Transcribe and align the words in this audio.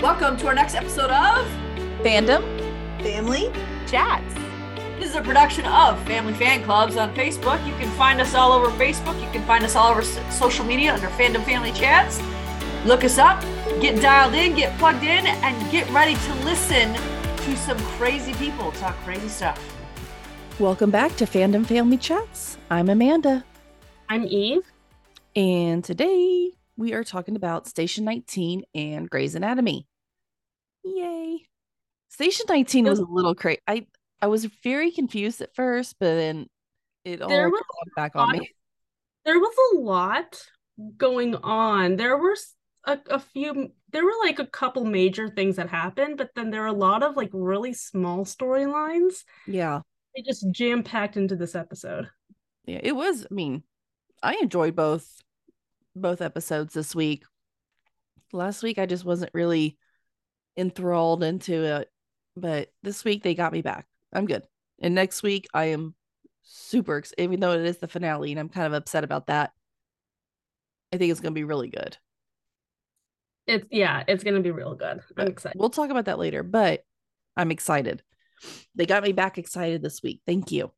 Welcome 0.00 0.38
to 0.38 0.46
our 0.46 0.54
next 0.54 0.74
episode 0.74 1.10
of 1.10 1.46
Fandom 2.02 2.42
Family 3.02 3.52
Chats. 3.86 4.34
This 4.98 5.10
is 5.10 5.14
a 5.14 5.20
production 5.20 5.66
of 5.66 6.02
Family 6.06 6.32
Fan 6.32 6.62
Clubs 6.64 6.96
on 6.96 7.14
Facebook. 7.14 7.64
You 7.66 7.74
can 7.74 7.90
find 7.98 8.18
us 8.18 8.34
all 8.34 8.52
over 8.52 8.70
Facebook. 8.82 9.20
You 9.22 9.30
can 9.30 9.44
find 9.46 9.62
us 9.62 9.76
all 9.76 9.90
over 9.90 10.02
social 10.30 10.64
media 10.64 10.94
under 10.94 11.08
Fandom 11.08 11.44
Family 11.44 11.72
Chats. 11.72 12.18
Look 12.86 13.04
us 13.04 13.18
up, 13.18 13.42
get 13.82 14.00
dialed 14.00 14.32
in, 14.32 14.54
get 14.54 14.76
plugged 14.78 15.02
in, 15.02 15.26
and 15.26 15.70
get 15.70 15.86
ready 15.90 16.14
to 16.14 16.34
listen 16.46 16.94
to 16.94 17.56
some 17.58 17.76
crazy 17.98 18.32
people 18.34 18.72
talk 18.72 18.96
crazy 19.04 19.28
stuff. 19.28 19.62
Welcome 20.58 20.90
back 20.90 21.14
to 21.16 21.26
Fandom 21.26 21.66
Family 21.66 21.98
Chats. 21.98 22.56
I'm 22.70 22.88
Amanda, 22.88 23.44
I'm 24.08 24.24
Eve. 24.24 24.62
and 25.36 25.84
today 25.84 26.52
we 26.78 26.94
are 26.94 27.04
talking 27.04 27.36
about 27.36 27.66
Station 27.66 28.06
19 28.06 28.62
and 28.74 29.10
Grey's 29.10 29.34
Anatomy. 29.34 29.86
Yay! 30.84 31.46
Station 32.08 32.46
19 32.48 32.84
was 32.86 32.98
a 32.98 33.04
little 33.04 33.34
crazy. 33.34 33.60
I 33.66 33.86
I 34.20 34.26
was 34.26 34.44
very 34.62 34.90
confused 34.90 35.40
at 35.40 35.54
first, 35.54 35.96
but 35.98 36.14
then 36.14 36.46
it 37.04 37.22
all 37.22 37.28
There 37.28 37.50
caught 37.50 37.94
back 37.96 38.12
on 38.14 38.32
me. 38.32 38.50
There 39.24 39.38
was 39.38 39.54
a 39.72 39.78
lot 39.78 40.40
going 40.96 41.34
on. 41.36 41.96
There 41.96 42.16
were 42.16 42.36
a 42.86 43.18
few, 43.18 43.72
there 43.90 44.04
were 44.04 44.14
like 44.24 44.38
a 44.38 44.46
couple 44.46 44.84
major 44.84 45.28
things 45.28 45.56
that 45.56 45.68
happened, 45.68 46.16
but 46.16 46.30
then 46.34 46.50
there 46.50 46.62
were 46.62 46.66
a 46.68 46.72
lot 46.72 47.02
of 47.02 47.16
like 47.16 47.30
really 47.32 47.74
small 47.74 48.24
storylines. 48.24 49.24
Yeah, 49.46 49.80
They 50.16 50.22
just 50.22 50.50
jam 50.50 50.82
packed 50.82 51.16
into 51.16 51.36
this 51.36 51.54
episode. 51.54 52.08
yeah, 52.64 52.80
it 52.82 52.92
was. 52.92 53.26
I 53.30 53.34
mean, 53.34 53.62
I 54.22 54.36
enjoyed 54.36 54.74
both 54.74 55.06
both 55.94 56.20
episodes 56.22 56.72
this 56.74 56.94
week. 56.94 57.24
Last 58.32 58.62
week 58.62 58.78
I 58.78 58.86
just 58.86 59.04
wasn't 59.04 59.32
really 59.34 59.76
enthralled 60.60 61.22
into 61.22 61.64
it, 61.64 61.90
but 62.36 62.70
this 62.82 63.04
week 63.04 63.22
they 63.22 63.34
got 63.34 63.52
me 63.52 63.62
back. 63.62 63.86
I'm 64.12 64.26
good. 64.26 64.42
And 64.80 64.94
next 64.94 65.22
week 65.22 65.48
I 65.52 65.66
am 65.66 65.94
super 66.42 66.98
excited, 66.98 67.22
even 67.22 67.40
though 67.40 67.52
it 67.52 67.64
is 67.64 67.78
the 67.78 67.88
finale 67.88 68.30
and 68.30 68.38
I'm 68.38 68.48
kind 68.48 68.66
of 68.66 68.72
upset 68.72 69.04
about 69.04 69.26
that. 69.26 69.52
I 70.92 70.96
think 70.96 71.10
it's 71.10 71.20
going 71.20 71.32
to 71.32 71.38
be 71.38 71.44
really 71.44 71.68
good. 71.68 71.96
It's, 73.46 73.66
yeah, 73.70 74.04
it's 74.06 74.22
going 74.22 74.34
to 74.34 74.42
be 74.42 74.50
real 74.50 74.74
good. 74.74 75.00
I'm 75.16 75.28
excited. 75.28 75.58
We'll 75.58 75.70
talk 75.70 75.90
about 75.90 76.04
that 76.04 76.18
later, 76.18 76.42
but 76.42 76.84
I'm 77.36 77.50
excited. 77.50 78.02
They 78.74 78.86
got 78.86 79.02
me 79.02 79.12
back 79.12 79.38
excited 79.38 79.82
this 79.82 80.02
week. 80.02 80.20
Thank 80.26 80.52
you. 80.52 80.72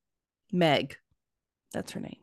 Meg. 0.52 0.96
That's 1.72 1.92
her 1.92 2.00
name. 2.00 2.18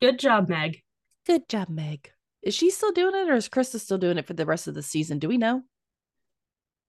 Good 0.00 0.18
job, 0.18 0.48
Meg. 0.48 0.82
Good 1.26 1.48
job, 1.48 1.68
Meg. 1.68 2.10
Is 2.42 2.54
she 2.54 2.70
still 2.70 2.92
doing 2.92 3.14
it 3.14 3.28
or 3.28 3.34
is 3.34 3.48
Krista 3.48 3.78
still 3.78 3.98
doing 3.98 4.18
it 4.18 4.26
for 4.26 4.32
the 4.32 4.46
rest 4.46 4.66
of 4.66 4.74
the 4.74 4.82
season? 4.82 5.18
Do 5.18 5.28
we 5.28 5.38
know? 5.38 5.62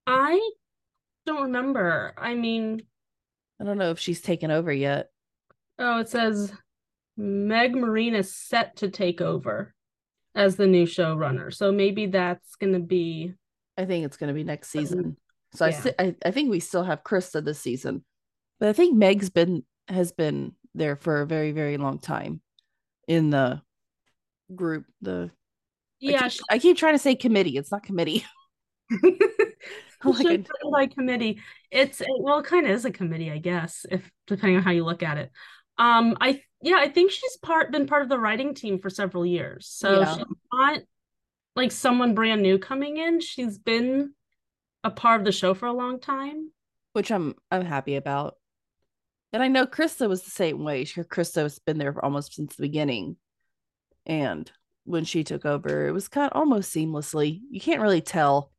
I 0.06 0.50
don't 1.26 1.44
remember. 1.44 2.14
I 2.16 2.34
mean, 2.34 2.82
I 3.60 3.64
don't 3.64 3.78
know 3.78 3.90
if 3.90 3.98
she's 3.98 4.20
taken 4.20 4.50
over 4.50 4.72
yet. 4.72 5.10
oh, 5.78 6.00
it 6.00 6.08
says 6.08 6.52
Meg 7.16 7.74
Marinis 7.74 8.20
is 8.20 8.34
set 8.34 8.76
to 8.76 8.90
take 8.90 9.20
over 9.20 9.74
as 10.34 10.56
the 10.56 10.66
new 10.66 10.84
showrunner. 10.86 11.54
So 11.54 11.72
maybe 11.72 12.06
that's 12.06 12.56
going 12.56 12.72
to 12.72 12.80
be 12.80 13.34
I 13.76 13.84
think 13.84 14.04
it's 14.04 14.16
going 14.16 14.28
to 14.28 14.34
be 14.34 14.44
next 14.44 14.70
season. 14.70 15.16
So 15.54 15.66
I, 15.66 15.68
yeah. 15.68 15.80
sti- 15.80 15.94
I 15.98 16.14
I 16.24 16.30
think 16.30 16.50
we 16.50 16.60
still 16.60 16.84
have 16.84 17.04
Krista 17.04 17.44
this 17.44 17.60
season, 17.60 18.04
but 18.60 18.68
I 18.68 18.72
think 18.72 18.96
Meg's 18.96 19.30
been 19.30 19.64
has 19.88 20.12
been 20.12 20.52
there 20.74 20.96
for 20.96 21.22
a 21.22 21.26
very 21.26 21.52
very 21.52 21.76
long 21.76 21.98
time 21.98 22.40
in 23.06 23.30
the 23.30 23.62
group. 24.54 24.86
The 25.00 25.30
I 25.30 26.06
yeah, 26.06 26.28
keep, 26.28 26.40
I 26.50 26.58
keep 26.58 26.76
trying 26.76 26.94
to 26.94 26.98
say 26.98 27.14
committee. 27.14 27.56
It's 27.56 27.72
not 27.72 27.84
committee. 27.84 28.24
Should 30.16 30.48
I- 30.64 30.70
by 30.70 30.86
committee. 30.86 31.40
It's 31.70 32.02
well, 32.18 32.38
it 32.40 32.46
kind 32.46 32.66
of 32.66 32.72
is 32.72 32.84
a 32.84 32.90
committee, 32.90 33.30
I 33.30 33.38
guess, 33.38 33.86
if 33.90 34.08
depending 34.26 34.56
on 34.58 34.62
how 34.62 34.70
you 34.70 34.84
look 34.84 35.02
at 35.02 35.18
it. 35.18 35.30
Um, 35.78 36.16
I 36.20 36.42
yeah, 36.62 36.76
I 36.78 36.88
think 36.88 37.10
she's 37.10 37.36
part 37.38 37.72
been 37.72 37.86
part 37.86 38.02
of 38.02 38.08
the 38.08 38.18
writing 38.18 38.54
team 38.54 38.78
for 38.78 38.90
several 38.90 39.24
years, 39.26 39.66
so 39.68 40.00
Yeah. 40.00 40.14
she's 40.16 40.24
not 40.52 40.78
like 41.56 41.72
someone 41.72 42.14
brand 42.14 42.42
new 42.42 42.58
coming 42.58 42.96
in. 42.98 43.20
She's 43.20 43.58
been 43.58 44.12
a 44.82 44.90
part 44.90 45.20
of 45.20 45.24
the 45.24 45.32
show 45.32 45.54
for 45.54 45.66
a 45.66 45.72
long 45.72 45.98
time. 46.00 46.50
which 46.92 47.10
I'm 47.10 47.34
I'm 47.50 47.64
happy 47.64 47.96
about. 47.96 48.36
And 49.32 49.42
I 49.42 49.48
know 49.48 49.66
Krista 49.66 50.08
was 50.08 50.22
the 50.22 50.30
same 50.30 50.62
way. 50.62 50.84
Krista 50.84 51.42
has 51.42 51.58
been 51.58 51.78
there 51.78 52.04
almost 52.04 52.34
since 52.34 52.54
the 52.54 52.62
beginning, 52.62 53.16
and 54.06 54.50
when 54.84 55.04
she 55.04 55.24
took 55.24 55.44
over, 55.44 55.88
it 55.88 55.92
was 55.92 56.06
kind 56.08 56.30
of 56.30 56.36
almost 56.38 56.72
seamlessly. 56.74 57.40
You 57.50 57.60
can't 57.60 57.80
really 57.80 58.00
tell 58.02 58.52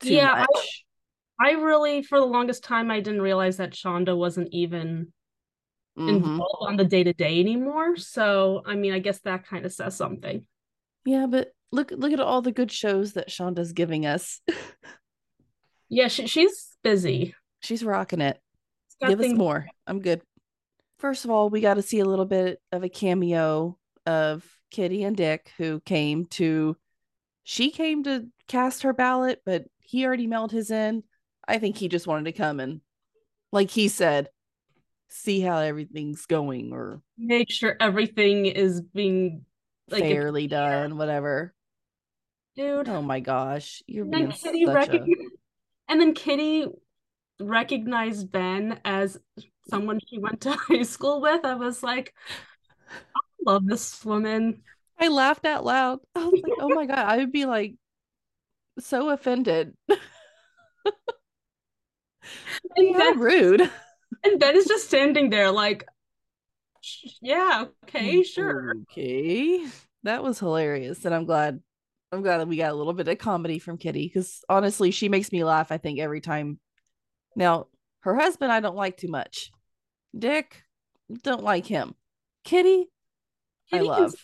too 0.00 0.14
Yeah, 0.14 0.32
I- 0.32 0.40
much. 0.40 0.84
I 1.40 1.50
really, 1.52 2.02
for 2.02 2.18
the 2.18 2.26
longest 2.26 2.64
time, 2.64 2.90
I 2.90 3.00
didn't 3.00 3.22
realize 3.22 3.58
that 3.58 3.72
Shonda 3.72 4.16
wasn't 4.16 4.48
even 4.52 5.12
Mhm. 5.96 6.08
involved 6.08 6.66
on 6.68 6.76
the 6.76 6.84
day 6.84 7.04
to 7.04 7.12
day 7.12 7.38
anymore. 7.40 7.96
So, 7.96 8.62
I 8.66 8.74
mean, 8.74 8.92
I 8.92 8.98
guess 8.98 9.20
that 9.20 9.46
kind 9.46 9.64
of 9.64 9.72
says 9.72 9.96
something. 9.96 10.46
Yeah, 11.04 11.26
but 11.26 11.52
look 11.70 11.90
look 11.90 12.12
at 12.12 12.20
all 12.20 12.42
the 12.42 12.50
good 12.52 12.72
shows 12.72 13.12
that 13.12 13.28
Shonda's 13.28 13.72
giving 13.72 14.04
us. 14.06 14.40
Yeah, 15.90 16.08
she, 16.08 16.26
she's 16.26 16.76
busy. 16.82 17.34
She's 17.60 17.82
rocking 17.82 18.20
it. 18.20 18.38
Give 19.00 19.18
us 19.20 19.32
more. 19.32 19.66
I'm 19.86 20.00
good. 20.00 20.20
First 20.98 21.24
of 21.24 21.30
all, 21.30 21.48
we 21.48 21.62
got 21.62 21.74
to 21.74 21.82
see 21.82 22.00
a 22.00 22.04
little 22.04 22.26
bit 22.26 22.60
of 22.72 22.82
a 22.84 22.90
cameo 22.90 23.78
of 24.04 24.44
Kitty 24.70 25.04
and 25.04 25.16
Dick, 25.16 25.50
who 25.56 25.80
came 25.80 26.26
to. 26.26 26.76
She 27.44 27.70
came 27.70 28.02
to 28.04 28.26
cast 28.48 28.82
her 28.82 28.92
ballot, 28.92 29.40
but 29.46 29.64
he 29.88 30.04
already 30.04 30.26
mailed 30.26 30.52
his 30.52 30.70
in. 30.70 31.02
I 31.46 31.58
think 31.58 31.78
he 31.78 31.88
just 31.88 32.06
wanted 32.06 32.26
to 32.26 32.32
come 32.32 32.60
and, 32.60 32.82
like 33.52 33.70
he 33.70 33.88
said, 33.88 34.28
see 35.08 35.40
how 35.40 35.56
everything's 35.58 36.26
going 36.26 36.72
or 36.74 37.00
make 37.16 37.50
sure 37.50 37.74
everything 37.80 38.44
is 38.44 38.82
being 38.82 39.46
like 39.90 40.04
if- 40.04 40.12
fairly 40.12 40.46
done, 40.46 40.98
whatever. 40.98 41.54
dude. 42.54 42.90
Oh 42.90 43.00
my 43.00 43.20
gosh, 43.20 43.82
you're 43.86 44.04
and 44.04 44.12
then 44.12 44.20
being 44.26 44.32
Kitty 44.32 44.66
such 44.66 44.88
a 44.90 45.04
and 45.88 45.98
then 45.98 46.12
Kitty 46.12 46.66
recognized 47.40 48.30
Ben 48.30 48.80
as 48.84 49.16
someone 49.70 50.00
she 50.06 50.18
went 50.18 50.42
to 50.42 50.50
high 50.68 50.82
school 50.82 51.22
with. 51.22 51.46
I 51.46 51.54
was 51.54 51.82
like, 51.82 52.12
I 52.90 53.20
love 53.46 53.66
this 53.66 54.04
woman. 54.04 54.60
I 55.00 55.08
laughed 55.08 55.46
out 55.46 55.64
loud. 55.64 56.00
I 56.14 56.26
was 56.26 56.42
like, 56.42 56.58
oh 56.60 56.68
my 56.74 56.84
God, 56.84 56.98
I 56.98 57.16
would 57.16 57.32
be 57.32 57.46
like 57.46 57.76
so 58.80 59.10
offended. 59.10 59.74
And 62.76 62.94
Ben, 62.94 63.18
rude. 63.18 63.70
and 64.24 64.40
ben 64.40 64.56
is 64.56 64.66
just 64.66 64.86
standing 64.86 65.30
there 65.30 65.50
like, 65.50 65.86
yeah, 67.20 67.66
okay, 67.84 68.16
mm, 68.16 68.24
sure. 68.24 68.74
Okay. 68.90 69.66
That 70.04 70.22
was 70.22 70.38
hilarious. 70.38 71.04
And 71.04 71.14
I'm 71.14 71.24
glad 71.24 71.60
I'm 72.12 72.22
glad 72.22 72.38
that 72.38 72.48
we 72.48 72.56
got 72.56 72.72
a 72.72 72.74
little 72.74 72.94
bit 72.94 73.08
of 73.08 73.18
comedy 73.18 73.58
from 73.58 73.76
Kitty 73.76 74.06
because 74.06 74.42
honestly, 74.48 74.90
she 74.90 75.08
makes 75.08 75.30
me 75.32 75.44
laugh, 75.44 75.70
I 75.70 75.78
think, 75.78 75.98
every 75.98 76.20
time. 76.20 76.58
Now, 77.36 77.66
her 78.00 78.14
husband 78.14 78.52
I 78.52 78.60
don't 78.60 78.76
like 78.76 78.96
too 78.96 79.08
much. 79.08 79.50
Dick, 80.16 80.62
don't 81.22 81.42
like 81.42 81.66
him. 81.66 81.94
Kitty, 82.44 82.86
Kitty 83.70 83.84
can 83.84 83.84
love. 83.84 84.10
stay. 84.12 84.20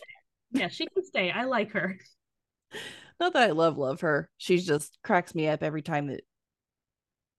Yeah, 0.52 0.68
she 0.68 0.86
can 0.86 1.04
stay. 1.04 1.30
I 1.30 1.44
like 1.44 1.72
her. 1.72 1.98
Not 3.20 3.32
that 3.34 3.48
I 3.48 3.52
love 3.52 3.78
love 3.78 4.00
her. 4.00 4.28
She 4.38 4.58
just 4.58 4.98
cracks 5.02 5.34
me 5.34 5.48
up 5.48 5.62
every 5.62 5.82
time 5.82 6.08
that 6.08 6.24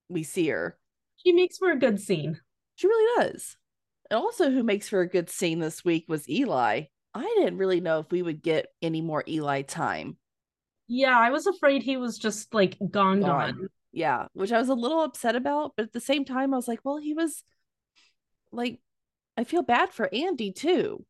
we 0.08 0.22
see 0.22 0.48
her. 0.48 0.78
She 1.24 1.32
makes 1.32 1.58
for 1.58 1.70
a 1.70 1.78
good 1.78 2.00
scene. 2.00 2.40
She 2.76 2.86
really 2.86 3.26
does. 3.26 3.56
And 4.10 4.18
also, 4.18 4.50
who 4.50 4.62
makes 4.62 4.88
for 4.88 5.00
a 5.00 5.08
good 5.08 5.28
scene 5.28 5.58
this 5.58 5.84
week 5.84 6.06
was 6.08 6.28
Eli. 6.28 6.84
I 7.14 7.34
didn't 7.38 7.58
really 7.58 7.80
know 7.80 8.00
if 8.00 8.10
we 8.10 8.22
would 8.22 8.42
get 8.42 8.66
any 8.82 9.00
more 9.00 9.24
Eli 9.26 9.62
time. 9.62 10.16
Yeah, 10.86 11.18
I 11.18 11.30
was 11.30 11.46
afraid 11.46 11.82
he 11.82 11.96
was 11.96 12.18
just 12.18 12.54
like 12.54 12.76
gone, 12.78 13.20
Gone. 13.20 13.56
gone. 13.56 13.68
Yeah, 13.92 14.26
which 14.34 14.52
I 14.52 14.58
was 14.58 14.68
a 14.68 14.74
little 14.74 15.02
upset 15.02 15.34
about, 15.34 15.72
but 15.76 15.86
at 15.86 15.92
the 15.92 16.00
same 16.00 16.24
time, 16.24 16.52
I 16.52 16.56
was 16.56 16.68
like, 16.68 16.80
well, 16.84 16.98
he 16.98 17.14
was 17.14 17.42
like, 18.52 18.78
I 19.36 19.44
feel 19.44 19.62
bad 19.62 19.92
for 19.92 20.12
Andy 20.14 20.52
too, 20.52 21.04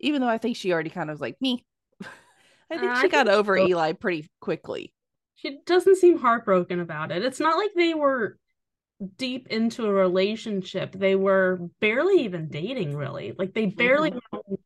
even 0.00 0.20
though 0.20 0.28
I 0.28 0.38
think 0.38 0.56
she 0.56 0.72
already 0.72 0.90
kind 0.90 1.10
of 1.10 1.14
was 1.14 1.20
like 1.20 1.40
me. 1.40 1.64
I 2.70 2.78
think 2.78 2.92
Uh, 2.92 3.00
she 3.00 3.06
I 3.06 3.08
got 3.08 3.26
think 3.26 3.36
over 3.36 3.56
so. 3.56 3.66
Eli 3.66 3.92
pretty 3.92 4.30
quickly. 4.40 4.92
She 5.36 5.58
doesn't 5.66 5.96
seem 5.96 6.18
heartbroken 6.18 6.80
about 6.80 7.10
it. 7.10 7.24
It's 7.24 7.40
not 7.40 7.56
like 7.58 7.70
they 7.74 7.94
were 7.94 8.38
deep 9.16 9.48
into 9.48 9.86
a 9.86 9.92
relationship. 9.92 10.92
They 10.92 11.16
were 11.16 11.58
barely 11.80 12.24
even 12.24 12.48
dating, 12.48 12.96
really. 12.96 13.34
Like 13.36 13.52
they 13.54 13.66
barely, 13.66 14.10
Mm-hmm. 14.10 14.18
went 14.32 14.44
on- 14.48 14.58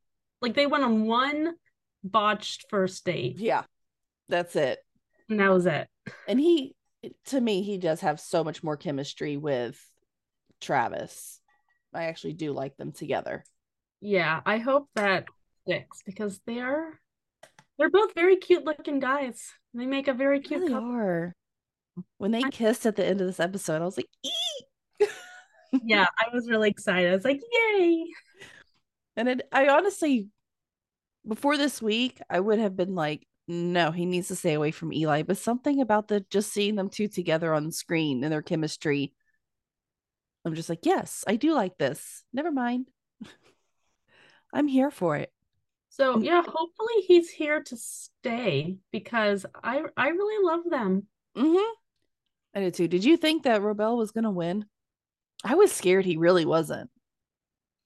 like 0.42 0.54
they 0.54 0.66
went 0.66 0.84
on 0.84 1.06
one 1.06 1.54
botched 2.04 2.66
first 2.68 3.04
date, 3.04 3.38
Yeah, 3.38 3.62
that's 4.28 4.54
it. 4.54 4.78
and 5.30 5.40
that 5.40 5.50
was 5.50 5.66
it. 5.66 5.88
And 6.28 6.38
he, 6.38 6.74
to 7.26 7.40
me, 7.40 7.62
he 7.62 7.78
does 7.78 8.02
have 8.02 8.20
so 8.20 8.44
much 8.44 8.62
more 8.62 8.76
chemistry 8.76 9.36
with 9.38 9.82
Travis. 10.60 11.40
I 11.94 12.04
actually 12.04 12.34
do 12.34 12.52
like 12.52 12.76
them 12.76 12.92
together. 12.92 13.44
Yeah, 14.00 14.40
I 14.44 14.58
hope 14.58 14.88
that 14.94 15.24
sticks 15.64 16.02
because 16.04 16.38
they 16.46 16.60
are 16.60 17.00
they're 17.78 17.90
both 17.90 18.14
very 18.14 18.36
cute 18.36 18.64
looking 18.64 18.98
guys. 19.00 19.52
They 19.74 19.86
make 19.86 20.08
a 20.08 20.14
very 20.14 20.38
They 20.38 20.48
cute 20.48 20.60
really 20.60 20.72
couple. 20.72 20.90
are. 20.90 21.34
When 22.18 22.30
they 22.30 22.42
I- 22.44 22.50
kissed 22.50 22.86
at 22.86 22.96
the 22.96 23.04
end 23.06 23.20
of 23.20 23.26
this 23.26 23.40
episode, 23.40 23.82
I 23.82 23.84
was 23.84 23.96
like, 23.96 24.08
ee! 24.24 25.06
Yeah, 25.84 26.06
I 26.18 26.34
was 26.34 26.48
really 26.48 26.70
excited. 26.70 27.10
I 27.10 27.14
was 27.14 27.24
like, 27.24 27.40
yay. 27.52 28.04
And 29.16 29.28
it, 29.28 29.48
I 29.52 29.68
honestly, 29.68 30.28
before 31.26 31.56
this 31.56 31.80
week, 31.82 32.20
I 32.28 32.38
would 32.40 32.58
have 32.58 32.76
been 32.76 32.94
like, 32.94 33.26
no, 33.48 33.90
he 33.92 34.06
needs 34.06 34.28
to 34.28 34.36
stay 34.36 34.54
away 34.54 34.70
from 34.72 34.92
Eli. 34.92 35.22
But 35.22 35.38
something 35.38 35.80
about 35.80 36.08
the 36.08 36.20
just 36.30 36.52
seeing 36.52 36.74
them 36.74 36.88
two 36.90 37.08
together 37.08 37.54
on 37.54 37.70
screen 37.72 38.24
and 38.24 38.32
their 38.32 38.42
chemistry, 38.42 39.12
I'm 40.44 40.54
just 40.54 40.68
like, 40.68 40.84
yes, 40.84 41.24
I 41.26 41.36
do 41.36 41.54
like 41.54 41.78
this. 41.78 42.22
Never 42.32 42.50
mind. 42.52 42.88
I'm 44.52 44.68
here 44.68 44.90
for 44.90 45.16
it. 45.16 45.32
So 45.96 46.18
yeah, 46.18 46.42
hopefully 46.46 47.02
he's 47.06 47.30
here 47.30 47.62
to 47.62 47.76
stay 47.78 48.76
because 48.92 49.46
I 49.64 49.80
I 49.96 50.08
really 50.08 50.44
love 50.44 50.60
them. 50.68 51.06
Mm-hmm. 51.34 51.72
I 52.54 52.60
did 52.60 52.74
too. 52.74 52.86
Did 52.86 53.02
you 53.02 53.16
think 53.16 53.44
that 53.44 53.62
Robel 53.62 53.96
was 53.96 54.10
gonna 54.10 54.30
win? 54.30 54.66
I 55.42 55.54
was 55.54 55.72
scared 55.72 56.04
he 56.04 56.18
really 56.18 56.44
wasn't. 56.44 56.90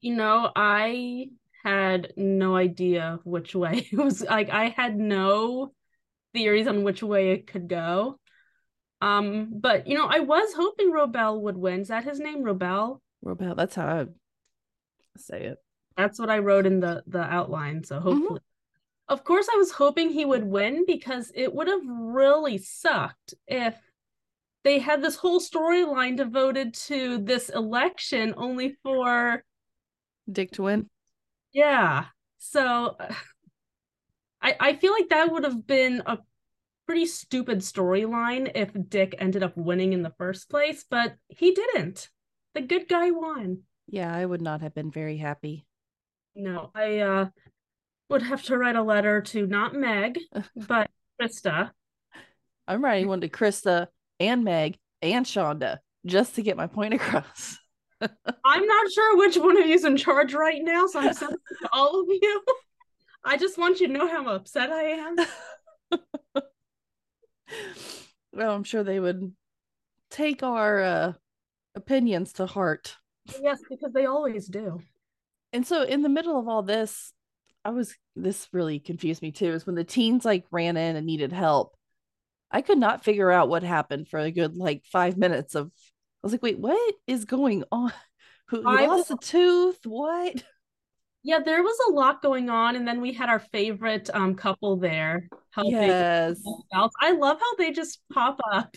You 0.01 0.17
know, 0.17 0.51
I 0.57 1.29
had 1.63 2.15
no 2.17 2.57
idea 2.57 3.21
which 3.23 3.55
way 3.55 3.87
it 3.93 3.97
was 3.97 4.23
like 4.23 4.51
I 4.51 4.71
had 4.71 4.99
no 4.99 5.73
theories 6.35 6.67
on 6.67 6.83
which 6.83 7.05
way 7.05 7.31
it 7.31 7.47
could 7.47 7.69
go. 7.69 8.19
Um, 9.01 9.51
but 9.55 9.87
you 9.87 9.97
know, 9.97 10.09
I 10.11 10.19
was 10.19 10.53
hoping 10.53 10.91
Robel 10.91 11.43
would 11.43 11.57
win. 11.57 11.83
Is 11.83 11.89
that 11.89 12.03
his 12.03 12.19
name, 12.19 12.43
Robel? 12.43 12.99
Robel, 13.25 13.55
that's 13.55 13.77
how 13.77 13.87
I 13.87 14.07
say 15.17 15.45
it. 15.45 15.59
That's 15.97 16.19
what 16.19 16.31
I 16.31 16.39
wrote 16.39 16.67
in 16.67 16.81
the 16.81 17.03
the 17.07 17.23
outline. 17.23 17.85
So 17.85 17.97
mm-hmm. 17.97 18.09
hopefully, 18.09 18.41
of 19.09 19.25
course, 19.25 19.49
I 19.53 19.57
was 19.57 19.73
hoping 19.73 20.11
he 20.11 20.25
would 20.25 20.45
win 20.45 20.85
because 20.87 21.33
it 21.35 21.53
would 21.53 21.69
have 21.69 21.83
really 21.85 22.59
sucked 22.59 23.35
if 23.47 23.75
they 24.63 24.79
had 24.79 25.03
this 25.03 25.17
whole 25.17 25.41
storyline 25.41 26.17
devoted 26.17 26.75
to 26.75 27.19
this 27.19 27.49
election 27.49 28.35
only 28.37 28.77
for 28.83 29.45
Dick 30.31 30.53
to 30.53 30.63
win. 30.63 30.89
yeah. 31.53 32.07
So 32.39 32.97
I 34.43 34.57
I 34.61 34.77
feel 34.77 34.93
like 34.93 35.09
that 35.11 35.33
would 35.33 35.45
have 35.45 35.67
been 35.67 36.03
a 36.07 36.19
pretty 36.87 37.07
stupid 37.07 37.61
storyline 37.61 38.51
if 38.55 38.71
Dick 38.89 39.15
ended 39.19 39.43
up 39.45 39.57
winning 39.57 39.93
in 39.93 40.03
the 40.03 40.15
first 40.19 40.51
place, 40.51 40.85
but 40.89 41.15
he 41.29 41.53
didn't. 41.53 42.09
The 42.55 42.63
good 42.63 42.89
guy 42.89 43.13
won. 43.13 43.63
Yeah, 43.87 44.13
I 44.13 44.27
would 44.27 44.43
not 44.43 44.61
have 44.63 44.75
been 44.75 44.91
very 44.91 45.17
happy. 45.17 45.67
No, 46.35 46.71
I 46.75 46.99
uh 46.99 47.29
would 48.09 48.23
have 48.23 48.43
to 48.45 48.59
write 48.59 48.77
a 48.77 48.83
letter 48.83 49.21
to 49.23 49.47
not 49.47 49.75
Meg, 49.75 50.19
but 50.57 50.91
Krista. 51.21 51.71
I'm 52.67 52.85
writing 52.85 53.09
one 53.09 53.21
to 53.23 53.29
Krista 53.29 53.87
and 54.19 54.45
Meg 54.45 54.79
and 55.03 55.25
Shonda 55.25 55.79
just 56.07 56.35
to 56.37 56.43
get 56.43 56.57
my 56.57 56.67
point 56.67 56.95
across. 57.01 57.59
I'm 58.01 58.67
not 58.67 58.91
sure 58.91 59.17
which 59.19 59.37
one 59.37 59.61
of 59.61 59.67
you's 59.69 59.85
in 59.85 59.97
charge 59.97 60.35
right 60.35 60.61
now, 60.63 60.87
so 60.87 61.01
I'm 61.01 61.13
sending 61.15 61.37
it 61.51 61.57
to 61.63 61.69
all 61.73 62.01
of 62.01 62.07
you. 62.09 62.43
I 63.25 63.37
just 63.37 63.59
want 63.59 63.81
you 63.81 63.89
to 63.89 63.93
know 63.93 64.09
how 64.09 64.27
upset 64.29 64.71
I 64.71 64.83
am. 64.83 65.17
well, 68.33 68.55
I'm 68.55 68.65
sure 68.65 68.83
they 68.83 69.01
would 69.01 69.35
take 70.11 70.43
our 70.43 70.81
uh, 70.81 71.13
opinions 71.75 72.33
to 72.35 72.47
heart. 72.47 72.97
Yes, 73.43 73.61
because 73.69 73.93
they 73.93 74.07
always 74.07 74.47
do. 74.47 74.81
And 75.53 75.67
so, 75.67 75.83
in 75.83 76.03
the 76.03 76.09
middle 76.09 76.39
of 76.39 76.49
all 76.49 76.63
this, 76.63 77.13
I 77.65 77.71
was 77.71 77.95
this 78.17 78.49
really 78.53 78.79
confused 78.79 79.23
me 79.23 79.33
too. 79.33 79.53
Is 79.53 79.67
when 79.67 79.75
the 79.75 79.85
teens 79.85 80.25
like 80.25 80.45
ran 80.51 80.77
in 80.77 80.97
and 80.97 81.07
needed 81.07 81.33
help. 81.33 81.77
I 82.51 82.63
could 82.63 82.79
not 82.79 83.05
figure 83.05 83.31
out 83.31 83.49
what 83.49 83.63
happened 83.63 84.09
for 84.09 84.19
a 84.19 84.31
good 84.31 84.57
like 84.57 84.85
five 84.85 85.17
minutes. 85.17 85.55
Of 85.55 85.67
I 85.67 86.27
was 86.27 86.33
like, 86.33 86.43
wait, 86.43 86.59
what 86.59 86.95
is 87.07 87.25
going 87.25 87.65
on? 87.71 87.93
Who 88.49 88.67
I 88.67 88.87
lost 88.87 89.11
a 89.11 89.17
tooth? 89.17 89.81
What? 89.85 90.43
Yeah, 91.23 91.41
there 91.45 91.63
was 91.63 91.77
a 91.87 91.93
lot 91.93 92.23
going 92.23 92.49
on, 92.49 92.77
and 92.77 92.89
then 92.89 93.03
we 93.03 93.13
had 93.13 93.29
our 93.29 93.41
favorite 93.41 94.09
um 94.15 94.35
couple 94.35 94.79
there 94.79 95.29
Yes. 95.57 96.41
I 97.01 97.13
love 97.13 97.39
how 97.41 97.57
they 97.57 97.73
just 97.73 98.01
pop 98.13 98.39
up. 98.51 98.77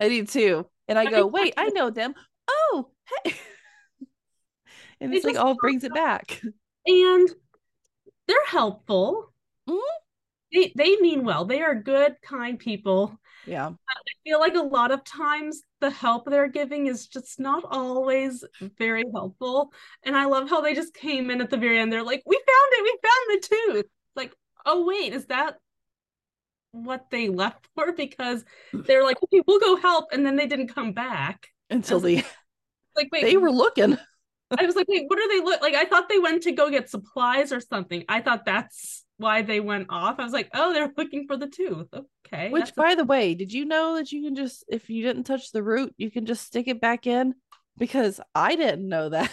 I 0.00 0.08
do 0.08 0.26
too. 0.26 0.66
And 0.88 0.98
I 0.98 1.06
go, 1.10 1.26
wait, 1.26 1.54
I 1.56 1.68
know 1.68 1.90
them. 1.90 2.14
Oh, 2.48 2.90
hey. 3.24 3.34
and 5.00 5.14
it's 5.14 5.24
like 5.24 5.36
all 5.36 5.54
brings 5.54 5.84
it 5.84 5.94
back. 5.94 6.40
And 6.86 7.28
they're 8.26 8.46
helpful. 8.46 9.32
Mhm. 9.68 9.80
They 10.52 10.72
they 10.76 10.96
mean 10.96 11.24
well. 11.24 11.44
They 11.44 11.62
are 11.62 11.74
good, 11.74 12.16
kind 12.22 12.58
people. 12.58 13.18
Yeah. 13.46 13.68
I 13.68 13.94
feel 14.24 14.40
like 14.40 14.54
a 14.54 14.60
lot 14.62 14.90
of 14.90 15.04
times 15.04 15.62
the 15.80 15.90
help 15.90 16.24
they're 16.26 16.48
giving 16.48 16.86
is 16.86 17.06
just 17.06 17.38
not 17.38 17.64
always 17.64 18.44
very 18.78 19.04
helpful. 19.14 19.72
And 20.04 20.16
I 20.16 20.24
love 20.26 20.48
how 20.50 20.60
they 20.60 20.74
just 20.74 20.94
came 20.94 21.30
in 21.30 21.40
at 21.40 21.50
the 21.50 21.56
very 21.56 21.78
end. 21.78 21.92
They're 21.92 22.02
like, 22.02 22.22
"We 22.26 22.36
found 22.36 22.72
it. 22.72 22.82
We 22.84 22.98
found 23.08 23.42
the 23.42 23.48
tooth." 23.82 23.90
Like, 24.16 24.34
oh 24.64 24.84
wait, 24.86 25.12
is 25.12 25.26
that 25.26 25.58
what 26.72 27.10
they 27.10 27.28
left 27.28 27.68
for? 27.74 27.92
Because 27.92 28.44
they're 28.72 29.04
like, 29.04 29.22
"Okay, 29.24 29.42
we'll 29.46 29.60
go 29.60 29.76
help," 29.76 30.06
and 30.12 30.24
then 30.24 30.36
they 30.36 30.46
didn't 30.46 30.68
come 30.74 30.92
back. 30.92 31.48
Until 31.70 32.00
they 32.00 32.24
Like, 32.96 33.08
wait, 33.12 33.22
they 33.24 33.36
were 33.36 33.50
looking. 33.50 33.98
I 34.56 34.64
was 34.64 34.76
like, 34.76 34.86
wait, 34.88 35.04
what 35.08 35.18
are 35.18 35.28
they 35.28 35.44
look 35.44 35.60
like? 35.60 35.74
I 35.74 35.84
thought 35.86 36.08
they 36.08 36.18
went 36.18 36.44
to 36.44 36.52
go 36.52 36.70
get 36.70 36.88
supplies 36.88 37.52
or 37.52 37.60
something. 37.60 38.04
I 38.08 38.20
thought 38.20 38.44
that's 38.44 39.04
why 39.16 39.42
they 39.42 39.60
went 39.60 39.86
off. 39.90 40.16
I 40.18 40.24
was 40.24 40.32
like, 40.32 40.50
oh, 40.54 40.72
they're 40.72 40.92
looking 40.96 41.26
for 41.26 41.36
the 41.36 41.48
tooth. 41.48 41.88
Okay. 42.26 42.50
Which, 42.50 42.74
by 42.74 42.94
the 42.94 43.04
way, 43.04 43.34
did 43.34 43.52
you 43.52 43.64
know 43.64 43.96
that 43.96 44.12
you 44.12 44.22
can 44.22 44.36
just, 44.36 44.64
if 44.68 44.88
you 44.88 45.02
didn't 45.02 45.24
touch 45.24 45.50
the 45.50 45.62
root, 45.62 45.94
you 45.96 46.10
can 46.10 46.26
just 46.26 46.44
stick 46.46 46.68
it 46.68 46.80
back 46.80 47.06
in? 47.06 47.34
Because 47.76 48.20
I 48.34 48.54
didn't 48.56 48.88
know 48.88 49.08
that. 49.08 49.30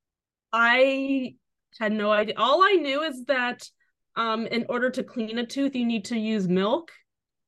I 0.52 1.34
had 1.78 1.92
no 1.92 2.10
idea. 2.10 2.34
All 2.36 2.62
I 2.62 2.72
knew 2.72 3.02
is 3.02 3.24
that 3.26 3.68
um, 4.16 4.46
in 4.46 4.66
order 4.68 4.90
to 4.90 5.02
clean 5.04 5.38
a 5.38 5.46
tooth, 5.46 5.76
you 5.76 5.84
need 5.84 6.06
to 6.06 6.18
use 6.18 6.48
milk 6.48 6.90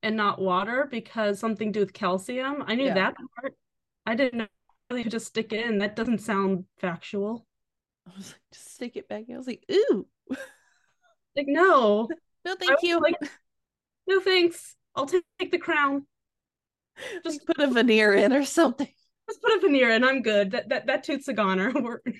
and 0.02 0.16
not 0.16 0.40
water 0.40 0.86
because 0.90 1.40
something 1.40 1.72
to 1.72 1.80
do 1.80 1.84
with 1.84 1.92
calcium. 1.92 2.62
I 2.66 2.74
knew 2.74 2.86
Yeah. 2.86 2.94
that 2.94 3.16
part. 3.40 3.54
I 4.06 4.14
didn't 4.14 4.48
could 4.88 5.10
just 5.12 5.26
stick 5.26 5.52
it 5.52 5.64
in. 5.66 5.78
That 5.78 5.96
doesn't 5.96 6.20
sound 6.20 6.64
factual. 6.78 7.46
I 8.06 8.12
was 8.16 8.28
like, 8.32 8.40
just 8.52 8.74
stick 8.74 8.96
it 8.96 9.08
back 9.08 9.24
in. 9.28 9.34
I 9.34 9.38
was 9.38 9.46
like, 9.46 9.64
ooh, 9.70 10.06
Like, 11.36 11.46
no, 11.48 12.08
no, 12.44 12.56
thank 12.56 12.82
you. 12.82 13.00
like, 13.00 13.16
no 14.06 14.20
thanks. 14.20 14.76
I'll 14.94 15.06
take, 15.06 15.24
take 15.38 15.50
the 15.52 15.58
crown. 15.58 16.06
just 17.24 17.46
put 17.46 17.60
a 17.60 17.68
veneer 17.68 18.14
in 18.14 18.32
or 18.32 18.44
something. 18.44 18.88
Just 19.28 19.42
put 19.42 19.56
a 19.56 19.60
veneer 19.60 19.90
in. 19.90 20.04
I'm 20.04 20.22
good. 20.22 20.52
That 20.52 20.70
that 20.70 20.86
that 20.86 21.04
tooth's 21.04 21.28
a 21.28 21.32
goner. 21.32 21.72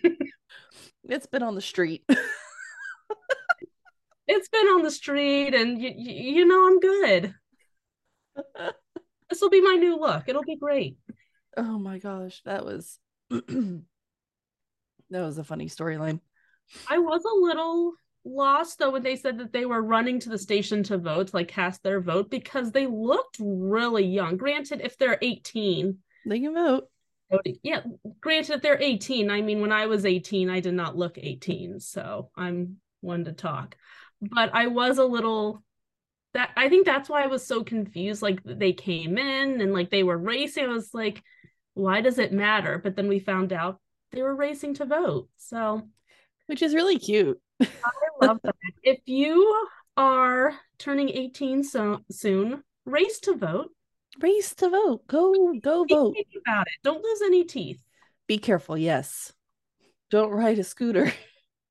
It's 1.08 1.26
been 1.26 1.42
on 1.42 1.54
the 1.54 1.62
street. 1.62 2.04
it's 4.26 4.48
been 4.48 4.66
on 4.66 4.82
the 4.82 4.90
street, 4.90 5.54
and 5.54 5.80
you 5.80 5.92
you 5.96 6.44
know 6.44 6.66
I'm 6.66 6.80
good. 6.80 7.34
This 9.30 9.40
will 9.40 9.50
be 9.50 9.60
my 9.60 9.74
new 9.74 9.98
look. 9.98 10.24
It'll 10.28 10.42
be 10.42 10.56
great. 10.56 10.96
Oh 11.58 11.78
my 11.78 11.98
gosh, 11.98 12.40
that 12.44 12.64
was 12.64 12.98
that 13.30 13.82
was 15.10 15.38
a 15.38 15.44
funny 15.44 15.66
storyline. 15.66 16.20
I 16.88 16.98
was 16.98 17.24
a 17.24 17.40
little 17.44 17.92
lost 18.24 18.78
though 18.78 18.90
when 18.90 19.02
they 19.02 19.16
said 19.16 19.38
that 19.38 19.52
they 19.52 19.64
were 19.64 19.82
running 19.82 20.20
to 20.20 20.28
the 20.28 20.38
station 20.38 20.82
to 20.84 20.98
vote, 20.98 21.34
like 21.34 21.48
cast 21.48 21.82
their 21.82 22.00
vote, 22.00 22.30
because 22.30 22.72
they 22.72 22.86
looked 22.86 23.36
really 23.40 24.04
young. 24.04 24.36
Granted, 24.36 24.80
if 24.82 24.96
they're 24.98 25.18
18, 25.20 25.98
They 26.26 26.40
can 26.40 26.54
vote. 26.54 26.88
yeah, 27.62 27.82
granted, 28.20 28.54
if 28.56 28.62
they're 28.62 28.80
18, 28.80 29.30
I 29.30 29.40
mean, 29.42 29.60
when 29.60 29.72
I 29.72 29.86
was 29.86 30.04
18, 30.04 30.50
I 30.50 30.60
did 30.60 30.74
not 30.74 30.96
look 30.96 31.18
18, 31.18 31.80
so 31.80 32.30
I'm 32.36 32.76
one 33.00 33.24
to 33.24 33.32
talk. 33.32 33.76
But 34.20 34.50
I 34.54 34.66
was 34.66 34.98
a 34.98 35.04
little 35.04 35.62
that 36.34 36.50
I 36.56 36.68
think 36.68 36.84
that's 36.84 37.08
why 37.08 37.22
I 37.22 37.28
was 37.28 37.46
so 37.46 37.64
confused. 37.64 38.20
Like 38.22 38.40
they 38.44 38.72
came 38.72 39.16
in 39.16 39.60
and 39.60 39.72
like 39.72 39.90
they 39.90 40.02
were 40.02 40.18
racing. 40.18 40.64
I 40.64 40.68
was 40.68 40.92
like, 40.92 41.22
why 41.78 42.00
does 42.00 42.18
it 42.18 42.32
matter? 42.32 42.78
But 42.78 42.96
then 42.96 43.08
we 43.08 43.20
found 43.20 43.52
out 43.52 43.78
they 44.10 44.22
were 44.22 44.34
racing 44.34 44.74
to 44.74 44.84
vote. 44.84 45.28
So 45.36 45.88
Which 46.46 46.62
is 46.62 46.74
really 46.74 46.98
cute. 46.98 47.40
I 47.60 47.66
love 48.20 48.40
that. 48.42 48.54
If 48.82 49.00
you 49.06 49.66
are 49.96 50.54
turning 50.78 51.08
18 51.08 51.62
so 51.64 52.00
soon, 52.10 52.62
race 52.84 53.20
to 53.20 53.36
vote. 53.36 53.70
Race 54.20 54.54
to 54.56 54.68
vote. 54.70 55.06
Go, 55.06 55.54
go 55.60 55.84
Be 55.84 55.94
vote. 55.94 56.16
about 56.46 56.66
it. 56.66 56.72
Don't 56.82 57.02
lose 57.02 57.22
any 57.22 57.44
teeth. 57.44 57.82
Be 58.26 58.38
careful, 58.38 58.76
yes. 58.76 59.32
Don't 60.10 60.30
ride 60.30 60.58
a 60.58 60.64
scooter. 60.64 61.12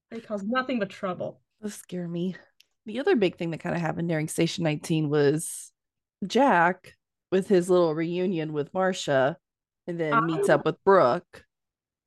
They 0.10 0.22
cause 0.22 0.42
nothing 0.42 0.80
but 0.80 0.90
trouble. 0.90 1.42
Scare 1.68 2.08
me. 2.08 2.38
The 2.86 3.02
other 3.02 3.18
big 3.18 3.36
thing 3.36 3.52
that 3.52 3.60
kind 3.60 3.76
of 3.76 3.82
happened 3.82 4.08
during 4.08 4.30
Station 4.30 4.64
19 4.64 5.10
was 5.10 5.74
Jack 6.26 6.96
with 7.30 7.50
his 7.50 7.70
little 7.70 7.94
reunion 7.94 8.54
with 8.54 8.74
Marcia 8.74 9.36
and 9.88 10.00
then 10.00 10.26
meets 10.26 10.50
Oh. 10.50 10.56
up 10.56 10.66
with 10.66 10.84
Brooke. 10.84 11.46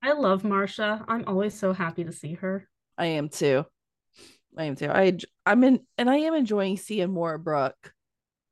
I 0.02 0.12
love 0.12 0.44
Marcia. 0.44 1.04
I'm 1.08 1.24
always 1.26 1.54
so 1.54 1.72
happy 1.72 2.04
to 2.04 2.12
see 2.12 2.34
her. 2.34 2.68
I 2.96 3.06
am 3.06 3.28
too. 3.28 3.64
I 4.56 4.64
am 4.64 4.76
too. 4.76 4.88
I 4.90 5.16
I'm 5.46 5.62
in 5.64 5.80
and 5.98 6.08
I 6.10 6.16
am 6.16 6.34
enjoying 6.34 6.76
seeing 6.76 7.10
more 7.10 7.34
of 7.34 7.44
Brooke 7.44 7.94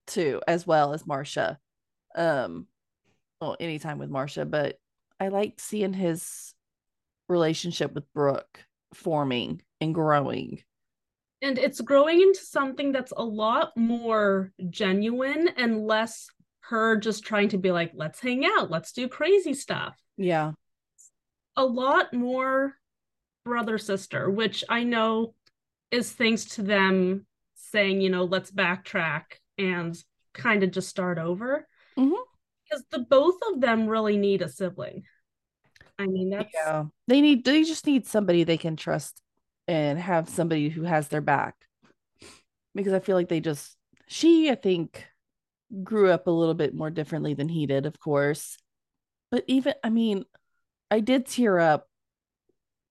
too, 0.07 0.41
as 0.47 0.67
well 0.67 0.93
as 0.95 1.07
Marcia. 1.07 1.59
Um, 2.15 2.67
well, 3.41 3.57
anytime 3.61 3.99
with 3.99 4.11
Marcia, 4.11 4.45
but 4.45 4.79
I 5.21 5.29
liked 5.29 5.61
seeing 5.61 5.93
his 5.93 6.55
relationship 7.29 7.95
with 7.95 8.11
Brooke 8.15 8.65
forming 8.95 9.61
and 9.81 9.95
growing. 9.95 10.63
And 11.43 11.59
it's 11.59 11.81
growing 11.81 12.21
into 12.21 12.41
something 12.41 12.91
that's 12.93 13.13
a 13.17 13.25
lot 13.25 13.77
more 13.77 14.53
genuine 14.71 15.49
and 15.57 15.87
less 15.87 16.29
her 16.69 16.97
just 16.97 17.25
trying 17.25 17.49
to 17.49 17.59
be 17.59 17.73
like, 17.73 17.93
let's 17.95 18.21
hang 18.21 18.45
out, 18.45 18.71
let's 18.71 18.93
do 18.93 19.09
crazy 19.09 19.55
stuff. 19.55 19.97
Yeah. 20.19 20.53
A 21.57 21.65
lot 21.65 22.13
more 22.13 22.75
brother 23.45 23.79
sister, 23.79 24.31
which 24.31 24.63
I 24.69 24.85
know 24.85 25.35
is 25.91 26.13
thanks 26.13 26.45
to 26.57 26.63
them 26.63 27.27
saying, 27.55 28.03
you 28.03 28.11
know, 28.11 28.25
let's 28.25 28.51
backtrack 28.51 29.23
and 29.57 29.97
kind 30.35 30.63
of 30.63 30.71
just 30.71 30.89
start 30.89 31.19
over. 31.19 31.67
Mhm. 31.97 32.13
Because 32.65 32.85
the 32.91 32.99
both 32.99 33.39
of 33.51 33.63
them 33.63 33.87
really 33.87 34.19
need 34.19 34.43
a 34.43 34.49
sibling. 34.49 35.05
I 35.99 36.07
mean, 36.07 36.29
that's 36.29 36.53
Yeah. 36.53 36.85
They 37.07 37.23
need 37.23 37.45
they 37.45 37.65
just 37.65 37.87
need 37.87 38.07
somebody 38.07 38.45
they 38.45 38.59
can 38.59 38.77
trust 38.77 39.23
and 39.67 39.99
have 39.99 40.29
somebody 40.29 40.69
who 40.69 40.83
has 40.83 41.09
their 41.09 41.23
back. 41.23 41.57
Because 42.75 42.93
I 42.93 43.01
feel 43.01 43.17
like 43.17 43.29
they 43.29 43.41
just 43.41 43.75
she, 44.07 44.51
I 44.51 44.55
think, 44.55 45.07
grew 45.83 46.11
up 46.11 46.27
a 46.27 46.31
little 46.31 46.55
bit 46.55 46.75
more 46.75 46.91
differently 46.91 47.35
than 47.35 47.49
he 47.49 47.67
did, 47.67 47.87
of 47.87 47.99
course. 48.01 48.57
But 49.31 49.45
even 49.47 49.75
I 49.85 49.91
mean, 49.91 50.25
I 50.91 51.01
did 51.01 51.27
tear 51.27 51.59
up 51.59 51.87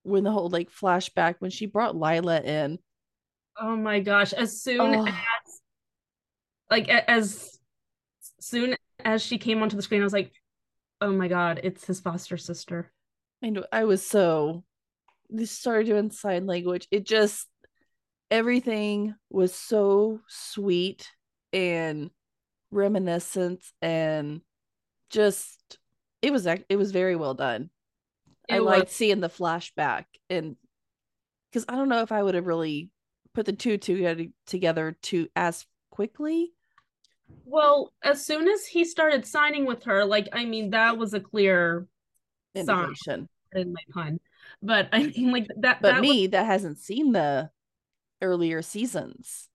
when 0.03 0.23
the 0.23 0.31
whole 0.31 0.49
like 0.49 0.69
flashback 0.71 1.35
when 1.39 1.51
she 1.51 1.65
brought 1.65 1.95
Lila 1.95 2.41
in. 2.41 2.79
oh 3.59 3.75
my 3.75 3.99
gosh. 3.99 4.33
As 4.33 4.61
soon 4.61 4.81
Oh. 4.81 5.05
as 5.07 5.61
like 6.69 6.89
as 6.89 7.57
soon 8.39 8.75
as 9.03 9.21
she 9.21 9.37
came 9.37 9.61
onto 9.61 9.75
the 9.75 9.81
screen, 9.81 10.01
I 10.01 10.03
was 10.03 10.13
like, 10.13 10.31
oh 11.01 11.11
my 11.11 11.27
god, 11.27 11.61
it's 11.63 11.85
his 11.85 11.99
foster 11.99 12.37
sister. 12.37 12.91
I 13.43 13.49
know 13.49 13.65
I 13.71 13.85
was 13.85 14.05
so 14.05 14.63
they 15.29 15.45
started 15.45 15.87
doing 15.87 16.11
sign 16.11 16.45
language. 16.45 16.87
It 16.91 17.05
just 17.05 17.47
everything 18.29 19.15
was 19.29 19.53
so 19.55 20.19
sweet 20.27 21.09
and 21.53 22.11
reminiscent 22.71 23.63
and 23.81 24.41
just 25.09 25.77
it 26.21 26.31
was 26.31 26.45
it 26.45 26.75
was 26.75 26.91
very 26.91 27.15
well 27.15 27.33
done. 27.33 27.69
I 28.49 28.57
It 28.57 28.61
liked 28.63 28.85
was- 28.87 28.93
seeing 28.95 29.19
the 29.21 29.29
flashback 29.29 30.05
and 30.29 30.55
because 31.51 31.65
I 31.69 31.75
don't 31.75 31.89
know 31.89 32.01
if 32.01 32.11
I 32.11 32.21
would 32.21 32.35
have 32.35 32.45
really 32.47 32.89
put 33.33 33.45
the 33.45 33.53
two 33.53 33.77
together 33.77 34.25
together 34.45 34.97
too 35.01 35.27
as 35.35 35.65
quickly. 35.91 36.53
Well, 37.45 37.93
as 38.03 38.25
soon 38.25 38.47
as 38.47 38.65
he 38.65 38.83
started 38.85 39.25
signing 39.25 39.65
with 39.65 39.83
her, 39.83 40.03
like 40.05 40.27
I 40.33 40.45
mean, 40.45 40.71
that 40.71 40.97
was 40.97 41.13
a 41.13 41.19
clear 41.19 41.87
Indication. 42.55 43.29
in 43.53 43.73
my 43.73 43.81
pun. 43.93 44.19
But 44.61 44.89
I 44.91 45.03
mean, 45.07 45.31
like 45.31 45.47
that. 45.57 45.81
But 45.81 45.93
that 45.93 46.01
was- 46.01 46.09
me 46.09 46.27
that 46.27 46.45
hasn't 46.45 46.79
seen 46.79 47.11
the 47.13 47.49
earlier 48.21 48.61
seasons. 48.61 49.49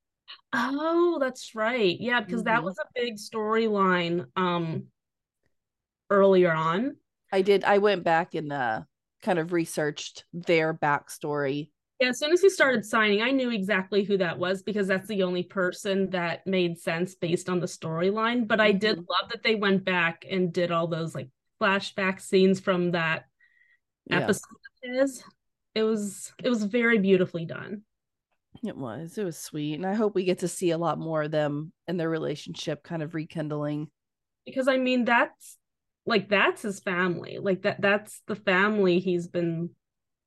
Oh, 0.53 1.19
that's 1.21 1.55
right. 1.55 1.99
Yeah, 2.01 2.21
because 2.21 2.45
that 2.45 2.61
Mhm. 2.61 2.65
was 2.65 2.79
a 2.79 2.87
big 2.95 3.17
storyline. 3.17 4.27
Um, 4.37 4.85
earlier 6.11 6.53
on. 6.53 6.97
I 7.33 7.43
did. 7.43 7.65
I 7.65 7.79
went 7.79 8.05
back 8.05 8.35
and 8.35 8.53
uh, 8.53 8.83
kind 9.23 9.39
of 9.39 9.53
researched 9.53 10.25
their 10.33 10.75
backstory. 10.75 11.71
Yeah, 12.01 12.09
as 12.09 12.19
soon 12.19 12.33
as 12.33 12.41
he 12.41 12.51
started 12.51 12.85
signing, 12.85 13.23
I 13.23 13.31
knew 13.31 13.51
exactly 13.51 14.03
who 14.03 14.17
that 14.19 14.39
was 14.39 14.63
because 14.63 14.89
that's 14.89 15.07
the 15.07 15.23
only 15.23 15.45
person 15.45 16.11
that 16.11 16.47
made 16.47 16.79
sense 16.79 17.15
based 17.15 17.49
on 17.49 17.61
the 17.61 17.67
storyline. 17.67 18.47
But 18.47 18.61
I 18.61 18.73
did 18.73 18.99
Mhm. 18.99 19.07
love 19.09 19.31
that 19.31 19.43
they 19.43 19.55
went 19.55 19.85
back 19.85 20.25
and 20.29 20.53
did 20.53 20.73
all 20.73 20.89
those 20.89 21.15
like 21.15 21.29
flashback 21.61 22.21
scenes 22.21 22.61
from 22.61 22.91
that 22.91 23.27
Yeah, 24.07 24.19
episode 24.19 24.57
of 24.85 24.91
his. 24.95 25.25
It 25.75 25.85
was 25.85 26.33
it 26.43 26.51
was 26.51 26.65
very 26.65 26.99
beautifully 26.99 27.47
done. 27.47 27.83
It 28.65 28.77
was. 28.77 29.19
It 29.19 29.25
was 29.25 29.39
sweet, 29.39 29.75
and 29.75 29.87
I 29.87 29.95
hope 29.95 30.15
we 30.15 30.25
get 30.25 30.41
to 30.41 30.49
see 30.49 30.71
a 30.71 30.79
lot 30.79 30.99
more 30.99 31.25
of 31.25 31.31
them 31.31 31.73
and 31.89 31.99
their 31.99 32.09
relationship 32.09 32.83
kind 32.83 33.03
of 33.03 33.15
rekindling. 33.15 33.89
Because 34.47 34.69
I 34.69 34.77
mean 34.77 35.05
that's 35.05 35.59
like 36.07 36.29
that's 36.29 36.63
his 36.63 36.81
family. 36.81 37.39
Like 37.41 37.63
that 37.63 37.81
that's 37.81 38.23
the 38.27 38.37
family 38.37 39.01
he's 39.01 39.27
been 39.27 39.71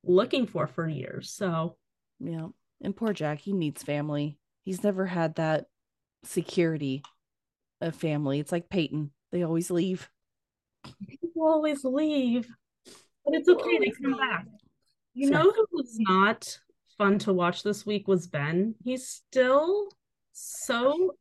looking 0.04 0.48
for 0.48 0.68
for 0.68 0.88
years. 0.88 1.32
So 1.32 1.78
Yeah, 2.20 2.48
and 2.82 2.96
poor 2.96 3.14
Jack, 3.14 3.40
he 3.40 3.54
needs 3.54 3.84
family. 3.84 4.38
He's 4.64 4.84
never 4.84 5.06
had 5.06 5.36
that 5.36 5.66
security 6.24 7.04
of 7.82 7.96
family. 7.96 8.40
It's 8.40 8.52
like 8.52 8.70
Peyton; 8.70 9.12
they 9.32 9.44
always 9.44 9.72
leave. 9.72 10.10
people 11.08 11.48
always 11.48 11.84
leave. 11.86 12.48
But 13.24 13.36
it's 13.36 13.50
okay, 13.50 13.80
they 13.80 13.92
come 14.02 14.18
back. 14.18 14.46
You 15.14 15.30
know 15.30 15.44
who 15.44 15.66
was 15.72 15.96
not 15.98 16.60
fun 16.98 17.20
to 17.20 17.34
watch 17.34 17.64
this 17.64 17.86
week 17.86 18.08
was 18.08 18.28
Ben. 18.28 18.76
He's 18.84 19.08
still 19.08 19.90
so 20.34 21.16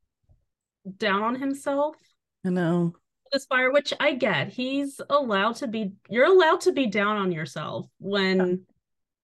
down 0.99 1.23
on 1.23 1.35
himself 1.37 1.97
I 2.45 2.51
know. 2.51 2.95
this 3.33 3.47
fire, 3.47 3.73
which 3.73 3.93
I 3.99 4.15
get. 4.15 4.49
He's 4.49 5.01
allowed 5.09 5.57
to 5.57 5.67
be 5.67 5.93
you're 6.09 6.27
allowed 6.27 6.63
to 6.63 6.73
be 6.73 6.87
down 6.87 7.17
on 7.17 7.33
yourself 7.33 7.87
when 7.99 8.65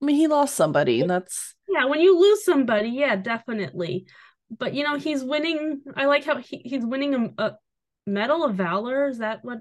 I 0.00 0.04
mean, 0.04 0.16
he 0.16 0.26
lost 0.26 0.54
somebody, 0.54 1.00
and 1.00 1.10
that's 1.10 1.54
yeah, 1.68 1.84
when 1.84 2.00
you 2.00 2.18
lose 2.18 2.44
somebody, 2.44 2.88
yeah, 2.88 3.16
definitely. 3.16 4.06
But 4.50 4.74
you 4.74 4.84
know, 4.84 4.96
he's 4.96 5.22
winning. 5.22 5.82
I 5.94 6.06
like 6.06 6.24
how 6.24 6.38
he, 6.38 6.62
he's 6.64 6.84
winning 6.84 7.32
a, 7.38 7.42
a 7.42 7.56
Medal 8.06 8.44
of 8.44 8.54
Valor. 8.54 9.08
Is 9.08 9.18
that 9.18 9.44
what 9.44 9.58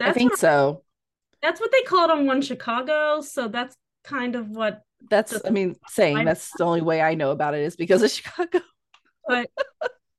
I 0.00 0.12
think 0.12 0.32
what, 0.32 0.38
so. 0.38 0.84
that's 1.42 1.60
what 1.60 1.72
they 1.72 1.82
call 1.82 2.04
it 2.04 2.12
on 2.12 2.26
One 2.26 2.42
Chicago. 2.42 3.20
So 3.20 3.48
that's 3.48 3.76
kind 4.04 4.36
of 4.36 4.48
what 4.48 4.82
That's, 5.10 5.40
I 5.44 5.50
mean, 5.50 5.76
saying 5.88 6.24
that's 6.24 6.50
the 6.56 6.64
only 6.64 6.80
way 6.82 7.00
I 7.00 7.14
know 7.14 7.30
about 7.30 7.54
it 7.54 7.60
is 7.62 7.76
because 7.76 8.02
of 8.02 8.10
Chicago. 8.16 8.60
but 9.26 9.48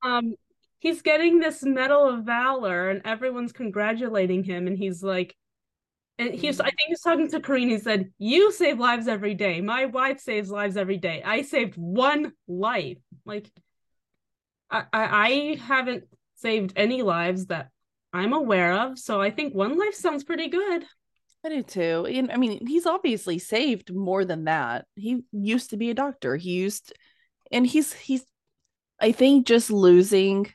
um 0.04 0.36
he's 0.80 1.02
getting 1.02 1.40
this 1.40 1.64
medal 1.64 2.08
of 2.10 2.26
valor 2.26 2.90
and 2.90 3.02
everyone's 3.06 3.54
congratulating 3.54 4.44
him 4.44 4.68
and 4.68 4.78
he's 4.78 5.02
like 5.02 5.36
and 6.20 6.34
he's 6.34 6.60
i 6.60 6.66
think 6.66 6.88
he's 6.88 7.02
talking 7.02 7.30
to 7.30 7.40
Kareen. 7.40 7.70
he 7.70 7.80
said 7.80 8.12
you 8.18 8.52
save 8.52 8.80
lives 8.80 9.08
every 9.08 9.34
day. 9.34 9.62
My 9.62 9.86
wife 9.86 10.20
saves 10.20 10.52
lives 10.52 10.78
every 10.78 10.98
day. 10.98 11.24
I 11.24 11.42
saved 11.42 11.76
one 11.76 12.34
life. 12.48 13.00
Like 13.26 13.50
i 14.70 14.84
i, 14.94 15.28
I 15.28 15.56
haven't 15.62 16.04
saved 16.36 16.74
any 16.76 17.02
lives 17.02 17.48
that 17.48 17.70
i'm 18.12 18.34
aware 18.34 18.74
of. 18.74 19.00
So 19.00 19.22
i 19.22 19.32
think 19.32 19.56
one 19.56 19.78
life 19.78 19.96
sounds 19.96 20.24
pretty 20.24 20.50
good 20.50 20.86
I 21.44 21.50
do 21.50 21.64
too. 21.64 22.06
And 22.10 22.32
I 22.32 22.38
mean, 22.38 22.66
he's 22.66 22.86
obviously 22.86 23.38
saved 23.40 23.94
more 23.94 24.24
than 24.26 24.46
that. 24.46 24.86
He 24.96 25.24
used 25.32 25.72
to 25.72 25.78
be 25.78 25.90
a 25.90 25.94
doctor. 25.94 26.36
He 26.38 26.52
used, 26.52 26.94
and 27.52 27.68
he's 27.68 27.94
he's. 27.94 28.26
I 29.02 29.12
think 29.12 29.48
just 29.48 29.70
losing 29.72 30.54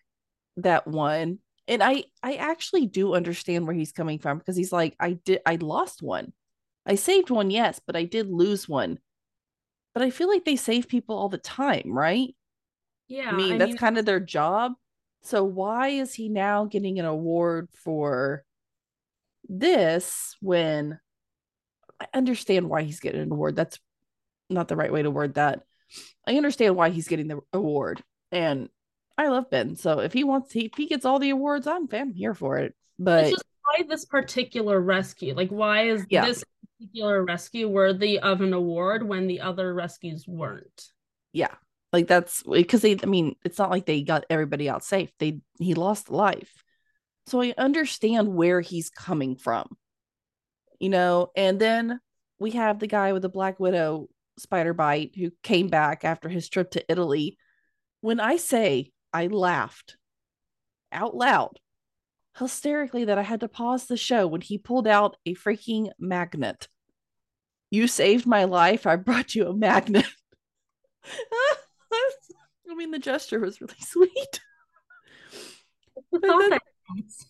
that 0.58 0.86
one, 0.86 1.40
and 1.68 1.82
I 1.82 2.04
I 2.22 2.34
actually 2.36 2.86
do 2.86 3.14
understand 3.14 3.66
where 3.66 3.76
he's 3.76 3.92
coming 3.92 4.18
from 4.18 4.38
because 4.38 4.56
he's 4.56 4.72
like, 4.72 4.96
I 5.00 5.14
did 5.14 5.40
I 5.46 5.56
lost 5.56 6.02
one, 6.02 6.32
I 6.86 6.96
saved 6.96 7.30
one, 7.30 7.50
yes, 7.50 7.80
but 7.86 7.96
I 7.96 8.04
did 8.04 8.28
lose 8.30 8.68
one. 8.68 8.98
But 9.94 10.02
I 10.02 10.10
feel 10.10 10.28
like 10.28 10.44
they 10.44 10.56
save 10.56 10.88
people 10.88 11.16
all 11.16 11.28
the 11.28 11.38
time, 11.38 11.92
right? 11.92 12.34
yeah 13.08 13.30
I 13.30 13.34
mean, 13.34 13.58
that's 13.58 13.74
kind 13.74 13.98
of 13.98 14.04
their 14.04 14.20
job. 14.20 14.72
So 15.22 15.44
why 15.44 15.88
is 15.88 16.14
he 16.14 16.28
now 16.28 16.64
getting 16.66 16.98
an 16.98 17.04
award 17.04 17.68
for 17.72 18.44
this 19.48 20.36
when 20.40 20.98
I 22.00 22.06
understand 22.14 22.68
why 22.68 22.82
he's 22.82 23.00
getting 23.00 23.20
an 23.20 23.32
award? 23.32 23.56
That's 23.56 23.78
not 24.50 24.68
the 24.68 24.76
right 24.76 24.92
way 24.92 25.02
to 25.02 25.10
word 25.10 25.34
that. 25.34 25.62
I 26.26 26.36
understand 26.36 26.76
why 26.76 26.90
he's 26.90 27.08
getting 27.08 27.28
the 27.28 27.40
award, 27.52 28.02
and 28.30 28.68
I 29.16 29.28
love 29.28 29.50
Ben. 29.50 29.76
So 29.76 30.00
if 30.00 30.12
he 30.12 30.24
wants, 30.24 30.54
if 30.54 30.72
he 30.76 30.86
gets 30.86 31.04
all 31.04 31.18
the 31.18 31.30
awards, 31.30 31.66
I'm 31.66 31.88
fan 31.88 32.10
here 32.10 32.34
for 32.34 32.58
it. 32.58 32.74
But 32.98 33.32
why 33.64 33.84
this 33.88 34.04
particular 34.04 34.80
rescue 34.80 35.34
like 35.34 35.50
why 35.50 35.88
is 35.88 36.06
Yeah. 36.08 36.26
this 36.26 36.44
particular 36.78 37.24
rescue 37.24 37.68
worthy 37.68 38.18
of 38.18 38.40
an 38.40 38.52
award 38.52 39.02
when 39.02 39.26
the 39.26 39.40
other 39.40 39.74
rescues 39.74 40.26
weren't 40.26 40.92
yeah, 41.32 41.54
like 41.92 42.06
that's 42.06 42.42
because 42.42 42.82
they. 42.82 42.96
I 43.02 43.06
mean, 43.06 43.36
it's 43.44 43.58
not 43.58 43.70
like 43.70 43.86
they 43.86 44.02
got 44.02 44.24
everybody 44.30 44.68
out 44.68 44.82
safe. 44.82 45.10
They 45.18 45.40
he 45.58 45.74
lost 45.74 46.10
life, 46.10 46.57
so 47.28 47.40
I 47.42 47.54
understand 47.58 48.28
where 48.28 48.60
he's 48.60 48.90
coming 48.90 49.36
from. 49.36 49.76
You 50.80 50.90
know, 50.90 51.30
and 51.36 51.60
then 51.60 52.00
we 52.38 52.52
have 52.52 52.78
the 52.78 52.86
guy 52.86 53.12
with 53.12 53.22
the 53.22 53.28
Black 53.28 53.58
Widow 53.58 54.08
spider 54.38 54.72
bite 54.72 55.14
who 55.16 55.30
came 55.42 55.68
back 55.68 56.04
after 56.04 56.28
his 56.28 56.48
trip 56.48 56.70
to 56.72 56.84
Italy. 56.88 57.36
When 58.00 58.20
I 58.20 58.36
say 58.36 58.92
I 59.12 59.26
laughed 59.26 59.96
out 60.92 61.16
loud, 61.16 61.58
hysterically, 62.38 63.06
that 63.06 63.18
I 63.18 63.22
had 63.22 63.40
to 63.40 63.48
pause 63.48 63.86
the 63.86 63.96
show 63.96 64.26
when 64.28 64.40
he 64.40 64.56
pulled 64.58 64.86
out 64.86 65.16
a 65.26 65.34
freaking 65.34 65.90
magnet. 65.98 66.68
You 67.70 67.88
saved 67.88 68.26
my 68.26 68.44
life. 68.44 68.86
I 68.86 68.96
brought 68.96 69.34
you 69.34 69.48
a 69.48 69.54
magnet. 69.54 70.06
I 72.70 72.74
mean, 72.74 72.90
the 72.92 72.98
gesture 72.98 73.40
was 73.40 73.60
really 73.60 73.74
sweet. 73.80 74.40
The 76.12 76.20
But 76.20 76.38
then- 76.38 76.58
counts. 76.88 77.26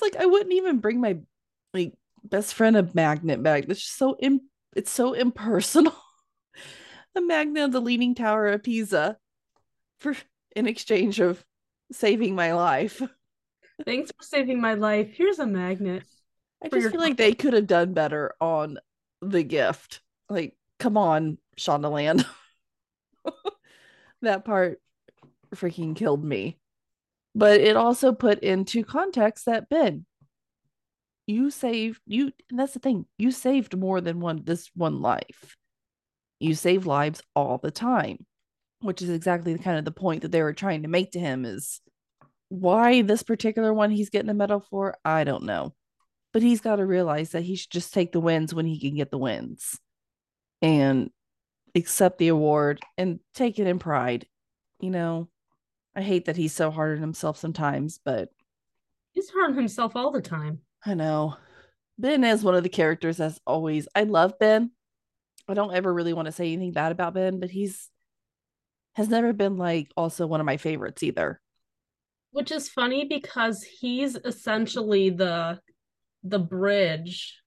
like 0.00 0.16
I 0.16 0.26
wouldn't 0.26 0.52
even 0.52 0.78
bring 0.78 1.00
my 1.00 1.18
like 1.74 1.94
best 2.24 2.54
friend 2.54 2.76
a 2.76 2.88
magnet 2.94 3.42
bag. 3.42 3.66
It's 3.68 3.80
just 3.80 3.96
so 3.96 4.16
Im- 4.20 4.48
it's 4.74 4.90
so 4.90 5.12
impersonal. 5.12 5.94
a 7.14 7.20
magnet 7.20 7.64
of 7.64 7.72
the 7.72 7.80
Leaning 7.80 8.14
Tower 8.14 8.48
of 8.48 8.62
Pisa 8.62 9.16
for 10.00 10.14
in 10.56 10.66
exchange 10.66 11.20
of 11.20 11.44
saving 11.92 12.34
my 12.34 12.52
life. 12.52 13.00
Thanks 13.84 14.12
for 14.16 14.24
saving 14.24 14.60
my 14.60 14.74
life. 14.74 15.10
Here's 15.12 15.38
a 15.38 15.46
magnet. 15.46 16.04
I 16.62 16.68
just 16.68 16.90
feel 16.90 17.00
like 17.00 17.16
they 17.16 17.34
could 17.34 17.54
have 17.54 17.66
done 17.66 17.92
better 17.92 18.34
on 18.40 18.78
the 19.20 19.42
gift. 19.42 20.00
Like, 20.28 20.56
come 20.78 20.96
on, 20.96 21.38
Shondaland. 21.58 22.24
that 24.22 24.44
part 24.44 24.80
freaking 25.54 25.96
killed 25.96 26.24
me. 26.24 26.58
But 27.34 27.60
it 27.60 27.76
also 27.76 28.12
put 28.12 28.40
into 28.40 28.84
context 28.84 29.46
that 29.46 29.68
Ben, 29.68 30.04
you 31.26 31.50
saved 31.50 32.00
you 32.06 32.32
that's 32.50 32.74
the 32.74 32.78
thing, 32.78 33.06
you 33.16 33.30
saved 33.30 33.76
more 33.76 34.00
than 34.00 34.20
one 34.20 34.42
this 34.44 34.70
one 34.74 35.00
life. 35.00 35.56
You 36.40 36.54
save 36.54 36.86
lives 36.86 37.22
all 37.36 37.58
the 37.58 37.70
time, 37.70 38.26
which 38.80 39.00
is 39.00 39.10
exactly 39.10 39.52
the 39.52 39.62
kind 39.62 39.78
of 39.78 39.84
the 39.84 39.92
point 39.92 40.22
that 40.22 40.32
they 40.32 40.42
were 40.42 40.52
trying 40.52 40.82
to 40.82 40.88
make 40.88 41.12
to 41.12 41.20
him 41.20 41.44
is 41.44 41.80
why 42.48 43.00
this 43.00 43.22
particular 43.22 43.72
one 43.72 43.90
he's 43.90 44.10
getting 44.10 44.28
a 44.28 44.34
medal 44.34 44.60
for, 44.60 44.96
I 45.04 45.24
don't 45.24 45.44
know. 45.44 45.74
But 46.32 46.42
he's 46.42 46.60
got 46.60 46.76
to 46.76 46.86
realize 46.86 47.30
that 47.30 47.42
he 47.44 47.56
should 47.56 47.70
just 47.70 47.94
take 47.94 48.12
the 48.12 48.20
wins 48.20 48.52
when 48.54 48.66
he 48.66 48.80
can 48.80 48.96
get 48.96 49.10
the 49.10 49.18
wins 49.18 49.78
and 50.60 51.10
accept 51.74 52.18
the 52.18 52.28
award 52.28 52.80
and 52.98 53.20
take 53.34 53.58
it 53.58 53.66
in 53.66 53.78
pride. 53.78 54.26
You 54.80 54.90
know, 54.90 55.28
I 55.94 56.02
hate 56.02 56.24
that 56.26 56.36
he's 56.36 56.52
so 56.54 56.70
hard 56.70 56.96
on 56.96 57.02
himself 57.02 57.36
sometimes, 57.38 57.98
but 58.04 58.28
He's 59.12 59.28
hard 59.28 59.50
on 59.50 59.56
himself 59.56 59.94
all 59.94 60.10
the 60.10 60.22
time. 60.22 60.60
I 60.86 60.94
know. 60.94 61.36
Ben 61.98 62.24
is 62.24 62.42
one 62.42 62.54
of 62.54 62.62
the 62.62 62.70
characters 62.70 63.18
that's 63.18 63.38
always 63.46 63.86
I 63.94 64.04
love 64.04 64.38
Ben. 64.40 64.70
I 65.46 65.54
don't 65.54 65.74
ever 65.74 65.92
really 65.92 66.14
want 66.14 66.26
to 66.26 66.32
say 66.32 66.50
anything 66.52 66.72
bad 66.72 66.92
about 66.92 67.12
Ben, 67.14 67.38
but 67.38 67.50
he's 67.50 67.90
has 68.94 69.08
never 69.08 69.32
been 69.34 69.58
like 69.58 69.90
also 69.96 70.26
one 70.26 70.40
of 70.40 70.46
my 70.46 70.56
favorites 70.56 71.02
either. 71.02 71.40
Which 72.30 72.50
is 72.50 72.70
funny 72.70 73.04
because 73.04 73.62
he's 73.62 74.16
essentially 74.16 75.10
the 75.10 75.60
the 76.24 76.38
bridge 76.38 77.38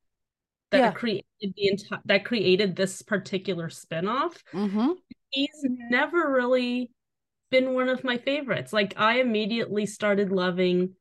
that 0.69 0.77
Yeah. 0.77 0.91
created 0.91 1.25
the 1.41 1.67
entire 1.69 2.01
that 2.05 2.25
created 2.25 2.75
this 2.75 3.01
particular 3.01 3.69
spinoff. 3.69 4.35
Mm-hmm. 4.53 4.91
He's 5.31 5.65
never 5.89 6.31
really 6.31 6.91
been 7.51 7.73
one 7.73 7.89
of 7.89 8.03
my 8.03 8.17
favorites. 8.17 8.73
Like 8.73 8.93
I 8.97 9.19
immediately 9.19 9.85
started 9.85 10.31
loving 10.31 10.95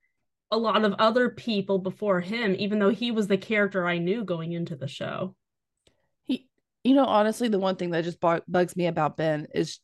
a 0.50 0.56
lot 0.56 0.84
of 0.84 0.94
other 0.98 1.30
people 1.30 1.78
before 1.78 2.20
him, 2.20 2.54
even 2.58 2.78
though 2.78 2.90
he 2.90 3.10
was 3.10 3.26
the 3.26 3.36
character 3.38 3.86
I 3.86 3.98
knew 3.98 4.24
going 4.24 4.52
into 4.52 4.76
the 4.76 4.86
show. 4.88 5.34
He, 6.24 6.48
you 6.84 6.94
know, 6.94 7.04
honestly, 7.06 7.48
the 7.48 7.58
one 7.58 7.76
thing 7.76 7.90
that 7.90 8.04
just 8.04 8.20
bu- 8.20 8.40
bugs 8.46 8.76
me 8.76 8.86
about 8.86 9.16
Ben 9.16 9.48
is 9.54 9.80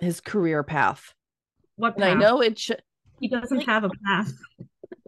his 0.00 0.20
career 0.20 0.62
path. 0.62 1.14
What 1.76 1.94
And 1.96 2.04
I 2.04 2.14
know 2.14 2.42
it 2.42 2.58
should. 2.58 2.82
he 3.20 3.28
doesn't 3.28 3.58
like- 3.58 3.66
have 3.66 3.84
a 3.84 3.90
path. 4.06 4.32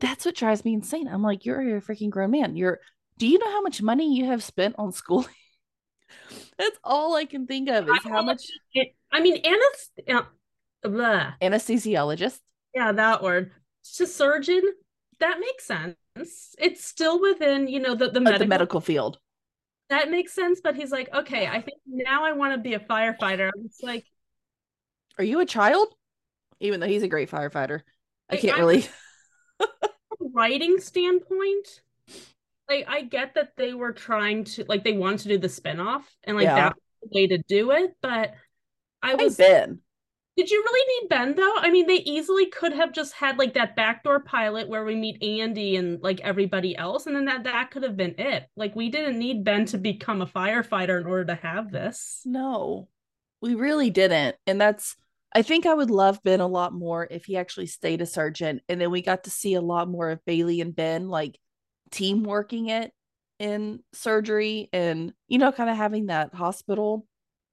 That's 0.00 0.24
what 0.24 0.34
drives 0.34 0.64
me 0.64 0.72
insane. 0.72 1.08
I'm 1.08 1.22
like, 1.22 1.44
you're 1.44 1.76
a 1.76 1.80
freaking 1.82 2.10
grown 2.10 2.30
man. 2.30 2.56
You're. 2.56 2.80
Do 3.18 3.26
you 3.28 3.38
know 3.38 3.50
how 3.50 3.60
much 3.60 3.82
money 3.82 4.16
you 4.16 4.24
have 4.24 4.42
spent 4.42 4.76
on 4.78 4.92
schooling? 4.92 5.26
That's 6.58 6.76
all 6.82 7.14
I 7.14 7.26
can 7.26 7.46
think 7.46 7.68
of 7.68 7.84
is 7.86 8.00
I 8.04 8.08
how 8.08 8.22
much 8.22 8.42
It, 8.72 8.94
I 9.12 9.20
mean, 9.20 9.36
Anna's 9.44 9.90
uh, 10.08 10.22
blah. 10.88 11.32
anesthesiologist. 11.42 12.40
Yeah, 12.74 12.92
that 12.92 13.22
word. 13.22 13.52
To 13.96 14.06
surgeon, 14.06 14.62
that 15.18 15.38
makes 15.40 15.64
sense. 15.64 15.96
It's 16.58 16.84
still 16.84 17.20
within, 17.20 17.68
you 17.68 17.80
know, 17.80 17.94
the, 17.94 18.10
the 18.10 18.20
medical, 18.20 18.44
the 18.44 18.48
medical 18.48 18.80
field. 18.80 19.18
that 19.88 20.10
makes 20.10 20.32
sense, 20.32 20.60
but 20.62 20.76
he's 20.76 20.90
like, 20.92 21.12
okay, 21.14 21.46
I 21.46 21.60
think 21.60 21.78
now 21.86 22.24
I 22.24 22.32
want 22.32 22.52
to 22.54 22.58
be 22.60 22.74
a 22.74 22.80
firefighter. 22.80 23.50
It's 23.64 23.82
like 23.82 24.04
Are 25.18 25.24
you 25.24 25.40
a 25.40 25.46
child? 25.46 25.88
Even 26.60 26.80
though 26.80 26.86
he's 26.86 27.02
a 27.02 27.08
great 27.08 27.30
firefighter, 27.30 27.80
I 28.28 28.36
can't 28.36 28.56
I- 28.56 28.60
really. 28.60 28.82
from 29.58 29.68
a 29.80 30.28
writing 30.34 30.78
standpoint, 30.78 31.80
like 32.68 32.84
I 32.88 33.02
get 33.02 33.34
that 33.34 33.56
they 33.56 33.72
were 33.74 33.92
trying 33.92 34.44
to 34.44 34.64
like 34.68 34.84
they 34.84 34.92
wanted 34.92 35.20
to 35.20 35.28
do 35.30 35.38
the 35.38 35.48
spinoff 35.48 36.02
and 36.24 36.36
like 36.36 36.44
Yeah. 36.44 36.54
that 36.56 36.76
the 37.02 37.08
way 37.18 37.26
to 37.28 37.38
do 37.48 37.70
it, 37.72 37.96
but 38.02 38.34
I 39.02 39.14
was 39.14 39.36
Ben. 39.36 39.80
Did 40.40 40.50
you 40.50 40.64
really 40.64 41.02
need 41.02 41.08
Ben 41.10 41.34
though? 41.34 41.58
I 41.58 41.70
mean, 41.70 41.86
they 41.86 41.96
easily 41.96 42.46
could 42.46 42.72
have 42.72 42.94
just 42.94 43.12
had 43.12 43.36
like 43.36 43.52
that 43.52 43.76
backdoor 43.76 44.20
pilot 44.20 44.70
where 44.70 44.86
we 44.86 44.96
meet 44.96 45.22
Andy 45.22 45.76
and 45.76 46.00
like 46.02 46.18
everybody 46.20 46.74
else, 46.74 47.04
and 47.04 47.14
then 47.14 47.26
that 47.26 47.44
that 47.44 47.70
could 47.70 47.82
have 47.82 47.94
been 47.94 48.14
it. 48.16 48.48
Like 48.56 48.74
we 48.74 48.88
didn't 48.88 49.18
need 49.18 49.44
Ben 49.44 49.66
to 49.66 49.76
become 49.76 50.22
a 50.22 50.26
firefighter 50.26 50.98
in 50.98 51.06
order 51.06 51.26
to 51.26 51.34
have 51.34 51.70
this. 51.70 52.22
No, 52.24 52.88
we 53.42 53.54
really 53.54 53.90
didn't. 53.90 54.34
And 54.46 54.58
that's, 54.58 54.96
I 55.34 55.42
think 55.42 55.66
I 55.66 55.74
would 55.74 55.90
love 55.90 56.22
Ben 56.22 56.40
a 56.40 56.46
lot 56.46 56.72
more 56.72 57.06
if 57.10 57.26
he 57.26 57.36
actually 57.36 57.66
stayed 57.66 58.00
a 58.00 58.06
sergeant, 58.06 58.62
And 58.66 58.80
then 58.80 58.90
we 58.90 59.02
got 59.02 59.24
to 59.24 59.30
see 59.30 59.52
a 59.52 59.60
lot 59.60 59.90
more 59.90 60.08
of 60.08 60.24
Bailey 60.24 60.62
and 60.62 60.74
Ben 60.74 61.10
like 61.10 61.38
team 61.90 62.22
working 62.22 62.70
it 62.70 62.92
in 63.38 63.80
surgery 63.92 64.70
and, 64.72 65.12
you 65.28 65.36
know, 65.36 65.52
kind 65.52 65.68
of 65.68 65.76
having 65.76 66.06
that 66.06 66.34
hospital 66.34 67.06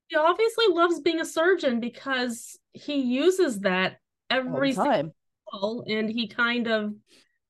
He 0.07 0.15
obviously 0.15 0.65
loves 0.69 0.99
being 1.01 1.19
a 1.19 1.25
surgeon 1.25 1.79
because 1.79 2.57
he 2.73 3.01
uses 3.01 3.59
that 3.61 3.97
every 4.29 4.73
time. 4.73 5.11
single 5.51 5.83
and 5.87 6.09
he 6.09 6.27
kind 6.27 6.67
of 6.67 6.93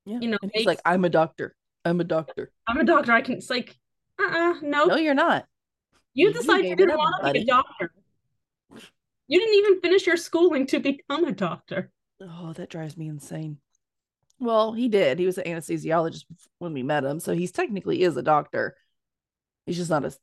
Yeah. 0.06 0.20
you 0.22 0.30
know, 0.30 0.38
and 0.42 0.52
he's 0.54 0.66
like, 0.66 0.82
I'm 0.86 1.06
a 1.06 1.10
doctor. 1.10 1.56
I'm 1.86 2.02
a 2.02 2.04
doctor. 2.04 2.52
I'm 2.68 2.78
a 2.78 2.84
doctor. 2.84 3.12
I 3.12 3.22
can 3.22 3.36
it's 3.36 3.50
like, 3.50 3.76
uh-uh, 4.20 4.56
no, 4.62 4.86
No, 4.86 4.96
you're 4.96 5.14
not. 5.14 5.46
you 6.14 6.28
you 6.28 6.34
decided 6.34 6.66
you 6.66 6.76
didn't 6.76 6.98
want 6.98 7.26
to 7.26 7.32
be 7.34 7.42
a 7.42 7.46
doctor. 7.46 7.92
You 9.28 9.40
didn't 9.40 9.56
even 9.56 9.82
finish 9.82 10.08
your 10.08 10.18
schooling 10.18 10.66
to 10.68 10.80
become 10.80 11.26
a 11.26 11.32
doctor. 11.32 11.92
Oh, 12.22 12.54
that 12.54 12.70
drives 12.70 12.98
me 12.98 13.08
insane. 13.08 13.58
Well, 14.40 14.74
he 14.74 14.88
did. 14.88 15.20
He 15.20 15.26
was 15.26 15.38
an 15.38 15.46
anesthesiologist 15.46 16.26
when 16.60 16.74
we 16.74 16.84
met 16.84 17.04
him, 17.04 17.20
so 17.20 17.34
he's 17.34 17.52
technically 17.52 18.02
is 18.04 18.16
a 18.18 18.22
doctor. 18.24 18.76
He's 19.66 19.78
just 19.78 19.90
not 19.90 20.06
a. 20.06 20.16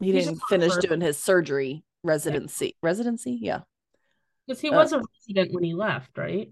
He 0.00 0.12
He's 0.12 0.24
didn't 0.24 0.38
just 0.38 0.40
not 0.50 0.60
a 0.60 0.60
finish 0.60 0.76
doing 0.78 1.00
his 1.00 1.18
surgery 1.18 1.84
residency. 2.02 2.76
Residency, 2.82 3.32
yeah. 3.40 3.62
Because 4.46 4.60
he 4.60 4.70
Uh, 4.70 4.76
was 4.76 4.92
a 4.92 5.00
resident 5.00 5.52
when 5.52 5.62
he 5.64 5.72
left, 5.74 6.16
right? 6.18 6.50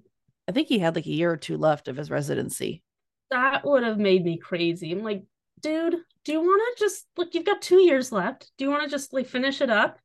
I 0.48 0.52
think 0.52 0.68
he 0.68 0.78
had 0.78 0.96
like 0.96 1.04
a 1.07 1.11
year 1.11 1.30
or 1.33 1.37
two 1.37 1.59
left 1.59 1.87
of 1.87 1.96
his 1.98 2.11
residency. 2.11 2.83
That 3.30 3.64
would 3.64 3.83
have 3.83 3.98
made 3.98 4.24
me 4.24 4.38
crazy. 4.38 4.92
I'm 4.92 5.02
like, 5.02 5.24
dude, 5.61 5.96
do 6.24 6.33
you 6.33 6.40
want 6.40 6.76
to 6.78 6.85
just 6.85 7.07
look? 7.16 7.35
You've 7.35 7.44
got 7.46 7.62
two 7.62 7.80
years 7.80 8.12
left. 8.12 8.52
Do 8.57 8.64
you 8.64 8.70
want 8.70 8.85
to 8.85 8.88
just 8.90 9.12
like 9.12 9.26
finish 9.26 9.61
it 9.61 9.70
up, 9.70 9.98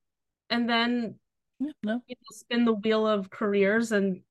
and 0.49 0.69
then 0.69 1.19
Yeah, 1.59 1.71
no. 1.83 2.03
you 2.07 2.15
know, 2.17 2.35
spin 2.37 2.65
the 2.65 2.73
wheel 2.73 3.07
of 3.07 3.29
careers 3.29 3.91
and 3.91 4.23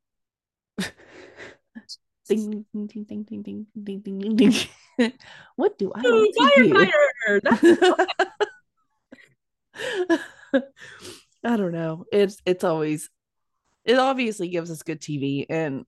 Ding 2.29 2.64
ding 2.73 2.87
ding 2.87 3.05
ding 3.05 3.23
ding 3.25 3.42
ding 3.42 3.66
ding 3.83 4.01
ding 4.21 4.37
ding 4.37 5.12
what 5.57 5.79
do 5.79 5.92
I 5.94 6.07
Ooh, 6.07 6.11
want 6.11 6.33
to 6.35 6.44
do? 6.55 6.92
That's 7.42 7.62
I 11.45 11.57
don't 11.57 11.73
know. 11.73 12.05
It's 12.12 12.41
it's 12.45 12.64
always 12.64 13.11
it 13.85 13.99
obviously 13.99 14.49
gives 14.49 14.71
us 14.71 14.83
good 14.83 15.01
TV, 15.01 15.47
and 15.49 15.85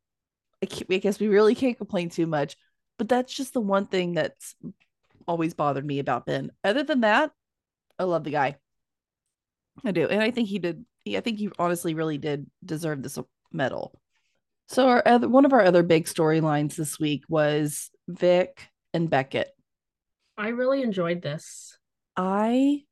I, 0.62 0.66
can't, 0.66 0.86
I 0.90 0.98
guess 0.98 1.20
we 1.20 1.28
really 1.28 1.54
can't 1.54 1.76
complain 1.76 2.08
too 2.08 2.26
much. 2.26 2.56
But 2.98 3.08
that's 3.08 3.34
just 3.34 3.54
the 3.54 3.60
one 3.60 3.86
thing 3.86 4.14
that's 4.14 4.54
always 5.26 5.54
bothered 5.54 5.84
me 5.84 5.98
about 5.98 6.26
Ben. 6.26 6.50
Other 6.64 6.82
than 6.82 7.00
that, 7.00 7.30
I 7.98 8.04
love 8.04 8.24
the 8.24 8.30
guy. 8.30 8.56
I 9.84 9.92
do, 9.92 10.06
and 10.06 10.22
I 10.22 10.30
think 10.30 10.48
he 10.48 10.58
did. 10.58 10.84
I 11.08 11.20
think 11.20 11.38
he 11.38 11.50
honestly 11.58 11.94
really 11.94 12.18
did 12.18 12.46
deserve 12.64 13.02
this 13.02 13.18
medal. 13.52 14.00
So 14.68 14.88
our 14.88 15.02
other 15.04 15.28
one 15.28 15.44
of 15.44 15.52
our 15.52 15.62
other 15.62 15.82
big 15.82 16.06
storylines 16.06 16.76
this 16.76 16.98
week 16.98 17.24
was 17.28 17.90
Vic 18.08 18.68
and 18.94 19.10
Beckett. 19.10 19.50
I 20.38 20.48
really 20.48 20.82
enjoyed 20.82 21.22
this. 21.22 21.76
I 22.16 22.84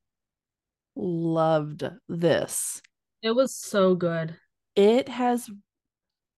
loved 0.99 1.89
this. 2.09 2.83
It 3.23 3.31
was 3.31 3.55
so 3.55 3.95
good. 3.95 4.37
It 4.77 5.09
has 5.09 5.49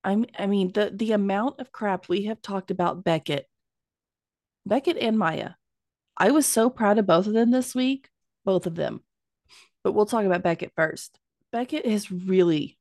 I'm 0.05 0.27
I 0.38 0.46
mean 0.46 0.73
the 0.73 0.90
the 0.94 1.12
amount 1.12 1.61
of 1.61 1.73
crap 1.73 2.09
we 2.09 2.25
have 2.25 2.40
talked 2.40 2.70
about 2.70 3.05
Beckett. 3.05 3.46
Beckett 4.66 4.99
and 4.99 5.18
Maya. 5.18 5.51
I 6.16 6.31
was 6.31 6.46
so 6.46 6.70
proud 6.70 6.99
of 6.99 7.07
both 7.07 7.27
of 7.27 7.33
them 7.33 7.51
this 7.51 7.75
week, 7.75 8.09
both 8.44 8.66
of 8.66 8.75
them. 8.75 9.03
But 9.83 9.92
we'll 9.92 10.07
talk 10.07 10.25
about 10.25 10.42
Beckett 10.42 10.73
first. 10.77 11.18
Beckett 11.51 11.85
is 11.85 12.12
really 12.12 12.79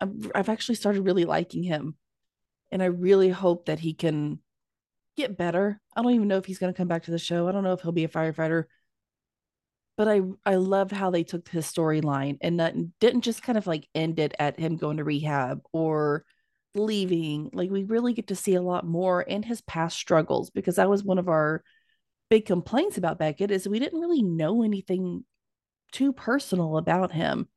I've, 0.00 0.32
I've 0.34 0.48
actually 0.48 0.74
started 0.76 1.02
really 1.02 1.24
liking 1.24 1.62
him. 1.62 1.96
And 2.72 2.82
I 2.82 2.86
really 2.86 3.28
hope 3.28 3.66
that 3.66 3.78
he 3.78 3.94
can 3.94 4.40
get 5.16 5.36
better. 5.36 5.80
I 5.94 6.02
don't 6.02 6.14
even 6.14 6.28
know 6.28 6.38
if 6.38 6.44
he's 6.44 6.58
going 6.58 6.72
to 6.72 6.76
come 6.76 6.88
back 6.88 7.04
to 7.04 7.12
the 7.12 7.18
show. 7.18 7.46
I 7.46 7.52
don't 7.52 7.62
know 7.62 7.72
if 7.72 7.82
he'll 7.82 7.92
be 7.92 8.04
a 8.04 8.08
firefighter. 8.08 8.64
But 9.96 10.08
I 10.08 10.22
I 10.44 10.56
loved 10.56 10.92
how 10.92 11.10
they 11.10 11.22
took 11.22 11.48
his 11.48 11.66
storyline 11.66 12.38
and 12.40 12.58
that 12.60 12.74
didn't 12.98 13.22
just 13.22 13.42
kind 13.42 13.56
of 13.56 13.66
like 13.66 13.88
end 13.94 14.18
it 14.18 14.34
at 14.38 14.58
him 14.58 14.76
going 14.76 14.96
to 14.96 15.04
rehab 15.04 15.60
or 15.72 16.24
leaving, 16.74 17.50
like 17.52 17.70
we 17.70 17.84
really 17.84 18.12
get 18.12 18.28
to 18.28 18.34
see 18.34 18.54
a 18.54 18.62
lot 18.62 18.86
more 18.86 19.24
and 19.28 19.44
his 19.44 19.60
past 19.62 19.96
struggles 19.96 20.50
because 20.50 20.76
that 20.76 20.90
was 20.90 21.04
one 21.04 21.18
of 21.18 21.28
our 21.28 21.62
big 22.30 22.46
complaints 22.46 22.98
about 22.98 23.18
Beckett 23.18 23.50
is 23.50 23.68
we 23.68 23.78
didn't 23.78 24.00
really 24.00 24.22
know 24.22 24.62
anything 24.62 25.24
too 25.92 26.12
personal 26.12 26.76
about 26.76 27.12
him. 27.12 27.48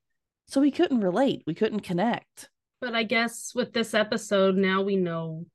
So 0.48 0.62
we 0.62 0.72
couldn't 0.72 1.02
relate, 1.02 1.44
we 1.48 1.56
couldn't 1.56 1.82
connect. 1.82 2.50
But 2.80 2.94
I 2.94 3.04
guess 3.04 3.54
with 3.56 3.74
this 3.74 3.94
episode 3.94 4.56
now 4.56 4.84
we 4.84 4.96
know 4.96 5.46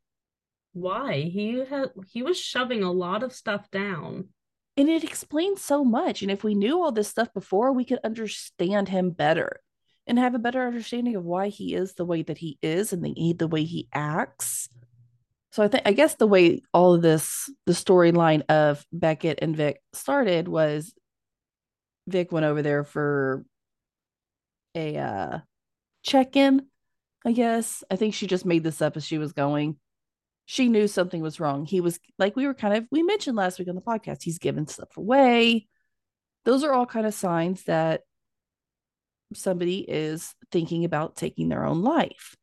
why. 0.73 1.21
He 1.21 1.65
had 1.65 1.91
he 2.07 2.23
was 2.23 2.39
shoving 2.39 2.83
a 2.83 2.91
lot 2.91 3.23
of 3.23 3.33
stuff 3.33 3.71
down. 3.71 4.29
And 4.77 4.89
it 4.89 5.05
explains 5.05 5.63
so 5.63 5.85
much. 5.85 6.23
And 6.23 6.31
if 6.31 6.43
we 6.43 6.55
knew 6.55 6.83
all 6.83 6.93
this 6.93 7.09
stuff 7.09 7.33
before, 7.35 7.73
we 7.73 7.85
could 7.85 8.01
understand 8.05 8.89
him 8.89 9.11
better 9.11 9.61
and 10.07 10.19
have 10.19 10.35
a 10.35 10.39
better 10.39 10.67
understanding 10.67 11.15
of 11.15 11.25
why 11.25 11.49
he 11.49 11.75
is 11.75 11.95
the 11.95 12.05
way 12.05 12.23
that 12.23 12.39
he 12.39 12.59
is 12.63 12.93
and 12.93 13.05
the, 13.05 13.35
the 13.39 13.47
way 13.47 13.65
he 13.65 13.89
acts. 13.93 14.69
So 15.53 15.63
I 15.63 15.69
think 15.69 15.83
I 15.87 15.93
guess 15.93 16.15
the 16.15 16.27
way 16.27 16.63
all 16.73 16.95
of 16.95 17.03
this 17.03 17.51
the 17.67 17.73
storyline 17.73 18.43
of 18.49 18.85
Beckett 18.91 19.41
and 19.43 19.55
Vic 19.55 19.83
started 19.93 20.49
was 20.49 20.95
Vic 22.09 22.33
went 22.33 22.47
over 22.47 22.63
there 22.63 22.85
for 22.85 23.45
a 24.75 24.97
uh 24.97 25.39
check-in, 26.03 26.67
I 27.27 27.33
guess. 27.33 27.85
I 27.91 27.97
think 27.97 28.15
she 28.15 28.27
just 28.27 28.47
made 28.47 28.65
this 28.65 28.81
up 28.81 28.97
as 28.97 29.05
she 29.05 29.19
was 29.19 29.35
going. 29.35 29.77
She 30.53 30.69
knew 30.69 30.87
something 30.87 31.23
was 31.23 31.41
wrong. 31.41 31.65
He 31.65 31.81
was 31.81 31.99
like 32.19 32.37
we 32.37 32.47
were 32.47 32.53
kind 32.53 32.77
of 32.77 32.85
we 32.91 33.03
mentioned 33.03 33.39
last 33.39 33.59
week 33.59 33.69
on 33.69 33.75
the 33.75 33.81
podcast, 33.81 34.23
he's 34.23 34.39
giving 34.39 34.67
stuff 34.67 34.99
away. 34.99 35.67
Those 36.45 36.63
are 36.63 36.75
all 36.75 36.85
kind 36.85 37.07
of 37.07 37.15
signs 37.15 37.63
that 37.63 38.03
somebody 39.33 39.79
is 39.79 40.35
thinking 40.51 40.85
about 40.85 41.17
taking 41.17 41.49
their 41.49 41.65
own 41.65 41.83
life. 41.83 42.37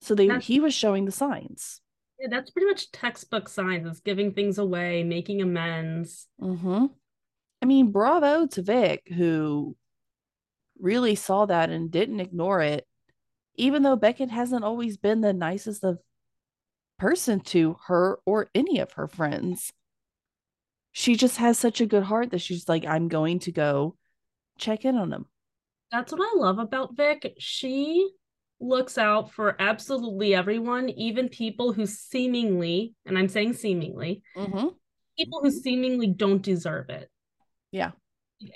So 0.00 0.16
they 0.16 0.26
that's, 0.26 0.44
he 0.44 0.58
was 0.58 0.74
showing 0.74 1.04
the 1.04 1.12
signs. 1.12 1.80
Yeah, 2.18 2.26
that's 2.32 2.50
pretty 2.50 2.66
much 2.66 2.90
textbook 2.90 3.48
signs. 3.48 3.86
It's 3.86 4.00
giving 4.00 4.32
things 4.32 4.58
away, 4.58 5.04
making 5.04 5.40
amends. 5.40 6.26
Mm-hmm. 6.42 6.86
I 7.62 7.64
mean, 7.64 7.92
bravo 7.92 8.48
to 8.48 8.62
Vic, 8.62 9.04
who 9.06 9.76
really 10.80 11.14
saw 11.14 11.46
that 11.46 11.70
and 11.70 11.92
didn't 11.92 12.18
ignore 12.18 12.60
it, 12.60 12.88
even 13.54 13.84
though 13.84 13.94
Beckett 13.94 14.30
hasn't 14.30 14.64
always 14.64 14.96
been 14.96 15.20
the 15.20 15.32
nicest 15.32 15.84
of 15.84 16.00
person 16.98 17.40
to 17.40 17.76
her 17.86 18.18
or 18.24 18.48
any 18.54 18.78
of 18.78 18.92
her 18.92 19.06
friends. 19.06 19.72
She 20.92 21.14
just 21.14 21.36
has 21.36 21.58
such 21.58 21.80
a 21.80 21.86
good 21.86 22.04
heart 22.04 22.30
that 22.30 22.40
she's 22.40 22.68
like, 22.68 22.86
I'm 22.86 23.08
going 23.08 23.40
to 23.40 23.52
go 23.52 23.96
check 24.58 24.84
in 24.84 24.96
on 24.96 25.10
them. 25.10 25.26
That's 25.92 26.12
what 26.12 26.22
I 26.22 26.38
love 26.38 26.58
about 26.58 26.96
Vic. 26.96 27.34
She 27.38 28.08
looks 28.60 28.96
out 28.96 29.30
for 29.32 29.60
absolutely 29.60 30.34
everyone, 30.34 30.88
even 30.88 31.28
people 31.28 31.72
who 31.72 31.86
seemingly, 31.86 32.94
and 33.04 33.18
I'm 33.18 33.28
saying 33.28 33.54
seemingly, 33.54 34.22
mm-hmm. 34.34 34.68
people 35.18 35.40
who 35.42 35.50
seemingly 35.50 36.06
don't 36.06 36.42
deserve 36.42 36.88
it. 36.88 37.10
Yeah. 37.70 37.90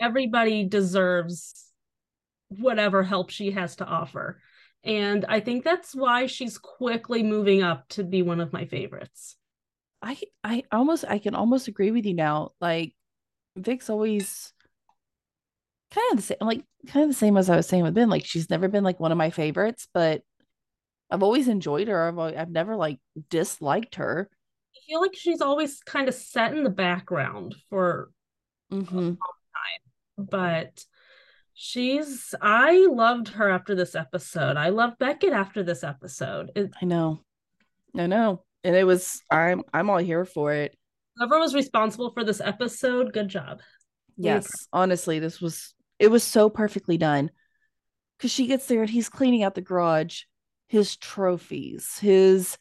Everybody 0.01 0.65
deserves 0.65 1.67
whatever 2.49 3.03
help 3.03 3.31
she 3.31 3.51
has 3.53 3.77
to 3.77 3.85
offer. 3.85 4.41
And 4.83 5.27
I 5.29 5.41
think 5.41 5.65
that's 5.65 5.95
why 5.95 6.27
she's 6.27 6.57
quickly 6.57 7.23
moving 7.23 7.63
up 7.63 7.89
to 7.91 8.05
be 8.05 8.23
one 8.23 8.41
of 8.41 8.53
my 8.53 8.65
favorites. 8.65 9.37
I 10.03 10.19
I 10.43 10.65
almost 10.73 11.05
I 11.07 11.19
can 11.19 11.35
almost 11.35 11.69
agree 11.69 11.91
with 11.91 12.07
you 12.07 12.15
now. 12.15 12.53
Like 12.61 12.95
Vic's 13.57 13.91
always 13.91 14.53
kind 15.91 16.13
of 16.13 16.17
the 16.17 16.23
same 16.23 16.39
like 16.41 16.65
kind 16.89 17.05
of 17.05 17.11
the 17.11 17.15
same 17.15 17.37
as 17.37 17.51
I 17.51 17.57
was 17.57 17.67
saying 17.67 17.83
with 17.83 17.95
Ben. 17.95 18.09
Like 18.09 18.25
she's 18.25 18.49
never 18.49 18.69
been 18.69 18.85
like 18.85 18.99
one 18.99 19.13
of 19.13 19.19
my 19.19 19.31
favorites, 19.31 19.89
but 19.93 20.23
I've 21.11 21.23
always 21.23 21.49
enjoyed 21.49 21.89
her. 21.89 22.09
I've 22.09 22.19
I've 22.19 22.51
never 22.51 22.77
like 22.77 22.99
disliked 23.29 23.97
her. 23.97 24.31
I 24.75 24.79
feel 24.87 25.01
like 25.01 25.15
she's 25.15 25.41
always 25.41 25.81
kind 25.81 26.09
of 26.09 26.15
set 26.15 26.55
in 26.57 26.65
the 26.65 26.71
background 26.71 27.57
for 27.69 28.11
mm-hmm. 28.73 28.97
a 28.97 29.01
long 29.01 29.17
time. 29.19 30.27
But 30.31 30.85
she's 31.63 32.35
I 32.41 32.87
loved 32.91 33.29
her 33.29 33.51
after 33.51 33.75
this 33.75 33.95
episode. 33.95 34.57
I 34.57 34.71
love 34.71 34.95
Beckett 34.99 35.35
after 35.35 35.63
this 35.63 35.85
episode. 35.85 36.51
It, 36.57 36.73
I 36.81 36.87
know. 36.87 37.21
I 37.95 38.07
know. 38.07 38.45
And 38.65 38.75
it 38.75 38.85
was 38.85 39.23
I'm 39.31 39.63
I'm 39.73 39.91
all 39.91 39.99
here 39.99 40.25
for 40.25 40.55
it. 40.55 40.75
Whoever 41.17 41.39
was 41.39 41.55
responsible 41.55 42.13
for 42.13 42.25
this 42.25 42.41
episode, 42.41 43.13
good 43.13 43.29
job. 43.29 43.61
Yes, 44.17 44.51
honestly, 44.73 45.19
this 45.19 45.39
was 45.39 45.75
it 45.99 46.11
was 46.11 46.25
so 46.25 46.49
perfectly 46.49 46.97
done. 46.97 47.31
Cause 48.21 48.31
she 48.31 48.47
gets 48.47 48.67
there 48.67 48.81
and 48.81 48.91
he's 48.91 49.11
cleaning 49.11 49.43
out 49.43 49.55
the 49.55 49.61
garage, 49.61 50.23
his 50.67 50.97
trophies, 50.97 51.99
his 51.99 52.57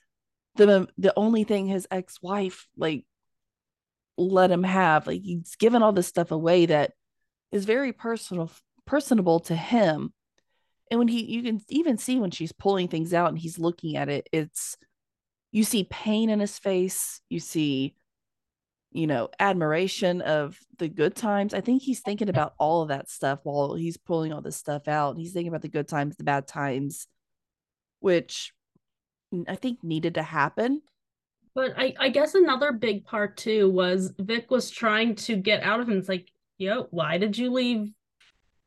the 0.56 0.90
the 0.98 1.14
only 1.16 1.46
thing 1.46 1.68
his 1.68 1.88
ex-wife 1.90 2.68
like 2.76 3.06
let 4.18 4.52
him 4.52 4.64
have. 4.64 5.08
Like 5.08 5.22
he's 5.22 5.56
given 5.56 5.84
all 5.84 5.94
this 5.94 6.08
stuff 6.08 6.32
away 6.32 6.66
that 6.66 6.92
is 7.52 7.64
very 7.64 7.94
personal 7.94 8.52
personable 8.90 9.40
to 9.40 9.56
him. 9.56 10.12
And 10.90 10.98
when 10.98 11.08
he 11.08 11.24
you 11.24 11.44
can 11.44 11.62
even 11.70 12.00
see 12.00 12.20
when 12.20 12.32
she's 12.32 12.52
pulling 12.52 12.88
things 12.88 13.14
out 13.14 13.30
and 13.30 13.38
he's 13.38 13.60
looking 13.60 13.96
at 13.96 14.10
it 14.10 14.28
it's 14.32 14.76
you 15.52 15.64
see 15.64 15.84
pain 15.84 16.30
in 16.32 16.40
his 16.40 16.58
face. 16.58 17.22
You 17.30 17.40
see 17.40 17.94
you 18.92 19.06
know 19.06 19.30
admiration 19.40 20.22
of 20.22 20.58
the 20.80 20.88
good 20.88 21.16
times. 21.16 21.54
I 21.54 21.62
think 21.62 21.84
he's 21.84 22.00
thinking 22.00 22.30
about 22.30 22.56
all 22.58 22.82
of 22.82 22.88
that 22.88 23.12
stuff 23.12 23.42
while 23.44 23.76
he's 23.76 23.98
pulling 23.98 24.34
all 24.34 24.42
this 24.42 24.58
stuff 24.58 24.88
out. 24.88 25.18
He's 25.18 25.34
thinking 25.34 25.50
about 25.50 25.62
the 25.62 25.70
good 25.70 25.88
times 25.88 26.18
the 26.18 26.24
bad 26.24 26.48
times 26.48 27.08
which 28.02 28.54
i 29.48 29.56
think 29.56 29.84
needed 29.84 30.16
to 30.16 30.24
happen. 30.24 30.82
But 31.54 31.74
i 31.78 31.94
i 32.00 32.10
guess 32.10 32.34
another 32.34 32.72
big 32.72 33.06
part 33.06 33.38
too 33.38 33.70
was 33.70 34.14
vic 34.18 34.50
was 34.50 34.72
trying 34.72 35.14
to 35.28 35.36
get 35.36 35.62
out 35.62 35.80
of 35.80 35.88
him. 35.88 36.00
It's 36.00 36.10
like 36.10 36.32
yo 36.58 36.88
why 36.90 37.20
did 37.20 37.38
you 37.38 37.52
leave 37.52 37.92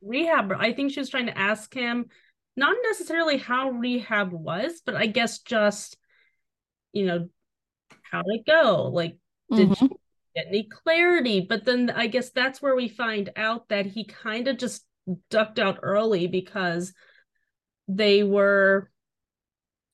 rehab. 0.04 0.52
I 0.56 0.72
think 0.72 0.92
she 0.92 1.00
was 1.00 1.08
trying 1.08 1.26
to 1.26 1.38
ask 1.38 1.72
him 1.72 2.06
not 2.56 2.76
necessarily 2.82 3.38
how 3.38 3.70
rehab 3.70 4.32
was, 4.32 4.82
but 4.84 4.94
I 4.94 5.06
guess 5.06 5.40
just, 5.40 5.96
you 6.92 7.06
know, 7.06 7.28
how 8.02 8.22
did 8.22 8.40
it 8.40 8.46
go? 8.46 8.90
Like, 8.92 9.16
did 9.50 9.70
mm-hmm. 9.70 9.84
you 9.84 9.90
get 10.36 10.46
any 10.48 10.68
clarity? 10.68 11.40
But 11.40 11.64
then 11.64 11.90
I 11.90 12.08
guess 12.08 12.30
that's 12.30 12.60
where 12.60 12.76
we 12.76 12.88
find 12.88 13.30
out 13.36 13.68
that 13.68 13.86
he 13.86 14.04
kind 14.04 14.48
of 14.48 14.58
just 14.58 14.84
ducked 15.30 15.58
out 15.58 15.78
early 15.82 16.26
because 16.26 16.92
they 17.88 18.22
were 18.22 18.90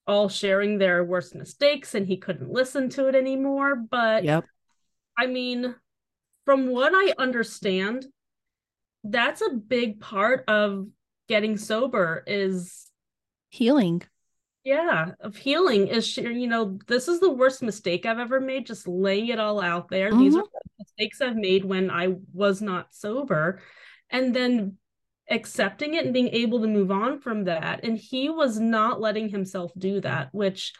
all 0.07 0.29
sharing 0.29 0.79
their 0.79 1.05
worst 1.05 1.35
mistakes 1.35 1.94
and 1.94 2.07
he 2.07 2.16
couldn't 2.16 2.51
listen 2.51 2.88
to 2.90 3.09
it 3.09 3.14
anymore. 3.14 3.77
But 3.77 4.25
yep. 4.25 4.44
I 5.16 5.27
mean, 5.27 5.75
from 6.44 6.68
what 6.68 6.92
I 6.94 7.14
understand, 7.18 8.07
that's 9.04 9.42
a 9.42 9.54
big 9.54 10.00
part 10.00 10.44
of 10.48 10.87
getting 11.28 11.56
sober 11.56 12.24
is 12.26 12.87
healing. 13.50 14.02
Yeah 14.64 15.12
of 15.20 15.37
healing 15.37 15.88
is 15.88 16.16
you 16.16 16.46
know 16.46 16.78
this 16.87 17.08
is 17.08 17.20
the 17.20 17.30
worst 17.30 17.62
mistake 17.62 18.04
i've 18.04 18.18
ever 18.18 18.38
made 18.38 18.66
just 18.66 18.87
laying 18.87 19.28
it 19.28 19.38
all 19.38 19.61
out 19.61 19.88
there. 19.88 20.11
Mm-hmm. 20.11 20.18
these 20.18 20.37
are 20.37 20.44
mistakes 20.78 21.20
i've 21.20 21.37
made 21.37 21.64
when 21.64 21.90
i 21.90 22.14
was 22.32 22.61
not 22.61 22.94
sober. 22.94 23.61
And 24.11 24.34
then 24.34 24.76
accepting 25.30 25.94
it 25.94 26.06
and 26.06 26.14
being 26.14 26.28
able 26.28 26.62
to 26.62 26.66
move 26.66 26.90
on 26.90 27.20
from 27.20 27.44
that. 27.44 27.84
And 27.84 27.98
he 27.98 28.30
was 28.30 28.58
not 28.58 29.00
letting 29.00 29.28
himself 29.28 29.70
do 29.76 30.00
that 30.00 30.28
which 30.32 30.72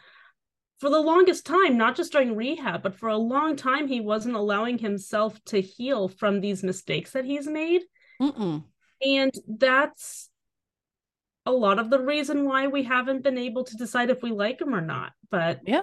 for 0.81 0.91
the 0.91 1.01
longest 1.01 1.45
time 1.45 1.77
not 1.77 1.97
just 1.97 2.13
during 2.13 2.37
rehab 2.37 2.83
but 2.83 2.95
for 2.95 3.09
a 3.09 3.17
long 3.17 3.57
time 3.57 3.89
he 3.89 4.01
wasn't 4.01 4.35
allowing 4.35 4.79
himself 4.79 5.43
to 5.45 5.61
heal 5.61 6.09
from 6.09 6.41
these 6.41 6.63
mistakes 6.63 7.13
that 7.13 7.25
he's 7.25 7.47
made 7.47 7.83
Mm-mm. 8.21 8.65
And 9.05 9.33
that's 9.47 10.29
a 11.47 11.53
lot 11.53 11.79
of 11.79 11.91
the 11.91 12.01
reason 12.01 12.45
why 12.45 12.67
we 12.67 12.83
haven't 12.83 13.23
been 13.23 13.39
able 13.39 13.65
to 13.65 13.77
decide 13.77 14.11
if 14.11 14.23
we 14.23 14.33
like 14.33 14.61
him 14.61 14.75
or 14.75 14.81
not. 14.81 15.13
But 15.31 15.61
yeah. 15.67 15.83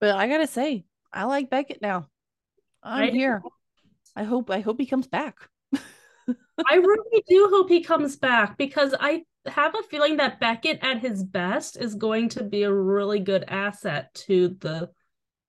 But 0.00 0.16
I 0.16 0.28
gotta 0.28 0.46
say, 0.46 0.84
I 1.12 1.24
like 1.24 1.50
Beckett 1.50 1.80
now. 1.80 2.08
I'm 2.82 3.00
right? 3.00 3.12
here. 3.12 3.42
I 4.14 4.24
hope 4.24 4.50
I 4.50 4.60
hope 4.60 4.78
he 4.78 4.86
comes 4.86 5.06
back. 5.06 5.36
I 5.74 6.74
really 6.74 7.24
do 7.28 7.48
hope 7.50 7.68
he 7.68 7.82
comes 7.82 8.16
back 8.16 8.58
because 8.58 8.94
I 8.98 9.22
have 9.46 9.74
a 9.74 9.82
feeling 9.84 10.16
that 10.18 10.40
Beckett 10.40 10.80
at 10.82 11.00
his 11.00 11.22
best 11.22 11.80
is 11.80 11.94
going 11.94 12.28
to 12.30 12.44
be 12.44 12.64
a 12.64 12.72
really 12.72 13.20
good 13.20 13.44
asset 13.48 14.12
to 14.26 14.56
the 14.60 14.90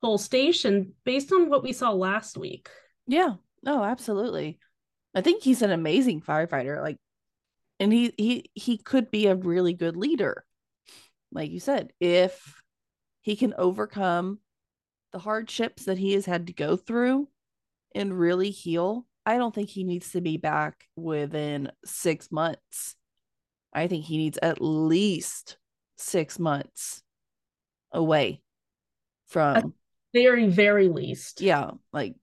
whole 0.01 0.17
station 0.17 0.93
based 1.03 1.31
on 1.33 1.49
what 1.49 1.63
we 1.63 1.73
saw 1.73 1.91
last 1.91 2.37
week. 2.37 2.69
Yeah. 3.07 3.33
Oh, 3.65 3.83
absolutely. 3.83 4.59
I 5.15 5.21
think 5.21 5.43
he's 5.43 5.61
an 5.61 5.71
amazing 5.71 6.21
firefighter. 6.21 6.81
Like, 6.81 6.97
and 7.79 7.91
he 7.91 8.13
he 8.17 8.51
he 8.53 8.77
could 8.77 9.09
be 9.11 9.27
a 9.27 9.35
really 9.35 9.73
good 9.73 9.95
leader, 9.95 10.45
like 11.31 11.51
you 11.51 11.59
said, 11.59 11.91
if 11.99 12.61
he 13.21 13.35
can 13.35 13.53
overcome 13.57 14.39
the 15.11 15.19
hardships 15.19 15.85
that 15.85 15.97
he 15.97 16.13
has 16.13 16.25
had 16.25 16.47
to 16.47 16.53
go 16.53 16.75
through 16.75 17.27
and 17.95 18.17
really 18.17 18.51
heal. 18.51 19.05
I 19.25 19.37
don't 19.37 19.53
think 19.53 19.69
he 19.69 19.83
needs 19.83 20.11
to 20.11 20.21
be 20.21 20.37
back 20.37 20.85
within 20.95 21.71
six 21.85 22.31
months. 22.31 22.95
I 23.73 23.87
think 23.87 24.05
he 24.05 24.17
needs 24.17 24.39
at 24.41 24.61
least 24.61 25.57
six 25.97 26.39
months 26.39 27.03
away 27.91 28.41
from 29.27 29.73
very 30.13 30.47
very 30.47 30.87
least 30.87 31.41
yeah 31.41 31.71
like 31.91 32.15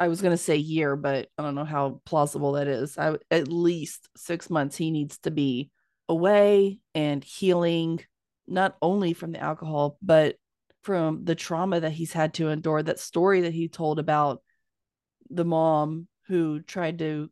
i 0.00 0.08
was 0.08 0.20
going 0.20 0.32
to 0.32 0.42
say 0.42 0.56
year 0.56 0.96
but 0.96 1.28
i 1.38 1.42
don't 1.42 1.54
know 1.54 1.64
how 1.64 2.00
plausible 2.04 2.52
that 2.52 2.68
is 2.68 2.96
I, 2.98 3.16
at 3.30 3.48
least 3.48 4.08
six 4.16 4.50
months 4.50 4.76
he 4.76 4.90
needs 4.90 5.18
to 5.18 5.30
be 5.30 5.70
away 6.08 6.80
and 6.94 7.22
healing 7.22 8.00
not 8.46 8.76
only 8.80 9.12
from 9.12 9.32
the 9.32 9.40
alcohol 9.40 9.98
but 10.02 10.36
from 10.82 11.24
the 11.24 11.34
trauma 11.34 11.80
that 11.80 11.92
he's 11.92 12.12
had 12.12 12.34
to 12.34 12.48
endure 12.48 12.82
that 12.82 13.00
story 13.00 13.42
that 13.42 13.52
he 13.52 13.68
told 13.68 13.98
about 13.98 14.42
the 15.28 15.44
mom 15.44 16.08
who 16.28 16.60
tried 16.60 16.98
to 17.00 17.30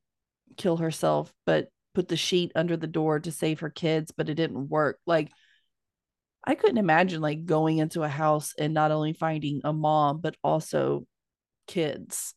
kill 0.57 0.77
herself 0.77 1.33
but 1.45 1.69
put 1.95 2.09
the 2.09 2.17
sheet 2.17 2.53
under 2.55 2.77
the 2.77 2.87
door 2.87 3.21
to 3.21 3.33
save 3.33 3.61
her 3.61 3.71
kids 3.71 4.13
but 4.15 4.29
it 4.29 4.35
didn't 4.35 4.69
work 4.69 4.99
like 5.07 5.31
I 6.47 6.55
couldn't 6.55 6.79
imagine 6.79 7.21
like 7.21 7.45
going 7.45 7.79
into 7.79 8.05
a 8.05 8.09
house 8.09 8.55
and 8.57 8.73
not 8.73 8.93
only 8.93 9.13
finding 9.13 9.63
a 9.65 9.73
mom, 9.73 10.21
but 10.21 10.37
also 10.45 11.05
kids. 11.67 12.35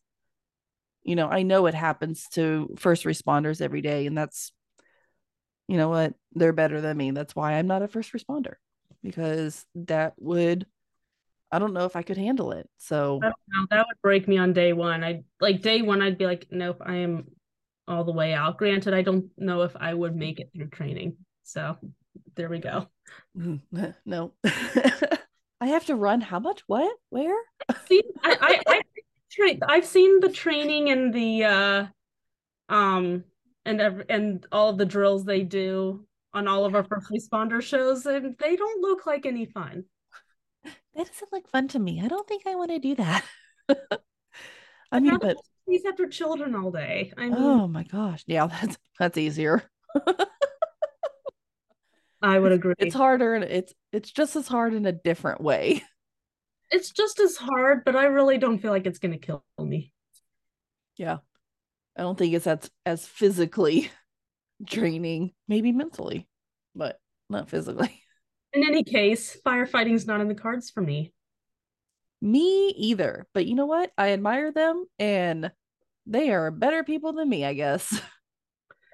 You 1.10 1.16
know, 1.16 1.28
I 1.28 1.42
know 1.42 1.66
it 1.66 1.74
happens 1.74 2.28
to 2.34 2.76
first 2.78 3.04
responders 3.04 3.62
every 3.62 3.82
day, 3.82 4.06
and 4.06 4.16
that's, 4.16 4.52
you 5.68 5.76
know 5.76 5.90
what, 5.90 6.14
they're 6.34 6.54
better 6.54 6.82
than 6.82 6.98
me. 6.98 7.10
That's 7.10 7.36
why 7.36 7.54
I'm 7.54 7.66
not 7.66 7.82
a 7.82 7.88
first 7.88 8.14
responder 8.14 8.58
because 9.02 9.66
that 9.74 10.14
would, 10.20 10.68
I 11.52 11.58
don't 11.58 11.74
know 11.74 11.86
if 11.86 11.96
I 11.96 12.04
could 12.04 12.18
handle 12.18 12.52
it. 12.52 12.70
So 12.78 13.22
that 13.24 13.88
would 13.88 14.02
break 14.04 14.28
me 14.28 14.38
on 14.38 14.54
day 14.54 14.72
one. 14.72 15.04
I 15.04 15.24
like 15.42 15.64
day 15.64 15.82
one, 15.82 16.04
I'd 16.04 16.20
be 16.20 16.28
like, 16.28 16.46
nope, 16.52 16.78
I 16.86 16.98
am 16.98 17.32
all 17.88 18.04
the 18.04 18.14
way 18.14 18.36
out. 18.36 18.60
Granted, 18.60 18.94
I 18.94 19.02
don't 19.02 19.32
know 19.36 19.64
if 19.64 19.76
I 19.76 19.96
would 19.96 20.16
make 20.16 20.40
it 20.40 20.52
through 20.56 20.68
training. 20.68 21.18
So 21.42 21.76
there 22.36 22.50
we 22.50 22.60
go. 22.60 22.86
Mm, 23.36 23.62
no. 24.06 24.34
I 25.60 25.68
have 25.70 25.88
to 25.88 25.96
run 25.96 26.22
how 26.22 26.40
much? 26.40 26.62
What? 26.68 26.96
Where? 27.10 27.36
See, 27.88 28.04
I, 28.24 28.38
I, 28.40 28.62
I 28.68 28.82
I've 29.68 29.86
seen 29.86 30.20
the 30.20 30.32
training 30.32 30.90
and 30.90 31.14
the 31.14 31.44
uh 31.44 31.86
um 32.70 33.24
and 33.66 33.82
and 34.10 34.46
all 34.52 34.74
the 34.74 34.86
drills 34.86 35.26
they 35.26 35.44
do 35.44 36.06
on 36.34 36.48
all 36.48 36.66
of 36.66 36.76
our 36.76 36.84
first 36.84 37.10
responder 37.10 37.62
shows 37.62 38.06
and 38.06 38.36
they 38.40 38.56
don't 38.56 38.82
look 38.82 39.06
like 39.06 39.26
any 39.26 39.46
fun. 39.46 39.86
That 40.64 41.08
doesn't 41.08 41.32
look 41.32 41.50
fun 41.50 41.68
to 41.70 41.80
me. 41.80 42.02
I 42.04 42.08
don't 42.08 42.28
think 42.28 42.46
I 42.46 42.56
want 42.56 42.72
to 42.72 42.80
do 42.80 42.96
that. 42.96 43.24
I 44.92 45.00
mean, 45.00 45.18
but 45.20 45.38
he's 45.68 45.86
after 45.86 46.08
children 46.08 46.56
all 46.56 46.72
day. 46.72 47.14
I 47.18 47.26
mean, 47.26 47.36
oh 47.38 47.68
my 47.68 47.84
gosh, 47.84 48.24
yeah, 48.28 48.48
that's 48.48 48.78
that's 49.00 49.18
easier. 49.18 49.64
I 52.22 52.38
would 52.38 52.52
agree. 52.52 52.74
It's 52.78 52.96
harder 52.96 53.34
and 53.36 53.46
it's 53.46 53.74
it's 53.94 54.12
just 54.12 54.36
as 54.36 54.48
hard 54.48 54.74
in 54.74 54.86
a 54.86 54.92
different 54.92 55.42
way. 55.42 55.84
It's 56.72 56.92
just 56.92 57.20
as 57.20 57.36
hard, 57.38 57.84
but 57.84 57.96
I 57.96 58.06
really 58.06 58.38
don't 58.38 58.60
feel 58.60 58.72
like 58.72 58.86
it's 58.86 59.00
gonna 59.00 59.18
kill 59.18 59.44
me. 59.60 59.92
Yeah. 60.98 61.18
I 61.98 62.02
don't 62.02 62.18
think 62.18 62.34
it's 62.34 62.48
as 62.48 62.70
as 62.86 63.06
physically 63.06 63.90
draining, 64.64 65.34
maybe 65.48 65.72
mentally, 65.72 66.28
but 66.76 67.00
not 67.30 67.50
physically. 67.50 68.02
In 68.54 68.64
any 68.64 68.84
case, 68.84 69.38
firefighting's 69.46 70.08
not 70.08 70.22
in 70.22 70.28
the 70.28 70.34
cards 70.34 70.72
for 70.72 70.82
me. 70.82 71.14
Me 72.20 72.70
either. 72.70 73.28
But 73.32 73.46
you 73.46 73.54
know 73.54 73.68
what? 73.68 73.92
I 73.96 74.14
admire 74.14 74.52
them 74.52 74.86
and 74.98 75.52
they 76.08 76.32
are 76.32 76.50
better 76.50 76.84
people 76.84 77.14
than 77.14 77.30
me, 77.30 77.46
I 77.46 77.54
guess. 77.54 78.02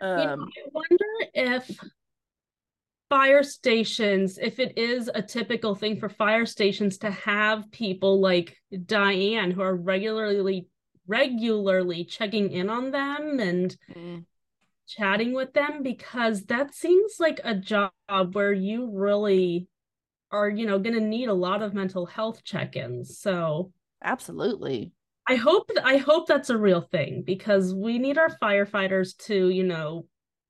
Um, 0.01 0.09
you 0.19 0.25
know, 0.25 0.33
um, 0.33 0.49
I 0.57 0.69
wonder 0.73 1.05
if 1.33 1.79
fire 3.09 3.43
stations, 3.43 4.37
if 4.37 4.59
it 4.59 4.77
is 4.77 5.09
a 5.13 5.21
typical 5.21 5.75
thing 5.75 5.99
for 5.99 6.09
fire 6.09 6.45
stations 6.45 6.97
to 6.99 7.11
have 7.11 7.71
people 7.71 8.19
like 8.19 8.57
Diane 8.85 9.51
who 9.51 9.61
are 9.61 9.75
regularly 9.75 10.67
regularly 11.07 12.03
checking 12.03 12.51
in 12.51 12.69
on 12.69 12.91
them 12.91 13.39
and 13.39 13.77
mm. 13.93 14.25
chatting 14.87 15.33
with 15.33 15.53
them 15.53 15.83
because 15.83 16.43
that 16.45 16.73
seems 16.73 17.15
like 17.19 17.39
a 17.43 17.55
job 17.55 17.91
where 18.31 18.53
you 18.53 18.89
really 18.91 19.67
are 20.31 20.49
you 20.49 20.65
know 20.65 20.79
going 20.79 20.95
to 20.95 21.01
need 21.01 21.29
a 21.29 21.33
lot 21.33 21.61
of 21.61 21.73
mental 21.73 22.05
health 22.05 22.43
check-ins 22.43 23.19
so 23.19 23.71
absolutely 24.03 24.91
i 25.29 25.35
hope 25.35 25.69
i 25.83 25.97
hope 25.97 26.27
that's 26.27 26.49
a 26.49 26.57
real 26.57 26.81
thing 26.81 27.23
because 27.25 27.73
we 27.73 27.99
need 27.99 28.17
our 28.17 28.35
firefighters 28.41 29.15
to 29.17 29.49
you 29.49 29.63
know 29.63 30.05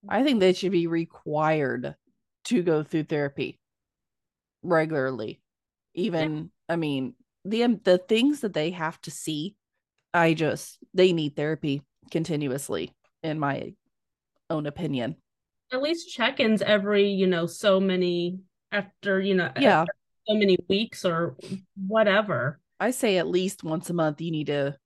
i 0.07 0.23
think 0.23 0.39
they 0.39 0.53
should 0.53 0.71
be 0.71 0.87
required 0.87 1.95
to 2.45 2.63
go 2.63 2.83
through 2.83 3.03
therapy 3.03 3.59
regularly. 4.63 5.41
Even 5.93 6.35
yeah. 6.35 6.73
I 6.73 6.75
mean, 6.75 7.15
the 7.43 7.63
um, 7.63 7.79
the 7.83 7.97
things 7.97 8.41
that 8.41 8.53
they 8.53 8.71
have 8.71 8.99
to 9.01 9.11
see, 9.11 9.55
I 10.13 10.33
just 10.33 10.79
they 10.93 11.13
need 11.13 11.35
therapy 11.35 11.81
continuously 12.11 12.91
in 13.23 13.39
my 13.39 13.73
own 14.49 14.65
opinion. 14.65 15.15
At 15.71 15.81
least 15.81 16.09
check-ins 16.09 16.61
every, 16.61 17.09
you 17.09 17.27
know, 17.27 17.47
so 17.47 17.79
many 17.79 18.39
after, 18.71 19.19
you 19.19 19.33
know, 19.33 19.51
yeah. 19.59 19.85
so 20.27 20.35
many 20.35 20.57
weeks 20.69 21.05
or 21.05 21.35
whatever. 21.75 22.59
I 22.79 22.91
say 22.91 23.17
at 23.17 23.27
least 23.27 23.63
once 23.63 23.89
a 23.89 23.93
month 23.93 24.21
you 24.21 24.31
need 24.31 24.47
to 24.47 24.77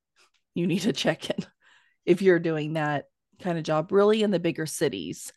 you 0.55 0.67
need 0.67 0.81
to 0.81 0.93
check 0.93 1.29
in 1.29 1.37
if 2.05 2.21
you're 2.21 2.39
doing 2.39 2.73
that 2.73 3.05
kind 3.41 3.57
of 3.57 3.63
job 3.63 3.91
really 3.91 4.21
in 4.21 4.31
the 4.31 4.39
bigger 4.39 4.65
cities 4.65 5.31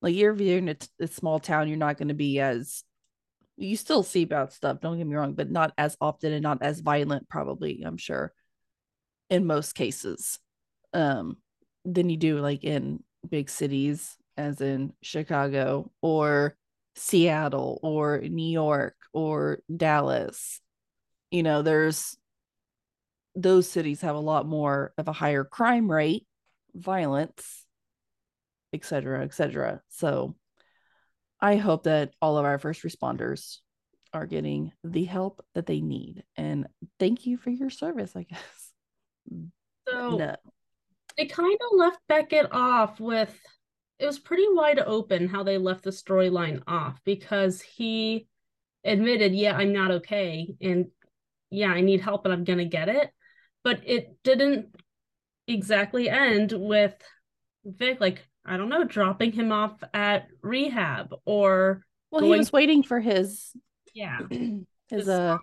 like 0.00 0.14
you're 0.14 0.34
in 0.34 0.68
a, 0.68 0.76
a 1.00 1.06
small 1.06 1.38
town, 1.38 1.68
you're 1.68 1.76
not 1.76 1.98
going 1.98 2.08
to 2.08 2.14
be 2.14 2.40
as 2.40 2.84
you 3.56 3.76
still 3.76 4.02
see 4.02 4.22
about 4.22 4.52
stuff. 4.52 4.80
Don't 4.80 4.98
get 4.98 5.06
me 5.06 5.16
wrong, 5.16 5.34
but 5.34 5.50
not 5.50 5.72
as 5.76 5.96
often 6.00 6.32
and 6.32 6.42
not 6.42 6.62
as 6.62 6.80
violent, 6.80 7.28
probably. 7.28 7.82
I'm 7.84 7.96
sure 7.96 8.32
in 9.30 9.46
most 9.46 9.74
cases, 9.74 10.38
um, 10.94 11.36
than 11.84 12.08
you 12.08 12.16
do 12.16 12.38
like 12.38 12.64
in 12.64 13.02
big 13.28 13.50
cities, 13.50 14.16
as 14.36 14.60
in 14.60 14.92
Chicago 15.02 15.90
or 16.00 16.56
Seattle 16.94 17.80
or 17.82 18.20
New 18.20 18.50
York 18.50 18.96
or 19.12 19.60
Dallas. 19.74 20.60
You 21.30 21.42
know, 21.42 21.62
there's 21.62 22.16
those 23.34 23.70
cities 23.70 24.00
have 24.00 24.16
a 24.16 24.20
lot 24.20 24.46
more 24.46 24.92
of 24.96 25.08
a 25.08 25.12
higher 25.12 25.44
crime 25.44 25.90
rate, 25.90 26.26
violence, 26.74 27.64
etc., 28.72 29.22
etc. 29.24 29.80
So 29.88 30.36
I 31.40 31.56
hope 31.56 31.84
that 31.84 32.12
all 32.20 32.38
of 32.38 32.44
our 32.44 32.58
first 32.58 32.82
responders 32.82 33.58
are 34.12 34.26
getting 34.26 34.72
the 34.84 35.04
help 35.04 35.44
that 35.54 35.66
they 35.66 35.80
need. 35.80 36.24
And 36.36 36.66
thank 36.98 37.26
you 37.26 37.36
for 37.36 37.50
your 37.50 37.70
service, 37.70 38.12
I 38.16 38.22
guess. 38.30 38.72
So 39.88 40.16
no. 40.16 40.18
Uh, 40.18 40.36
they 41.16 41.26
kind 41.26 41.58
of 41.60 41.78
left 41.78 41.98
Beckett 42.08 42.52
off 42.52 43.00
with 43.00 43.36
it 43.98 44.06
was 44.06 44.18
pretty 44.18 44.46
wide 44.48 44.78
open 44.78 45.28
how 45.28 45.42
they 45.42 45.58
left 45.58 45.82
the 45.82 45.90
storyline 45.90 46.62
off 46.68 47.00
because 47.04 47.60
he 47.60 48.28
admitted, 48.84 49.34
yeah, 49.34 49.56
I'm 49.56 49.72
not 49.72 49.90
okay. 49.90 50.54
And 50.60 50.86
yeah, 51.50 51.68
I 51.68 51.80
need 51.80 52.00
help 52.00 52.24
and 52.24 52.32
I'm 52.32 52.44
going 52.44 52.60
to 52.60 52.64
get 52.64 52.88
it. 52.88 53.10
But 53.64 53.80
it 53.84 54.16
didn't 54.22 54.76
exactly 55.48 56.08
end 56.08 56.52
with 56.52 56.94
Vic 57.64 58.00
like, 58.00 58.24
I 58.48 58.56
don't 58.56 58.68
know, 58.68 58.84
dropping 58.84 59.32
him 59.32 59.52
off 59.52 59.82
at 59.92 60.28
rehab 60.42 61.14
or 61.24 61.84
well, 62.10 62.22
he 62.22 62.30
was 62.30 62.52
waiting 62.52 62.82
for 62.82 63.00
his 63.00 63.52
yeah 63.94 64.20
his 64.88 65.08
uh 65.08 65.38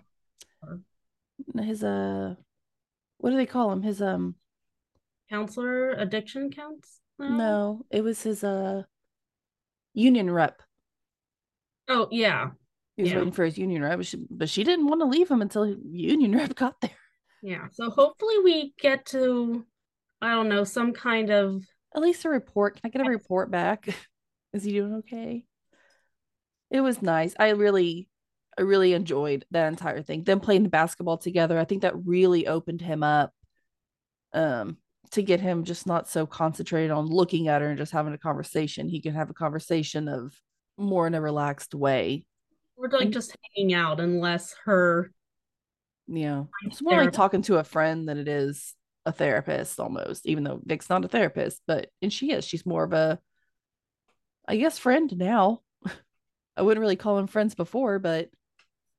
his 1.56 1.84
uh 1.84 2.34
what 3.18 3.30
do 3.30 3.36
they 3.36 3.46
call 3.46 3.72
him? 3.72 3.82
His 3.82 4.02
um 4.02 4.34
counselor 5.30 5.92
addiction 5.92 6.50
counts? 6.50 7.00
No, 7.18 7.84
it 7.90 8.02
was 8.02 8.22
his 8.22 8.44
uh 8.44 8.82
union 9.94 10.30
rep. 10.30 10.62
Oh 11.88 12.08
yeah. 12.10 12.50
He 12.96 13.02
was 13.02 13.12
yeah. 13.12 13.18
waiting 13.18 13.32
for 13.32 13.44
his 13.44 13.58
union 13.58 13.82
rep, 13.82 13.98
but 13.98 14.06
she, 14.06 14.24
but 14.30 14.48
she 14.48 14.64
didn't 14.64 14.86
want 14.86 15.00
to 15.02 15.06
leave 15.06 15.30
him 15.30 15.42
until 15.42 15.66
union 15.66 16.32
rep 16.36 16.54
got 16.54 16.80
there. 16.80 16.90
Yeah. 17.42 17.68
So 17.72 17.90
hopefully 17.90 18.38
we 18.42 18.74
get 18.80 19.06
to 19.06 19.64
I 20.20 20.30
don't 20.30 20.48
know, 20.48 20.64
some 20.64 20.92
kind 20.92 21.30
of 21.30 21.62
at 21.96 22.02
least 22.02 22.24
a 22.24 22.28
report. 22.28 22.74
Can 22.74 22.82
I 22.84 22.88
get 22.90 23.06
a 23.06 23.10
report 23.10 23.50
back? 23.50 23.88
Is 24.52 24.64
he 24.64 24.72
doing 24.72 24.94
okay? 24.96 25.44
It 26.70 26.80
was 26.80 27.02
nice. 27.02 27.34
I 27.38 27.50
really, 27.50 28.08
I 28.58 28.62
really 28.62 28.92
enjoyed 28.92 29.44
that 29.50 29.68
entire 29.68 30.02
thing. 30.02 30.24
Them 30.24 30.40
playing 30.40 30.62
the 30.62 30.68
basketball 30.68 31.18
together. 31.18 31.58
I 31.58 31.64
think 31.64 31.82
that 31.82 31.96
really 32.04 32.46
opened 32.46 32.80
him 32.80 33.02
up. 33.02 33.32
Um, 34.32 34.78
to 35.12 35.22
get 35.22 35.40
him 35.40 35.64
just 35.64 35.86
not 35.86 36.08
so 36.08 36.26
concentrated 36.26 36.90
on 36.90 37.06
looking 37.06 37.46
at 37.46 37.62
her 37.62 37.68
and 37.68 37.78
just 37.78 37.92
having 37.92 38.12
a 38.12 38.18
conversation. 38.18 38.88
He 38.88 39.00
can 39.00 39.14
have 39.14 39.30
a 39.30 39.34
conversation 39.34 40.08
of 40.08 40.34
more 40.76 41.06
in 41.06 41.14
a 41.14 41.20
relaxed 41.20 41.74
way. 41.74 42.26
Or 42.76 42.88
like 42.88 43.10
just 43.10 43.36
hanging 43.54 43.72
out 43.72 44.00
unless 44.00 44.54
her 44.64 45.12
yeah. 46.08 46.44
It's 46.64 46.82
more 46.82 47.02
like 47.02 47.12
talking 47.12 47.42
to 47.42 47.56
a 47.56 47.64
friend 47.64 48.08
than 48.08 48.18
it 48.18 48.28
is 48.28 48.74
a 49.06 49.12
therapist 49.12 49.80
almost, 49.80 50.26
even 50.26 50.44
though 50.44 50.60
Vic's 50.62 50.90
not 50.90 51.04
a 51.04 51.08
therapist, 51.08 51.62
but 51.66 51.88
and 52.02 52.12
she 52.12 52.32
is. 52.32 52.44
She's 52.44 52.66
more 52.66 52.84
of 52.84 52.92
a 52.92 53.18
I 54.46 54.56
guess 54.56 54.78
friend 54.78 55.16
now. 55.16 55.62
I 56.56 56.62
wouldn't 56.62 56.80
really 56.80 56.96
call 56.96 57.16
them 57.16 57.26
friends 57.26 57.54
before, 57.54 57.98
but 57.98 58.28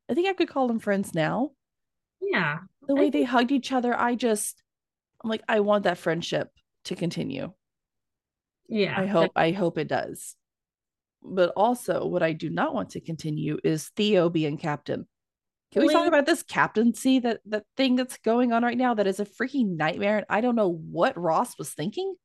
I 0.10 0.14
think 0.14 0.28
I 0.28 0.34
could 0.34 0.50
call 0.50 0.68
them 0.68 0.80
friends 0.80 1.14
now. 1.14 1.52
Yeah. 2.22 2.60
The 2.88 2.96
way 2.96 3.10
they 3.10 3.24
hugged 3.24 3.52
each 3.52 3.72
other, 3.72 3.98
I 3.98 4.16
just, 4.16 4.62
I'm 5.24 5.30
like, 5.30 5.44
I 5.48 5.60
want 5.60 5.84
that 5.84 5.98
friendship 5.98 6.50
to 6.86 6.96
continue. 6.96 7.52
Yeah. 8.70 9.00
I 9.00 9.06
hope, 9.06 9.32
I 9.36 9.52
hope 9.52 9.78
it 9.78 9.88
does. 9.88 10.36
But 11.22 11.52
also, 11.56 12.06
what 12.06 12.24
I 12.24 12.34
do 12.34 12.50
not 12.50 12.74
want 12.74 12.92
to 12.92 13.02
continue 13.02 13.58
is 13.64 13.90
Theo 13.96 14.30
being 14.30 14.58
captain. 14.58 15.08
Can 15.74 15.86
we 15.86 15.94
talk 15.94 16.08
about 16.08 16.26
this 16.26 16.44
captaincy 16.44 17.20
that 17.20 17.42
that 17.46 17.66
thing 17.76 17.96
that's 17.96 18.18
going 18.20 18.54
on 18.54 18.64
right 18.64 18.78
now 18.78 18.94
that 18.94 19.08
is 19.08 19.20
a 19.20 19.26
freaking 19.26 19.76
nightmare? 19.76 20.18
And 20.18 20.26
I 20.30 20.42
don't 20.42 20.56
know 20.56 20.70
what 20.70 21.18
Ross 21.18 21.58
was 21.58 21.72
thinking. 21.72 22.16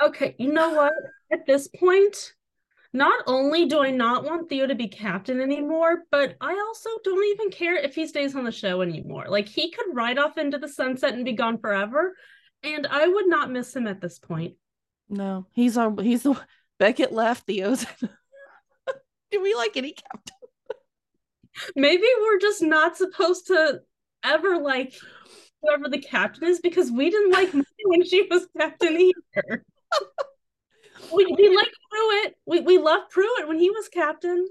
Okay, 0.00 0.36
you 0.38 0.52
know 0.52 0.70
what? 0.70 0.92
At 1.32 1.44
this 1.44 1.66
point, 1.66 2.34
not 2.92 3.24
only 3.26 3.66
do 3.66 3.80
I 3.80 3.90
not 3.90 4.24
want 4.24 4.48
Theo 4.48 4.66
to 4.66 4.74
be 4.76 4.88
captain 4.88 5.40
anymore, 5.40 6.04
but 6.10 6.36
I 6.40 6.52
also 6.52 6.90
don't 7.02 7.24
even 7.26 7.50
care 7.50 7.76
if 7.76 7.96
he 7.96 8.06
stays 8.06 8.36
on 8.36 8.44
the 8.44 8.52
show 8.52 8.80
anymore. 8.80 9.26
Like 9.28 9.48
he 9.48 9.70
could 9.72 9.94
ride 9.94 10.18
off 10.18 10.38
into 10.38 10.58
the 10.58 10.68
sunset 10.68 11.14
and 11.14 11.24
be 11.24 11.32
gone 11.32 11.58
forever, 11.58 12.16
and 12.62 12.86
I 12.86 13.08
would 13.08 13.28
not 13.28 13.50
miss 13.50 13.74
him 13.74 13.88
at 13.88 14.00
this 14.00 14.20
point. 14.20 14.54
No, 15.08 15.46
he's 15.50 15.76
on. 15.76 15.98
He's 15.98 16.22
the 16.22 16.40
Beckett 16.78 17.12
left. 17.12 17.46
Theo's. 17.46 17.84
do 19.30 19.42
we 19.42 19.54
like 19.54 19.76
any 19.76 19.92
captain? 19.92 20.37
Maybe 21.76 22.04
we're 22.20 22.38
just 22.38 22.62
not 22.62 22.96
supposed 22.96 23.46
to 23.48 23.80
ever 24.24 24.58
like 24.58 24.94
whoever 25.62 25.88
the 25.88 25.98
captain 26.00 26.44
is 26.48 26.60
because 26.60 26.90
we 26.90 27.10
didn't 27.10 27.32
like 27.32 27.52
Molly 27.52 27.64
when 27.86 28.04
she 28.04 28.26
was 28.30 28.46
captain 28.58 28.96
either. 29.00 29.64
we, 31.12 31.26
we 31.26 31.56
like 31.56 31.72
Pruitt. 31.90 32.34
We 32.46 32.60
we 32.60 32.78
love 32.78 33.08
Pruitt 33.10 33.48
when 33.48 33.58
he 33.58 33.70
was 33.70 33.88
captain. 33.88 34.46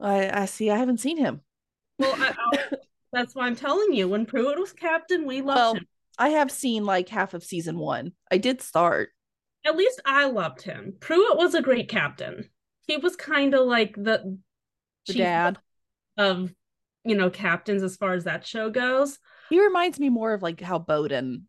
I 0.00 0.42
I 0.42 0.44
see. 0.46 0.70
I 0.70 0.76
haven't 0.76 1.00
seen 1.00 1.18
him. 1.18 1.40
Well, 1.98 2.14
I, 2.16 2.28
I'll- 2.38 2.78
that's 3.12 3.34
why 3.34 3.46
I'm 3.46 3.54
telling 3.54 3.92
you. 3.92 4.08
When 4.08 4.26
Pruitt 4.26 4.58
was 4.58 4.72
captain, 4.72 5.24
we 5.24 5.40
loved 5.40 5.56
Well, 5.56 5.74
him. 5.74 5.86
I 6.18 6.30
have 6.30 6.50
seen 6.50 6.84
like 6.84 7.08
half 7.08 7.32
of 7.32 7.44
season 7.44 7.78
one. 7.78 8.12
I 8.30 8.38
did 8.38 8.60
start. 8.60 9.10
At 9.64 9.76
least 9.76 10.00
I 10.04 10.26
loved 10.26 10.62
him. 10.62 10.94
Pruitt 11.00 11.36
was 11.36 11.54
a 11.54 11.62
great 11.62 11.88
captain. 11.88 12.50
He 12.88 12.96
was 12.96 13.14
kind 13.14 13.54
of 13.54 13.66
like 13.66 13.94
the, 13.94 14.36
The 15.06 15.12
dad. 15.14 15.58
Of 16.16 16.52
you 17.04 17.14
know 17.16 17.30
captains 17.30 17.82
as 17.82 17.96
far 17.96 18.12
as 18.14 18.24
that 18.24 18.46
show 18.46 18.70
goes. 18.70 19.18
He 19.50 19.60
reminds 19.60 19.98
me 20.00 20.08
more 20.08 20.32
of 20.32 20.42
like 20.42 20.60
how 20.60 20.78
Boden 20.78 21.48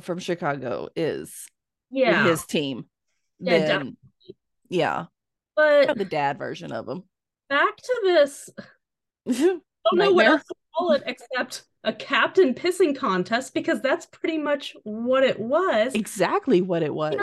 from 0.00 0.18
Chicago 0.18 0.88
is 0.94 1.46
Yeah, 1.90 2.24
his 2.26 2.44
team. 2.46 2.86
Yeah, 3.38 3.66
than- 3.66 3.96
yeah, 4.68 5.06
but 5.56 5.96
the 5.96 6.04
dad 6.04 6.38
version 6.38 6.72
of 6.72 6.88
him. 6.88 7.02
back 7.48 7.76
to 7.76 8.00
this. 8.04 8.50
I 9.28 9.32
don't 9.32 10.14
know 10.16 10.18
else 10.20 10.44
to 10.44 10.54
call 10.76 10.92
it 10.92 11.02
except 11.06 11.64
a 11.84 11.92
captain 11.92 12.54
pissing 12.54 12.94
contest 12.96 13.54
because 13.54 13.80
that's 13.80 14.06
pretty 14.06 14.38
much 14.38 14.76
what 14.84 15.24
it 15.24 15.40
was. 15.40 15.94
exactly 15.94 16.60
what 16.60 16.82
it 16.82 16.94
was. 16.94 17.14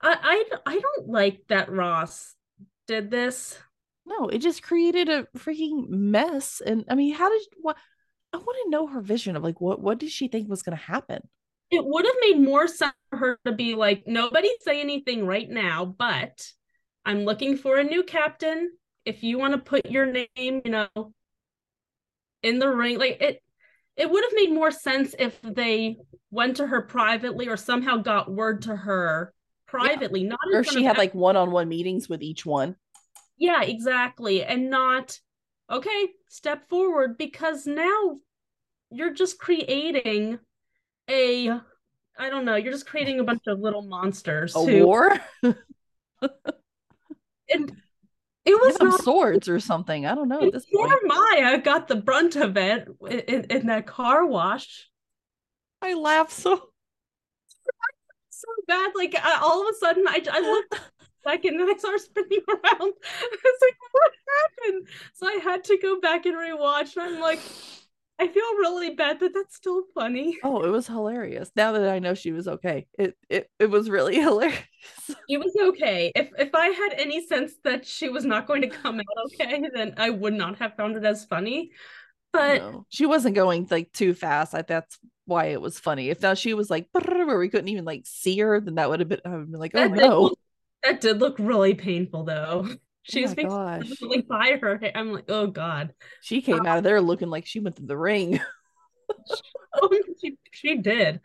I, 0.00 0.44
I 0.64 0.72
I 0.74 0.78
don't 0.78 1.08
like 1.08 1.42
that 1.48 1.70
Ross 1.70 2.34
did 2.86 3.10
this. 3.10 3.58
No, 4.06 4.28
it 4.28 4.38
just 4.38 4.62
created 4.62 5.08
a 5.08 5.24
freaking 5.36 5.88
mess. 5.88 6.62
And 6.64 6.84
I 6.88 6.94
mean, 6.94 7.14
how 7.14 7.28
did 7.28 7.42
what? 7.60 7.76
I 8.32 8.38
want 8.38 8.58
to 8.64 8.70
know 8.70 8.86
her 8.86 9.00
vision 9.00 9.36
of 9.36 9.42
like 9.42 9.60
what 9.60 9.80
what 9.80 9.98
did 9.98 10.10
she 10.10 10.28
think 10.28 10.48
was 10.48 10.62
going 10.62 10.76
to 10.76 10.82
happen? 10.82 11.28
It 11.70 11.84
would 11.84 12.04
have 12.04 12.14
made 12.20 12.40
more 12.40 12.68
sense 12.68 12.94
for 13.10 13.18
her 13.18 13.38
to 13.44 13.52
be 13.52 13.74
like, 13.74 14.04
nobody 14.06 14.48
say 14.60 14.80
anything 14.80 15.26
right 15.26 15.48
now, 15.48 15.84
but 15.84 16.46
I'm 17.04 17.24
looking 17.24 17.56
for 17.56 17.78
a 17.78 17.84
new 17.84 18.04
captain. 18.04 18.70
If 19.04 19.22
you 19.22 19.38
want 19.38 19.54
to 19.54 19.58
put 19.58 19.86
your 19.86 20.06
name, 20.06 20.26
you 20.36 20.70
know, 20.70 20.88
in 22.42 22.58
the 22.58 22.68
ring, 22.68 22.98
like 22.98 23.20
it 23.20 23.42
it 23.96 24.10
would 24.10 24.24
have 24.24 24.32
made 24.34 24.52
more 24.52 24.70
sense 24.70 25.14
if 25.18 25.40
they 25.42 25.96
went 26.30 26.58
to 26.58 26.66
her 26.66 26.82
privately 26.82 27.48
or 27.48 27.56
somehow 27.56 27.96
got 27.96 28.30
word 28.30 28.62
to 28.62 28.76
her 28.76 29.32
privately, 29.66 30.22
not 30.22 30.38
in 30.52 30.58
Or 30.58 30.64
she 30.64 30.84
had 30.84 30.98
like 30.98 31.14
one 31.14 31.36
on 31.36 31.50
one 31.50 31.68
meetings 31.68 32.08
with 32.08 32.22
each 32.22 32.44
one. 32.44 32.76
Yeah, 33.36 33.62
exactly. 33.62 34.44
And 34.44 34.70
not, 34.70 35.18
okay, 35.70 36.08
step 36.28 36.68
forward 36.68 37.18
because 37.18 37.66
now 37.66 38.18
you're 38.90 39.12
just 39.12 39.38
creating 39.38 40.38
a, 41.08 41.48
I 42.18 42.30
don't 42.30 42.44
know, 42.44 42.56
you're 42.56 42.72
just 42.72 42.86
creating 42.86 43.20
a 43.20 43.24
bunch 43.24 43.42
of 43.46 43.60
little 43.60 43.82
monsters 43.82 44.56
A 44.56 44.60
who, 44.60 44.86
war, 44.86 45.12
and 45.42 45.56
it 48.46 48.54
was 48.54 48.76
some 48.76 48.90
not 48.90 49.02
swords 49.02 49.48
or 49.48 49.60
something. 49.60 50.06
I 50.06 50.14
don't 50.14 50.28
know 50.28 50.50
this 50.50 50.66
poor. 50.72 50.88
Maya 51.04 51.58
got 51.58 51.88
the 51.88 51.96
brunt 51.96 52.36
of 52.36 52.56
it 52.56 52.88
in, 53.08 53.18
in, 53.20 53.44
in 53.44 53.66
that 53.66 53.86
car 53.86 54.24
wash. 54.24 54.88
I 55.82 55.94
laugh 55.94 56.30
so. 56.30 56.62
So 58.28 58.48
bad. 58.68 58.92
Like 58.94 59.16
I, 59.18 59.38
all 59.40 59.62
of 59.62 59.74
a 59.74 59.78
sudden, 59.78 60.04
I, 60.06 60.22
I 60.30 60.40
looked 60.40 60.78
back 61.26 61.44
and 61.44 61.60
I 61.60 61.76
saw 61.76 61.90
her 61.90 61.98
spinning 61.98 62.40
around. 62.48 62.62
I 62.62 63.36
was 63.44 63.60
like, 63.62 63.76
what 63.92 64.12
happened? 64.64 64.88
So 65.14 65.26
I 65.26 65.40
had 65.42 65.64
to 65.64 65.78
go 65.82 66.00
back 66.00 66.26
and 66.26 66.36
rewatch. 66.36 66.96
And 66.96 67.16
I'm 67.16 67.20
like, 67.20 67.40
I 68.18 68.28
feel 68.28 68.56
really 68.58 68.94
bad 68.94 69.20
that 69.20 69.34
that's 69.34 69.56
still 69.56 69.82
funny. 69.94 70.38
Oh, 70.42 70.62
it 70.62 70.70
was 70.70 70.86
hilarious. 70.86 71.50
Now 71.56 71.72
that 71.72 71.88
I 71.88 71.98
know 71.98 72.14
she 72.14 72.32
was 72.32 72.48
okay, 72.48 72.86
it 72.98 73.16
it 73.28 73.50
it 73.58 73.66
was 73.70 73.90
really 73.90 74.16
hilarious. 74.20 74.62
It 75.28 75.38
was 75.38 75.54
okay. 75.70 76.12
If 76.14 76.30
if 76.38 76.54
I 76.54 76.68
had 76.68 76.92
any 76.96 77.26
sense 77.26 77.54
that 77.64 77.86
she 77.86 78.08
was 78.08 78.24
not 78.24 78.46
going 78.46 78.62
to 78.62 78.68
come 78.68 79.00
out 79.00 79.26
okay, 79.26 79.62
then 79.74 79.94
I 79.96 80.10
would 80.10 80.34
not 80.34 80.58
have 80.58 80.76
found 80.76 80.96
it 80.96 81.04
as 81.04 81.24
funny. 81.24 81.72
But 82.32 82.58
No, 82.58 82.86
she 82.88 83.06
wasn't 83.06 83.34
going 83.34 83.66
like 83.70 83.92
too 83.92 84.14
fast. 84.14 84.54
I, 84.54 84.62
that's 84.62 84.98
why 85.26 85.46
it 85.46 85.60
was 85.60 85.78
funny. 85.78 86.10
If 86.10 86.22
now 86.22 86.34
she 86.34 86.54
was 86.54 86.70
like 86.70 86.88
where 86.92 87.38
we 87.38 87.48
couldn't 87.48 87.68
even 87.68 87.84
like 87.84 88.02
see 88.06 88.38
her, 88.38 88.60
then 88.60 88.76
that 88.76 88.88
would 88.88 89.00
have 89.00 89.08
been 89.08 89.20
I 89.24 89.30
would 89.30 89.40
have 89.40 89.50
been 89.50 89.60
like, 89.60 89.74
oh 89.74 89.88
no. 89.88 90.34
That 90.82 91.00
did 91.00 91.18
look 91.18 91.36
really 91.38 91.74
painful 91.74 92.24
though. 92.24 92.68
She 93.02 93.20
Oh 93.24 93.24
was 93.24 93.34
being 93.34 93.48
really 94.02 94.22
by 94.22 94.58
her. 94.60 94.78
hair. 94.78 94.92
I'm 94.94 95.12
like, 95.12 95.30
oh 95.30 95.46
god. 95.48 95.92
She 96.22 96.42
came 96.42 96.66
out 96.66 96.78
of 96.78 96.84
there 96.84 97.00
looking 97.00 97.28
like 97.28 97.46
she 97.46 97.60
went 97.60 97.76
to 97.76 97.82
the 97.82 97.96
ring. 97.96 98.40
Oh, 99.78 99.90
she 100.20 100.38
she 100.52 100.78
did. 100.78 101.20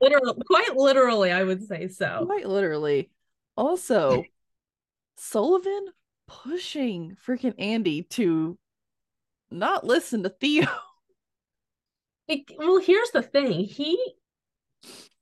Literally, 0.00 0.32
quite 0.46 0.74
literally, 0.76 1.30
I 1.30 1.44
would 1.44 1.62
say 1.68 1.88
so. 1.88 2.24
Quite 2.24 2.48
literally. 2.48 3.10
Also, 3.54 4.24
Sullivan 5.18 5.88
pushing 6.26 7.16
freaking 7.26 7.54
Andy 7.58 8.02
to 8.04 8.58
not 9.50 9.84
listen 9.84 10.22
to 10.22 10.30
Theo. 10.30 10.66
It- 12.28 12.50
well, 12.56 12.78
here's 12.78 13.10
the 13.10 13.22
thing. 13.22 13.64
He 13.64 14.14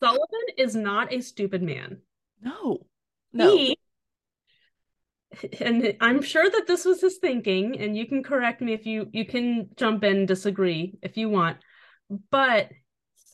Sullivan 0.01 0.47
is 0.57 0.77
not 0.77 1.13
a 1.13 1.21
stupid 1.21 1.63
man. 1.63 1.99
No. 2.41 2.87
No. 3.35 3.57
He 3.57 3.77
and 5.61 5.97
I'm 6.01 6.23
sure 6.23 6.49
that 6.49 6.67
this 6.67 6.85
was 6.85 7.01
his 7.01 7.19
thinking, 7.19 7.79
and 7.81 7.97
you 7.97 8.07
can 8.07 8.23
correct 8.23 8.61
me 8.61 8.73
if 8.73 8.87
you 8.87 9.09
you 9.13 9.25
can 9.25 9.69
jump 9.77 10.05
in 10.05 10.19
and 10.19 10.29
disagree 10.29 10.95
if 11.03 11.17
you 11.17 11.29
want. 11.29 11.59
But 12.31 12.71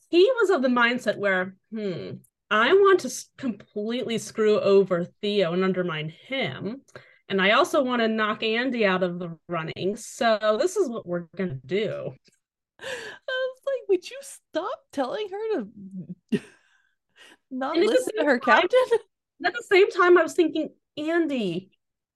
he 0.09 0.31
was 0.41 0.51
of 0.51 0.63
the 0.63 0.69
mindset 0.69 1.19
where, 1.19 1.57
hmm, 1.73 2.11
I 2.51 2.73
want 2.73 3.01
to 3.01 3.25
completely 3.39 4.19
screw 4.19 4.59
over 4.59 5.05
Theo 5.21 5.53
and 5.53 5.65
undermine 5.65 6.13
him. 6.27 6.83
And 7.29 7.41
I 7.41 7.53
also 7.53 7.83
want 7.85 8.03
to 8.03 8.09
knock 8.09 8.43
Andy 8.43 8.85
out 8.85 9.05
of 9.05 9.21
the 9.21 9.37
running. 9.49 9.97
So 9.97 10.57
this 10.61 10.77
is 10.77 10.89
what 10.89 11.07
we're 11.07 11.27
gonna 11.37 11.61
do. 11.65 12.13
I 12.81 12.85
was 13.27 13.61
like, 13.67 13.89
would 13.89 14.11
you 14.11 14.19
stop 14.23 14.79
telling 14.93 15.29
her 15.29 15.61
to 15.61 16.41
not 17.51 17.77
listen 17.77 18.17
to 18.17 18.25
her 18.25 18.39
captain? 18.39 18.81
At 19.45 19.55
the 19.55 19.65
same 19.69 19.91
time, 19.91 20.19
I 20.19 20.23
was 20.23 20.35
thinking, 20.35 20.71
Andy, 20.97 21.71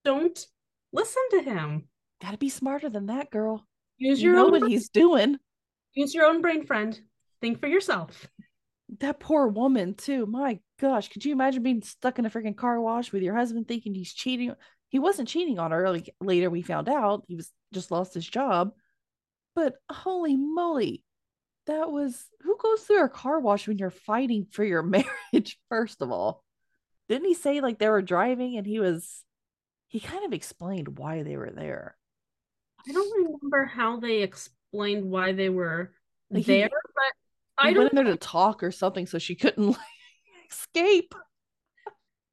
don't 0.05 0.47
listen 0.93 1.23
to 1.33 1.43
him. 1.43 1.89
Gotta 2.21 2.39
be 2.39 2.49
smarter 2.49 2.89
than 2.91 3.07
that, 3.07 3.31
girl. 3.31 3.67
Use 3.99 4.21
You 4.21 4.31
your 4.31 4.37
know 4.37 4.47
own 4.47 4.51
what 4.53 4.61
brain- 4.61 4.71
he's 4.73 4.89
doing. 4.89 5.39
use 5.95 6.15
your 6.15 6.27
own 6.27 6.43
brain, 6.43 6.65
friend. 6.67 6.99
Think 7.41 7.61
for 7.61 7.67
yourself. 7.67 8.27
That 9.01 9.21
poor 9.21 9.49
woman, 9.49 9.95
too. 9.95 10.27
My 10.27 10.61
gosh, 10.81 11.09
could 11.09 11.25
you 11.25 11.33
imagine 11.33 11.63
being 11.63 11.83
stuck 11.83 12.19
in 12.19 12.27
a 12.27 12.31
freaking 12.31 12.57
car 12.57 12.81
wash 12.81 13.13
with 13.13 13.23
your 13.23 13.35
husband 13.35 13.67
thinking 13.69 13.95
he's 13.95 14.13
cheating? 14.13 14.55
He 14.89 14.99
wasn't 14.99 15.29
cheating 15.29 15.59
on 15.59 15.71
her. 15.73 15.91
Like 15.91 16.15
later 16.21 16.51
we 16.51 16.63
found 16.63 16.89
out 16.89 17.25
he 17.27 17.35
was 17.37 17.51
just 17.73 17.91
lost 17.91 18.15
his 18.15 18.27
job. 18.27 18.73
But 19.57 19.75
holy 19.91 20.37
moly, 20.37 21.03
that 21.67 21.91
was 21.91 22.25
who 22.41 22.57
goes 22.59 22.83
through 22.83 23.05
a 23.05 23.09
car 23.09 23.41
wash 23.41 23.67
when 23.67 23.79
you're 23.79 23.91
fighting 23.91 24.47
for 24.51 24.65
your 24.65 24.83
marriage, 25.33 25.59
first 25.69 26.03
of 26.03 26.11
all? 26.13 26.45
Didn't 27.09 27.27
he 27.27 27.35
say 27.35 27.61
like 27.61 27.79
they 27.79 27.89
were 27.89 28.03
driving 28.03 28.57
and 28.57 28.67
he 28.67 28.81
was 28.81 29.23
he 29.89 30.01
kind 30.01 30.25
of 30.25 30.33
explained 30.33 30.99
why 30.99 31.23
they 31.23 31.37
were 31.37 31.51
there. 31.51 31.97
I 32.87 32.93
don't 32.93 33.25
remember 33.25 33.65
how 33.65 34.01
they 34.01 34.23
explained 34.23 35.11
why 35.11 35.33
they 35.33 35.49
were 35.49 35.93
Like, 36.31 36.45
he- 36.45 36.53
there, 36.53 36.71
but 36.71 37.63
He 37.63 37.69
I 37.69 37.73
went 37.73 37.77
don't 37.93 37.99
in 37.99 38.05
there 38.07 38.15
to 38.15 38.19
talk 38.19 38.63
or 38.63 38.71
something 38.71 39.07
so 39.07 39.19
she 39.19 39.35
couldn't 39.35 39.69
like 39.69 39.79
escape. 40.51 41.15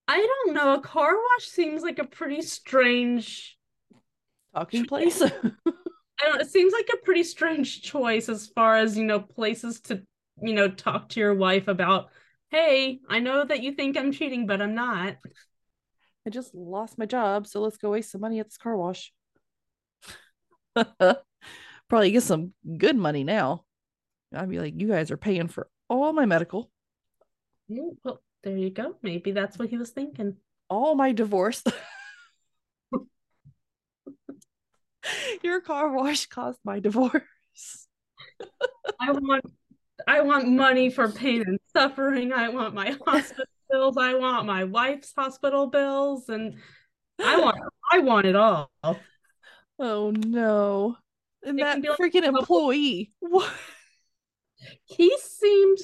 I 0.08 0.18
don't 0.18 0.54
know. 0.56 0.74
A 0.74 0.82
car 0.82 1.14
wash 1.16 1.46
seems 1.48 1.84
like 1.84 2.00
a 2.00 2.04
pretty 2.04 2.42
strange 2.42 3.58
talking 4.54 4.86
place. 4.86 5.22
I 5.22 5.30
don't. 6.24 6.42
It 6.42 6.50
seems 6.50 6.74
like 6.74 6.90
a 6.94 6.98
pretty 7.06 7.24
strange 7.24 7.82
choice 7.82 8.28
as 8.30 8.48
far 8.48 8.76
as 8.76 8.98
you 8.98 9.06
know 9.06 9.20
places 9.20 9.80
to 9.82 10.04
you 10.42 10.54
know 10.54 10.68
talk 10.70 11.10
to 11.10 11.20
your 11.20 11.34
wife 11.34 11.68
about. 11.68 12.10
Hey, 12.52 13.00
I 13.10 13.20
know 13.20 13.44
that 13.46 13.64
you 13.64 13.72
think 13.72 13.98
I'm 13.98 14.12
cheating, 14.12 14.46
but 14.46 14.62
I'm 14.62 14.76
not. 14.76 15.16
I 16.26 16.30
just 16.30 16.54
lost 16.54 16.98
my 16.98 17.06
job, 17.06 17.48
so 17.48 17.62
let's 17.62 17.78
go 17.78 17.92
waste 17.92 18.12
some 18.12 18.22
money 18.22 18.40
at 18.40 18.48
this 18.48 18.58
car 18.58 18.78
wash. 18.78 19.12
Probably 20.76 22.12
get 22.12 22.24
some 22.24 22.54
good 22.78 22.96
money 22.96 23.24
now. 23.24 23.64
I'd 24.34 24.50
be 24.50 24.60
like, 24.60 24.80
you 24.80 24.88
guys 24.88 25.12
are 25.12 25.18
paying 25.18 25.48
for 25.48 25.68
all 25.90 26.14
my 26.14 26.26
medical, 26.26 26.72
Mm, 27.72 27.98
Well, 28.04 28.22
there 28.44 28.58
you 28.58 28.70
go. 28.70 28.96
Maybe 29.02 29.32
that's 29.32 29.58
what 29.58 29.70
he 29.70 29.78
was 29.78 29.92
thinking. 29.92 30.38
all 30.70 30.96
my 30.96 31.12
divorce. 31.12 31.64
Your 35.44 35.62
car 35.62 35.92
wash 35.92 36.26
caused 36.28 36.60
my 36.64 36.80
divorce. 36.80 37.24
I 39.00 39.12
want 39.12 39.44
I 40.08 40.22
want 40.22 40.48
money 40.50 40.90
for 40.90 41.12
pain 41.12 41.44
and 41.48 41.60
suffering. 41.74 42.34
I 42.34 42.50
want 42.50 42.74
my 42.74 42.92
hospital 43.06 43.46
bills. 43.70 43.98
I 43.98 44.14
want 44.16 44.46
my 44.46 44.64
wife's 44.66 45.14
hospital 45.16 45.68
bills 45.68 46.30
and 46.30 46.56
I 47.20 47.40
want 47.40 47.58
I 47.92 48.00
want 48.00 48.26
it 48.28 48.36
all. 48.36 48.72
Oh 49.80 50.12
no. 50.12 50.98
And 51.44 51.60
It 51.60 51.64
that 51.64 51.84
like 51.84 51.98
freaking 51.98 52.24
a 52.24 52.28
employee. 52.28 53.12
What? 53.20 53.52
He 54.86 55.18
seemed 55.20 55.80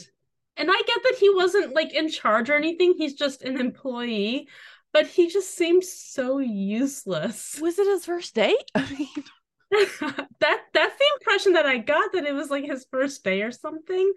and 0.56 0.70
I 0.72 0.82
get 0.86 1.04
that 1.04 1.18
he 1.20 1.30
wasn't 1.34 1.74
like 1.74 1.94
in 1.94 2.10
charge 2.10 2.50
or 2.50 2.56
anything. 2.56 2.96
He's 2.98 3.14
just 3.14 3.42
an 3.44 3.60
employee, 3.60 4.48
but 4.92 5.08
he 5.08 5.28
just 5.28 5.56
seemed 5.56 5.84
so 5.84 6.40
useless. 6.40 7.58
Was 7.62 7.78
it 7.80 7.88
his 7.88 8.06
first 8.06 8.34
date? 8.36 8.72
I 8.76 8.90
mean, 8.92 9.24
that 9.72 10.60
that's 10.74 10.98
the 10.98 11.06
impression 11.20 11.54
that 11.54 11.66
I 11.66 11.78
got 11.78 12.14
that 12.14 12.26
it 12.26 12.34
was 12.34 12.50
like 12.50 12.66
his 12.66 12.86
first 12.90 13.24
day 13.24 13.42
or 13.42 13.52
something. 13.52 14.14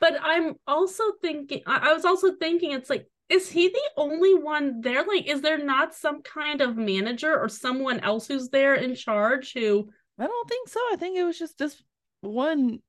But 0.00 0.14
I'm 0.22 0.54
also 0.66 1.04
thinking 1.20 1.62
I, 1.66 1.90
I 1.90 1.92
was 1.92 2.04
also 2.04 2.32
thinking 2.32 2.72
it's 2.72 2.90
like 2.90 3.06
is 3.28 3.50
he 3.50 3.68
the 3.68 3.90
only 3.96 4.34
one 4.34 4.82
there? 4.82 5.04
Like, 5.04 5.26
is 5.26 5.40
there 5.40 5.56
not 5.56 5.94
some 5.94 6.22
kind 6.22 6.60
of 6.60 6.76
manager 6.76 7.38
or 7.38 7.48
someone 7.48 8.00
else 8.00 8.26
who's 8.26 8.50
there 8.50 8.74
in 8.74 8.94
charge 8.94 9.54
who 9.54 9.88
I 10.18 10.26
don't 10.26 10.48
think 10.48 10.68
so. 10.68 10.80
I 10.92 10.96
think 10.96 11.16
it 11.16 11.24
was 11.24 11.38
just 11.38 11.58
this 11.58 11.82
one 12.20 12.80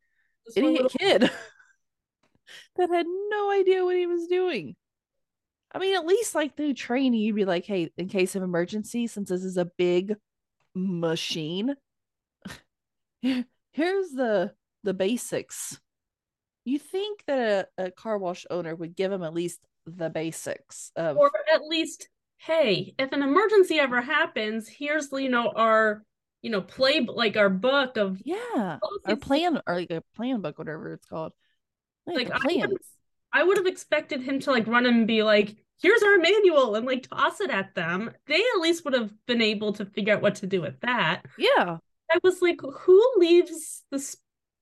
this 0.45 0.57
idiot 0.57 0.73
little- 0.73 0.89
kid 0.89 1.21
that 2.75 2.89
had 2.89 3.05
no 3.07 3.51
idea 3.51 3.83
what 3.83 3.95
he 3.95 4.07
was 4.07 4.27
doing. 4.27 4.75
I 5.73 5.79
mean, 5.79 5.95
at 5.95 6.05
least 6.05 6.35
like 6.35 6.55
through 6.55 6.75
training, 6.75 7.19
you'd 7.19 7.35
be 7.35 7.45
like, 7.45 7.65
hey, 7.65 7.91
in 7.97 8.07
case 8.07 8.35
of 8.35 8.43
emergency, 8.43 9.07
since 9.07 9.29
this 9.29 9.43
is 9.43 9.57
a 9.57 9.69
big 9.77 10.15
machine, 10.73 11.75
here's 13.21 14.11
the 14.11 14.53
the 14.83 14.93
basics. 14.93 15.79
You 16.63 16.79
think 16.79 17.23
that 17.27 17.69
a, 17.77 17.85
a 17.85 17.91
car 17.91 18.17
wash 18.17 18.45
owner 18.49 18.75
would 18.75 18.95
give 18.95 19.11
them 19.11 19.23
at 19.23 19.33
least 19.33 19.59
the 19.85 20.09
basics 20.09 20.91
of 20.95 21.17
or 21.17 21.31
at 21.53 21.63
least, 21.63 22.09
hey, 22.37 22.95
if 22.97 23.11
an 23.11 23.21
emergency 23.21 23.79
ever 23.79 24.01
happens, 24.01 24.67
here's 24.67 25.11
you 25.11 25.29
know 25.29 25.51
our 25.55 26.03
you 26.41 26.49
know 26.49 26.61
play 26.61 27.01
like 27.01 27.37
our 27.37 27.49
book 27.49 27.97
of 27.97 28.21
yeah, 28.23 28.79
or 29.07 29.15
plan 29.15 29.61
or 29.67 29.75
like 29.75 29.91
a 29.91 30.03
plan 30.15 30.41
book, 30.41 30.57
whatever 30.57 30.93
it's 30.93 31.05
called. 31.05 31.33
Like, 32.07 32.29
Like, 32.29 32.31
I 32.33 32.39
plans. 32.39 32.77
I 33.33 33.43
would 33.43 33.57
have 33.57 33.67
expected 33.67 34.21
him 34.21 34.39
to 34.41 34.51
like 34.51 34.67
run 34.67 34.85
and 34.85 35.07
be 35.07 35.23
like, 35.23 35.55
here's 35.81 36.03
our 36.03 36.17
manual 36.17 36.75
and 36.75 36.85
like 36.85 37.07
toss 37.09 37.41
it 37.41 37.49
at 37.49 37.75
them. 37.75 38.11
They 38.27 38.35
at 38.39 38.61
least 38.61 38.85
would 38.85 38.93
have 38.93 39.11
been 39.25 39.41
able 39.41 39.73
to 39.73 39.85
figure 39.85 40.13
out 40.13 40.21
what 40.21 40.35
to 40.35 40.47
do 40.47 40.61
with 40.61 40.79
that. 40.81 41.23
Yeah. 41.37 41.77
I 42.11 42.19
was 42.23 42.41
like, 42.41 42.59
who 42.61 43.13
leaves 43.17 43.83
this 43.91 44.15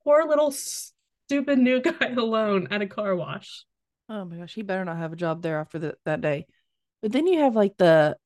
poor 0.03 0.25
little 0.27 0.51
stupid 0.51 1.59
new 1.59 1.81
guy 1.81 2.13
alone 2.15 2.67
at 2.71 2.81
a 2.81 2.87
car 2.87 3.15
wash? 3.15 3.65
Oh 4.09 4.25
my 4.25 4.37
gosh, 4.37 4.53
he 4.53 4.61
better 4.61 4.85
not 4.85 4.97
have 4.97 5.13
a 5.13 5.17
job 5.17 5.41
there 5.41 5.59
after 5.59 5.79
the, 5.79 5.95
that 6.05 6.21
day. 6.21 6.45
But 7.01 7.11
then 7.11 7.27
you 7.27 7.39
have 7.39 7.55
like 7.55 7.77
the 7.77 8.17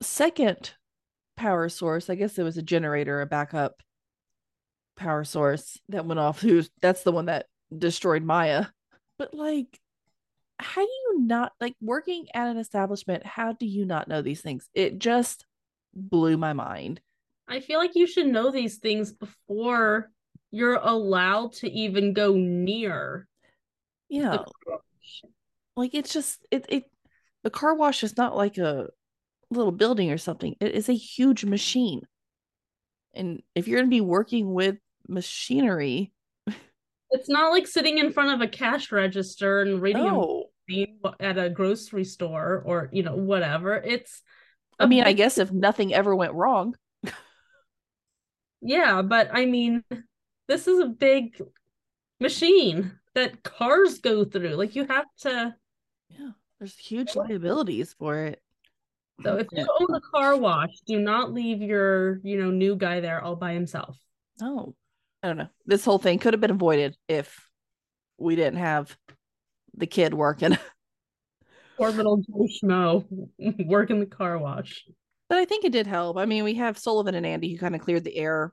second 0.00 0.74
power 1.36 1.68
source. 1.68 2.10
I 2.10 2.14
guess 2.14 2.38
it 2.38 2.42
was 2.42 2.56
a 2.56 2.62
generator, 2.62 3.20
a 3.20 3.26
backup 3.26 3.82
power 4.96 5.24
source 5.24 5.78
that 5.88 6.06
went 6.06 6.20
off. 6.20 6.40
Who's 6.42 6.70
that's 6.80 7.02
the 7.02 7.12
one 7.12 7.26
that 7.26 7.46
destroyed 7.76 8.22
Maya. 8.22 8.66
But 9.18 9.34
like, 9.34 9.80
how 10.58 10.82
do 10.82 10.90
you 10.90 11.20
not 11.20 11.52
like 11.60 11.74
working 11.80 12.26
at 12.34 12.48
an 12.48 12.58
establishment? 12.58 13.26
How 13.26 13.52
do 13.52 13.66
you 13.66 13.84
not 13.84 14.08
know 14.08 14.22
these 14.22 14.40
things? 14.40 14.68
It 14.74 14.98
just 14.98 15.46
blew 15.94 16.36
my 16.36 16.52
mind. 16.52 17.00
I 17.48 17.60
feel 17.60 17.78
like 17.78 17.94
you 17.94 18.06
should 18.06 18.26
know 18.26 18.50
these 18.50 18.78
things 18.78 19.12
before 19.12 20.10
you're 20.50 20.76
allowed 20.76 21.52
to 21.54 21.70
even 21.70 22.12
go 22.12 22.34
near 22.34 23.26
Yeah, 24.08 24.30
the 24.30 24.38
car 24.38 24.46
wash. 24.66 25.22
like 25.76 25.94
it's 25.94 26.12
just 26.12 26.46
it 26.50 26.66
it 26.68 26.90
the 27.42 27.50
car 27.50 27.74
wash 27.74 28.04
is 28.04 28.16
not 28.16 28.36
like 28.36 28.58
a 28.58 28.88
little 29.50 29.72
building 29.72 30.10
or 30.10 30.18
something. 30.18 30.56
It 30.60 30.72
is 30.72 30.88
a 30.88 30.94
huge 30.94 31.44
machine. 31.44 32.02
And 33.14 33.42
if 33.54 33.68
you're 33.68 33.78
going 33.78 33.90
to 33.90 33.94
be 33.94 34.00
working 34.00 34.52
with 34.54 34.76
machinery 35.08 36.12
It's 37.10 37.28
not 37.28 37.50
like 37.50 37.66
sitting 37.66 37.98
in 37.98 38.12
front 38.12 38.32
of 38.32 38.40
a 38.40 38.48
cash 38.50 38.90
register 38.90 39.60
and 39.60 39.82
reading 39.82 40.04
no. 40.04 40.46
at 41.20 41.36
a 41.38 41.50
grocery 41.50 42.04
store 42.04 42.62
or 42.64 42.88
you 42.92 43.02
know 43.02 43.16
whatever. 43.16 43.74
It's 43.74 44.22
I 44.78 44.86
mean 44.86 45.04
i 45.04 45.12
guess 45.12 45.38
if 45.38 45.52
nothing 45.52 45.92
ever 45.92 46.16
went 46.16 46.32
wrong 46.32 46.74
yeah, 48.62 49.02
but 49.02 49.28
I 49.32 49.44
mean, 49.46 49.84
this 50.48 50.66
is 50.66 50.78
a 50.80 50.86
big 50.86 51.40
machine 52.20 52.98
that 53.14 53.42
cars 53.42 53.98
go 53.98 54.24
through. 54.24 54.54
Like 54.54 54.74
you 54.76 54.86
have 54.86 55.06
to. 55.20 55.54
yeah 56.08 56.30
there's 56.58 56.76
huge 56.78 57.16
liabilities 57.16 57.94
for 57.98 58.24
it 58.24 58.40
So 59.22 59.36
if 59.36 59.48
Yeah. 59.52 59.62
you 59.64 59.68
own 59.80 59.94
a 59.94 60.00
car 60.00 60.36
wash, 60.36 60.70
do 60.86 60.98
not 61.00 61.32
leave 61.32 61.60
your 61.60 62.20
you 62.22 62.38
know 62.40 62.50
new 62.50 62.76
guy 62.76 63.00
there 63.00 63.20
all 63.20 63.36
by 63.36 63.52
himself. 63.52 63.98
no 64.40 64.74
i 65.22 65.28
don't 65.28 65.36
know 65.38 65.48
this 65.66 65.84
whole 65.84 65.98
thing 65.98 66.18
could 66.18 66.32
have 66.34 66.40
been 66.40 66.50
avoided 66.50 66.96
if 67.08 67.48
we 68.18 68.36
didn't 68.36 68.58
have 68.58 68.96
the 69.74 69.86
kid 69.86 70.14
working 70.14 70.56
Poor 71.78 71.90
little 71.90 72.18
Joe 72.18 72.46
Schmo 72.46 73.04
working 73.66 73.98
the 73.98 74.06
car 74.06 74.38
wash. 74.38 74.84
But 75.32 75.38
I 75.38 75.46
think 75.46 75.64
it 75.64 75.72
did 75.72 75.86
help. 75.86 76.18
I 76.18 76.26
mean, 76.26 76.44
we 76.44 76.56
have 76.56 76.76
Sullivan 76.76 77.14
and 77.14 77.24
Andy 77.24 77.50
who 77.50 77.58
kind 77.58 77.74
of 77.74 77.80
cleared 77.80 78.04
the 78.04 78.18
air. 78.18 78.52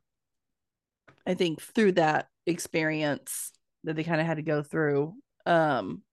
I 1.28 1.34
think 1.34 1.62
through 1.62 1.92
that 1.94 2.30
experience 2.46 3.52
that 3.84 3.98
they 3.98 4.06
kind 4.06 4.22
of 4.22 4.26
had 4.26 4.38
to 4.38 4.44
go 4.44 4.64
through. 4.64 5.14
Um, 5.46 6.04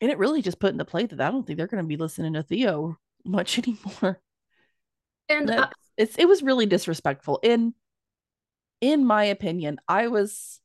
and 0.00 0.10
it 0.10 0.16
really 0.16 0.40
just 0.40 0.58
put 0.58 0.72
into 0.72 0.86
play 0.86 1.04
that 1.04 1.20
I 1.20 1.30
don't 1.30 1.46
think 1.46 1.58
they're 1.58 1.66
going 1.66 1.84
to 1.84 1.86
be 1.86 1.98
listening 1.98 2.32
to 2.32 2.42
Theo 2.42 2.96
much 3.26 3.58
anymore. 3.58 4.22
And 5.28 5.50
That- 5.50 5.58
uh, 5.58 5.68
it's 5.98 6.16
it 6.16 6.26
was 6.26 6.42
really 6.42 6.64
disrespectful. 6.64 7.38
In 7.42 7.74
in 8.80 9.04
my 9.04 9.24
opinion, 9.24 9.80
I 9.86 10.06
was 10.06 10.60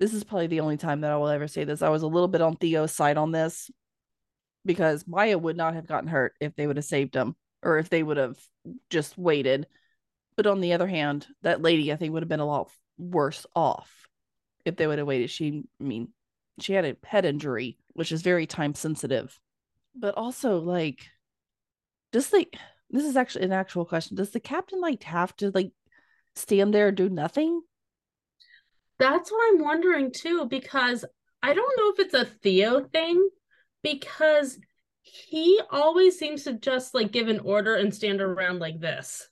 this 0.00 0.12
is 0.12 0.24
probably 0.24 0.48
the 0.48 0.58
only 0.58 0.76
time 0.76 1.02
that 1.02 1.12
I 1.12 1.16
will 1.18 1.28
ever 1.28 1.46
say 1.46 1.62
this. 1.62 1.82
I 1.82 1.90
was 1.90 2.02
a 2.02 2.08
little 2.08 2.26
bit 2.26 2.40
on 2.40 2.56
Theo's 2.56 2.90
side 2.90 3.16
on 3.16 3.30
this 3.30 3.70
because 4.64 5.06
Maya 5.06 5.38
would 5.38 5.56
not 5.56 5.74
have 5.74 5.86
gotten 5.86 6.08
hurt 6.08 6.34
if 6.40 6.56
they 6.56 6.66
would 6.66 6.78
have 6.78 6.84
saved 6.84 7.14
him 7.14 7.36
or 7.66 7.78
if 7.78 7.90
they 7.90 8.02
would 8.02 8.16
have 8.16 8.38
just 8.90 9.18
waited. 9.18 9.66
But 10.36 10.46
on 10.46 10.60
the 10.60 10.72
other 10.72 10.86
hand, 10.86 11.26
that 11.42 11.62
lady 11.62 11.92
I 11.92 11.96
think 11.96 12.12
would 12.12 12.22
have 12.22 12.28
been 12.28 12.40
a 12.40 12.46
lot 12.46 12.70
worse 12.96 13.44
off 13.54 14.08
if 14.64 14.76
they 14.76 14.86
would 14.86 14.98
have 14.98 15.06
waited. 15.06 15.30
She 15.30 15.64
I 15.80 15.84
mean, 15.84 16.08
she 16.60 16.72
had 16.72 16.84
a 16.84 16.96
head 17.04 17.24
injury, 17.24 17.78
which 17.94 18.12
is 18.12 18.22
very 18.22 18.46
time 18.46 18.74
sensitive. 18.74 19.38
But 19.94 20.16
also 20.16 20.58
like 20.58 21.08
does 22.12 22.28
the 22.28 22.46
this 22.90 23.04
is 23.04 23.16
actually 23.16 23.46
an 23.46 23.52
actual 23.52 23.84
question. 23.84 24.16
Does 24.16 24.30
the 24.30 24.40
captain 24.40 24.80
like 24.80 25.02
have 25.02 25.34
to 25.36 25.50
like 25.50 25.72
stand 26.36 26.72
there 26.72 26.88
and 26.88 26.96
do 26.96 27.08
nothing? 27.08 27.62
That's 28.98 29.30
what 29.30 29.52
I'm 29.52 29.62
wondering 29.62 30.12
too, 30.12 30.46
because 30.46 31.04
I 31.42 31.52
don't 31.52 31.78
know 31.78 31.92
if 31.92 31.98
it's 31.98 32.14
a 32.14 32.24
Theo 32.24 32.84
thing, 32.84 33.28
because 33.82 34.58
he 35.06 35.60
always 35.70 36.18
seems 36.18 36.44
to 36.44 36.52
just 36.54 36.94
like 36.94 37.12
give 37.12 37.28
an 37.28 37.40
order 37.40 37.74
and 37.76 37.94
stand 37.94 38.20
around 38.20 38.58
like 38.58 38.80
this. 38.80 39.28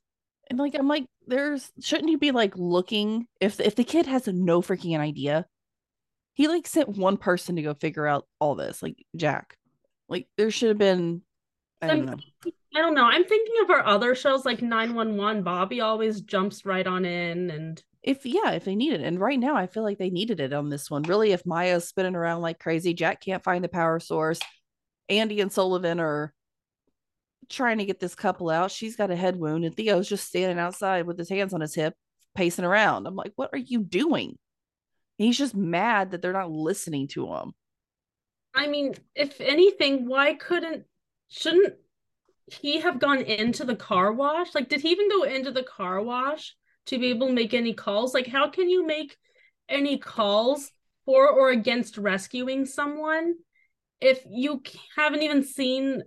And 0.48 0.58
like 0.58 0.74
I'm 0.74 0.88
like, 0.88 1.06
there's 1.26 1.70
shouldn't 1.80 2.10
you 2.10 2.18
be 2.18 2.30
like 2.30 2.56
looking 2.56 3.26
if 3.40 3.60
if 3.60 3.74
the 3.74 3.84
kid 3.84 4.06
has 4.06 4.26
no 4.26 4.62
freaking 4.62 4.98
idea? 4.98 5.46
He 6.34 6.48
like 6.48 6.66
sent 6.66 6.88
one 6.88 7.16
person 7.16 7.56
to 7.56 7.62
go 7.62 7.74
figure 7.74 8.06
out 8.06 8.26
all 8.40 8.54
this, 8.54 8.82
like 8.82 9.04
Jack. 9.16 9.56
Like 10.08 10.28
there 10.36 10.50
should 10.50 10.68
have 10.68 10.78
been 10.78 11.22
I 11.82 11.88
don't 11.88 11.96
I'm- 11.96 12.06
know. 12.06 12.52
I 12.76 12.80
don't 12.80 12.94
know. 12.94 13.04
I'm 13.04 13.24
thinking 13.24 13.54
of 13.62 13.70
our 13.70 13.86
other 13.86 14.16
shows 14.16 14.44
like 14.44 14.60
911. 14.60 15.44
Bobby 15.44 15.80
always 15.80 16.22
jumps 16.22 16.66
right 16.66 16.84
on 16.84 17.04
in 17.04 17.48
and 17.50 17.80
If 18.02 18.26
yeah, 18.26 18.50
if 18.50 18.64
they 18.64 18.74
need 18.74 18.92
it. 18.94 19.00
And 19.00 19.20
right 19.20 19.38
now 19.38 19.54
I 19.54 19.68
feel 19.68 19.84
like 19.84 19.98
they 19.98 20.10
needed 20.10 20.40
it 20.40 20.52
on 20.52 20.70
this 20.70 20.90
one. 20.90 21.04
Really, 21.04 21.30
if 21.30 21.46
Maya's 21.46 21.86
spinning 21.86 22.16
around 22.16 22.42
like 22.42 22.58
crazy, 22.58 22.92
Jack 22.92 23.20
can't 23.20 23.44
find 23.44 23.62
the 23.62 23.68
power 23.68 24.00
source. 24.00 24.40
Andy 25.08 25.40
and 25.40 25.52
Sullivan 25.52 26.00
are 26.00 26.32
trying 27.48 27.78
to 27.78 27.84
get 27.84 28.00
this 28.00 28.14
couple 28.14 28.50
out. 28.50 28.70
She's 28.70 28.96
got 28.96 29.10
a 29.10 29.16
head 29.16 29.36
wound, 29.36 29.64
and 29.64 29.76
Theo's 29.76 30.08
just 30.08 30.26
standing 30.26 30.58
outside 30.58 31.06
with 31.06 31.18
his 31.18 31.28
hands 31.28 31.52
on 31.52 31.60
his 31.60 31.74
hip, 31.74 31.94
pacing 32.34 32.64
around. 32.64 33.06
I'm 33.06 33.16
like, 33.16 33.32
what 33.36 33.50
are 33.52 33.58
you 33.58 33.82
doing? 33.82 34.38
He's 35.18 35.38
just 35.38 35.54
mad 35.54 36.10
that 36.10 36.22
they're 36.22 36.32
not 36.32 36.50
listening 36.50 37.08
to 37.08 37.32
him. 37.32 37.52
I 38.54 38.66
mean, 38.66 38.94
if 39.14 39.40
anything, 39.40 40.06
why 40.08 40.34
couldn't 40.34 40.84
shouldn't 41.28 41.74
he 42.46 42.80
have 42.80 42.98
gone 42.98 43.20
into 43.20 43.64
the 43.64 43.76
car 43.76 44.12
wash? 44.12 44.54
Like, 44.54 44.68
did 44.68 44.80
he 44.80 44.90
even 44.90 45.08
go 45.08 45.22
into 45.22 45.50
the 45.50 45.62
car 45.62 46.00
wash 46.00 46.54
to 46.86 46.98
be 46.98 47.10
able 47.10 47.28
to 47.28 47.32
make 47.32 47.54
any 47.54 47.74
calls? 47.74 48.14
Like, 48.14 48.26
how 48.26 48.50
can 48.50 48.68
you 48.68 48.86
make 48.86 49.16
any 49.68 49.98
calls 49.98 50.70
for 51.04 51.28
or 51.28 51.50
against 51.50 51.98
rescuing 51.98 52.66
someone 52.66 53.34
if 54.04 54.22
you 54.28 54.62
haven't 54.96 55.22
even 55.22 55.42
seen 55.42 56.02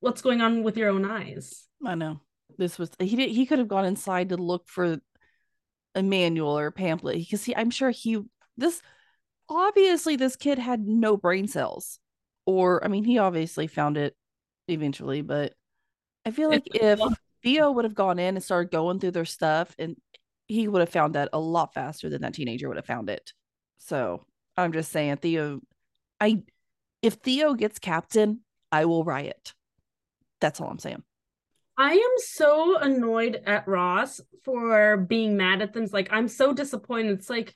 what's 0.00 0.20
going 0.20 0.40
on 0.40 0.62
with 0.62 0.76
your 0.76 0.90
own 0.90 1.04
eyes? 1.04 1.66
I 1.84 1.94
know 1.94 2.20
this 2.58 2.78
was 2.78 2.90
he 2.98 3.16
did 3.16 3.30
he 3.30 3.46
could 3.46 3.58
have 3.58 3.68
gone 3.68 3.84
inside 3.84 4.30
to 4.30 4.36
look 4.36 4.68
for 4.68 4.98
a 5.94 6.02
manual 6.02 6.58
or 6.58 6.66
a 6.66 6.72
pamphlet 6.72 7.16
because 7.16 7.44
he 7.44 7.54
I'm 7.54 7.70
sure 7.70 7.90
he 7.90 8.18
this 8.56 8.82
obviously 9.48 10.16
this 10.16 10.36
kid 10.36 10.58
had 10.58 10.86
no 10.86 11.16
brain 11.16 11.48
cells 11.48 11.98
or 12.44 12.84
I 12.84 12.88
mean 12.88 13.04
he 13.04 13.18
obviously 13.18 13.66
found 13.66 13.96
it 13.96 14.16
eventually 14.68 15.22
but 15.22 15.52
I 16.24 16.30
feel 16.32 16.50
like 16.50 16.66
if 16.74 17.00
Theo 17.42 17.70
would 17.70 17.84
have 17.84 17.94
gone 17.94 18.18
in 18.18 18.34
and 18.36 18.42
started 18.42 18.72
going 18.72 18.98
through 18.98 19.12
their 19.12 19.24
stuff 19.24 19.74
and 19.78 19.96
he 20.48 20.68
would 20.68 20.80
have 20.80 20.90
found 20.90 21.14
that 21.14 21.28
a 21.32 21.38
lot 21.38 21.74
faster 21.74 22.08
than 22.08 22.22
that 22.22 22.34
teenager 22.34 22.68
would 22.68 22.76
have 22.76 22.86
found 22.86 23.10
it. 23.10 23.32
So 23.78 24.24
I'm 24.56 24.72
just 24.72 24.90
saying, 24.90 25.16
Theo, 25.18 25.60
I 26.20 26.42
if 27.06 27.14
Theo 27.14 27.54
gets 27.54 27.78
captain, 27.78 28.40
I 28.72 28.84
will 28.84 29.04
riot. 29.04 29.54
That's 30.40 30.60
all 30.60 30.68
I'm 30.68 30.80
saying. 30.80 31.04
I 31.78 31.92
am 31.92 32.12
so 32.16 32.78
annoyed 32.78 33.40
at 33.46 33.68
Ross 33.68 34.20
for 34.44 34.96
being 34.96 35.36
mad 35.36 35.62
at 35.62 35.72
them. 35.72 35.84
It's 35.84 35.92
like 35.92 36.08
I'm 36.10 36.26
so 36.26 36.52
disappointed. 36.52 37.12
It's 37.12 37.30
like, 37.30 37.54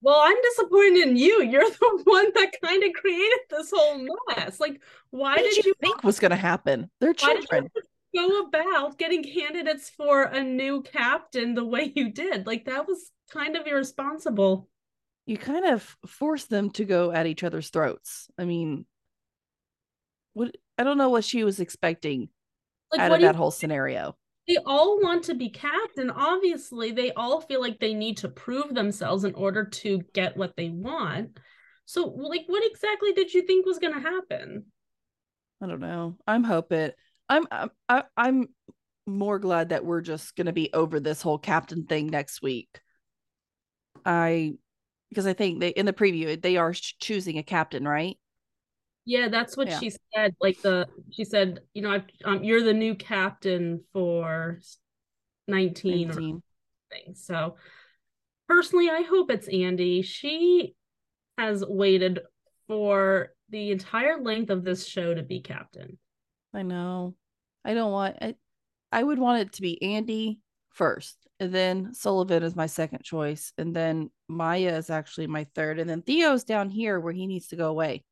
well, 0.00 0.20
I'm 0.22 0.40
disappointed 0.42 1.08
in 1.08 1.16
you. 1.16 1.42
You're 1.42 1.68
the 1.68 2.00
one 2.04 2.32
that 2.34 2.52
kind 2.64 2.82
of 2.82 2.92
created 2.94 3.40
this 3.50 3.72
whole 3.74 4.06
mess. 4.28 4.58
Like, 4.58 4.80
why 5.10 5.36
did, 5.36 5.54
did 5.54 5.66
you 5.66 5.74
think 5.80 6.02
was 6.02 6.18
going 6.18 6.30
to 6.30 6.36
happen? 6.36 6.90
They're 7.00 7.12
children. 7.12 7.68
go 8.14 8.40
about 8.40 8.96
getting 8.96 9.22
candidates 9.22 9.90
for 9.90 10.22
a 10.22 10.42
new 10.42 10.82
captain 10.82 11.54
the 11.54 11.64
way 11.64 11.92
you 11.94 12.10
did? 12.10 12.46
Like 12.46 12.64
that 12.64 12.88
was 12.88 13.10
kind 13.30 13.54
of 13.54 13.66
irresponsible. 13.66 14.66
You 15.26 15.36
kind 15.36 15.66
of 15.66 15.96
force 16.06 16.44
them 16.44 16.70
to 16.70 16.84
go 16.84 17.10
at 17.12 17.26
each 17.26 17.42
other's 17.44 17.70
throats. 17.70 18.28
I 18.38 18.44
mean, 18.44 18.86
what 20.34 20.56
I 20.78 20.84
don't 20.84 20.98
know 20.98 21.08
what 21.10 21.24
she 21.24 21.44
was 21.44 21.60
expecting 21.60 22.28
Like 22.90 23.00
out 23.00 23.12
of 23.12 23.18
do 23.18 23.20
you 23.20 23.28
that 23.28 23.36
whole 23.36 23.50
scenario. 23.50 24.16
they 24.48 24.58
all 24.64 25.00
want 25.00 25.24
to 25.24 25.34
be 25.34 25.48
captain. 25.50 26.10
Obviously, 26.10 26.92
they 26.92 27.12
all 27.12 27.40
feel 27.40 27.60
like 27.60 27.80
they 27.80 27.94
need 27.94 28.18
to 28.18 28.28
prove 28.28 28.74
themselves 28.74 29.24
in 29.24 29.34
order 29.34 29.64
to 29.64 30.02
get 30.14 30.36
what 30.36 30.56
they 30.56 30.68
want. 30.70 31.38
So, 31.84 32.04
like, 32.06 32.44
what 32.46 32.64
exactly 32.64 33.12
did 33.12 33.34
you 33.34 33.42
think 33.42 33.66
was 33.66 33.78
going 33.78 33.94
to 33.94 34.00
happen? 34.00 34.66
I 35.60 35.66
don't 35.66 35.80
know. 35.80 36.16
I'm 36.26 36.44
hoping. 36.44 36.90
I'm 37.28 37.46
I'm 37.88 38.02
I'm 38.16 38.48
more 39.06 39.38
glad 39.38 39.70
that 39.70 39.84
we're 39.84 40.00
just 40.00 40.36
gonna 40.36 40.52
be 40.52 40.72
over 40.72 41.00
this 41.00 41.22
whole 41.22 41.38
captain 41.38 41.86
thing 41.86 42.06
next 42.08 42.42
week. 42.42 42.80
I 44.04 44.54
because 45.08 45.26
I 45.26 45.32
think 45.32 45.60
they 45.60 45.68
in 45.70 45.86
the 45.86 45.92
preview 45.92 46.40
they 46.40 46.56
are 46.56 46.72
choosing 46.72 47.38
a 47.38 47.42
captain, 47.42 47.86
right? 47.86 48.16
Yeah, 49.04 49.28
that's 49.28 49.56
what 49.56 49.68
Yeah. 49.68 49.78
she 49.78 49.90
said. 50.14 50.34
Like 50.40 50.60
the 50.62 50.88
she 51.10 51.24
said, 51.24 51.60
you 51.74 51.82
know, 51.82 51.90
I've, 51.92 52.04
um, 52.24 52.42
you're 52.42 52.62
the 52.62 52.74
new 52.74 52.94
captain 52.94 53.84
for 53.92 54.58
nineteen 55.46 56.10
or 56.10 56.14
19. 56.14 56.42
something. 56.90 57.14
So, 57.14 57.56
personally, 58.48 58.90
I 58.90 59.02
hope 59.02 59.30
it's 59.30 59.48
Andy. 59.48 60.02
She 60.02 60.74
has 61.38 61.64
waited 61.64 62.20
for 62.66 63.32
the 63.50 63.70
entire 63.70 64.20
length 64.20 64.50
of 64.50 64.64
this 64.64 64.86
show 64.86 65.14
to 65.14 65.22
be 65.22 65.40
captain. 65.40 65.98
I 66.52 66.62
know. 66.62 67.14
I 67.64 67.74
don't 67.74 67.92
want. 67.92 68.16
I, 68.20 68.34
I 68.90 69.02
would 69.02 69.18
want 69.18 69.42
it 69.42 69.52
to 69.54 69.62
be 69.62 69.80
Andy 69.82 70.40
first, 70.70 71.25
and 71.40 71.54
then 71.54 71.92
Sullivan 71.94 72.42
is 72.42 72.56
my 72.56 72.66
second 72.66 73.02
choice, 73.04 73.52
and 73.58 73.74
then 73.74 74.10
Maya 74.28 74.76
is 74.76 74.90
actually 74.90 75.26
my 75.26 75.44
third, 75.54 75.78
and 75.78 75.88
then 75.88 76.02
Theo's 76.02 76.44
down 76.44 76.70
here 76.70 76.98
where 76.98 77.12
he 77.12 77.26
needs 77.26 77.48
to 77.48 77.56
go 77.56 77.68
away. 77.68 78.04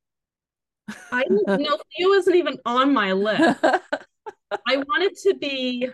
I 1.11 1.23
didn't 1.29 1.63
know 1.63 1.79
Theo 1.97 2.11
isn't 2.13 2.35
even 2.35 2.59
on 2.67 2.93
my 2.93 3.13
list. 3.13 3.59
I 4.67 4.77
wanted 4.77 5.17
to 5.23 5.35
be, 5.35 5.89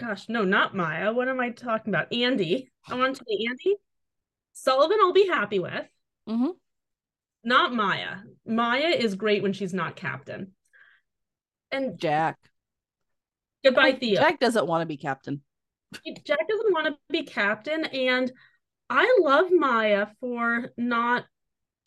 gosh, 0.00 0.28
no, 0.28 0.44
not 0.44 0.74
Maya. 0.76 1.12
What 1.12 1.28
am 1.28 1.40
I 1.40 1.50
talking 1.50 1.92
about? 1.92 2.12
Andy. 2.12 2.70
I 2.88 2.94
want 2.94 3.16
to 3.16 3.24
be 3.24 3.46
Andy. 3.48 3.76
Sullivan, 4.52 4.98
I'll 5.00 5.12
be 5.12 5.26
happy 5.26 5.58
with. 5.58 5.86
hmm 6.26 6.48
Not 7.42 7.74
Maya. 7.74 8.18
Maya 8.46 8.88
is 8.88 9.14
great 9.16 9.42
when 9.42 9.52
she's 9.52 9.74
not 9.74 9.96
captain. 9.96 10.52
And 11.70 11.98
Jack. 11.98 12.38
goodbye, 13.64 13.92
Oh, 13.94 13.98
Theo. 13.98 14.20
Jack 14.20 14.38
doesn't 14.38 14.66
want 14.66 14.82
to 14.82 14.86
be 14.86 14.96
captain. 14.96 15.42
Jack 16.24 16.48
doesn't 16.48 16.72
want 16.72 16.86
to 16.86 16.96
be 17.10 17.22
captain, 17.24 17.84
and 17.86 18.32
I 18.90 19.18
love 19.20 19.46
Maya 19.50 20.06
for 20.20 20.70
not. 20.76 21.24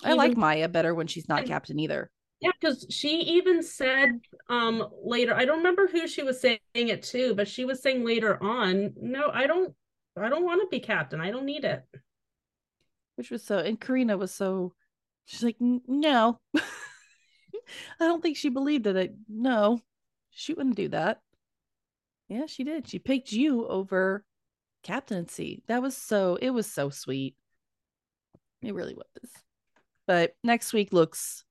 I 0.03 0.13
like 0.13 0.37
Maya 0.37 0.67
better 0.69 0.93
when 0.93 1.07
she's 1.07 1.29
not 1.29 1.45
captain 1.45 1.79
either. 1.79 2.09
Yeah, 2.41 2.51
because 2.59 2.85
she 2.89 3.21
even 3.21 3.63
said 3.63 4.19
um 4.49 4.87
later, 5.03 5.33
I 5.33 5.45
don't 5.45 5.57
remember 5.59 5.87
who 5.87 6.07
she 6.07 6.21
was 6.23 6.41
saying 6.41 6.59
it 6.73 7.03
to, 7.03 7.33
but 7.33 7.47
she 7.47 7.65
was 7.65 7.81
saying 7.81 8.03
later 8.03 8.41
on, 8.43 8.93
no, 9.01 9.29
I 9.33 9.47
don't 9.47 9.73
I 10.17 10.29
don't 10.29 10.43
want 10.45 10.61
to 10.61 10.67
be 10.69 10.79
captain. 10.79 11.21
I 11.21 11.31
don't 11.31 11.45
need 11.45 11.63
it. 11.65 11.83
which 13.15 13.31
was 13.31 13.43
so 13.43 13.59
and 13.59 13.79
Carina 13.79 14.17
was 14.17 14.33
so 14.33 14.73
she's 15.25 15.43
like 15.43 15.57
no 15.59 16.39
I 16.55 16.61
don't 17.99 18.21
think 18.21 18.37
she 18.37 18.49
believed 18.49 18.87
it 18.87 18.97
I, 18.97 19.09
no 19.27 19.81
she 20.29 20.53
wouldn't 20.53 20.75
do 20.75 20.89
that 20.89 21.21
yeah 22.27 22.45
she 22.45 22.63
did. 22.63 22.87
She 22.87 22.99
picked 22.99 23.31
you 23.31 23.67
over 23.67 24.23
captaincy. 24.83 25.63
That 25.67 25.81
was 25.81 25.95
so 25.95 26.37
it 26.41 26.49
was 26.49 26.71
so 26.71 26.89
sweet. 26.89 27.35
It 28.61 28.73
really 28.73 28.95
was. 28.95 29.31
But 30.07 30.35
next 30.43 30.73
week 30.73 30.93
looks 30.93 31.43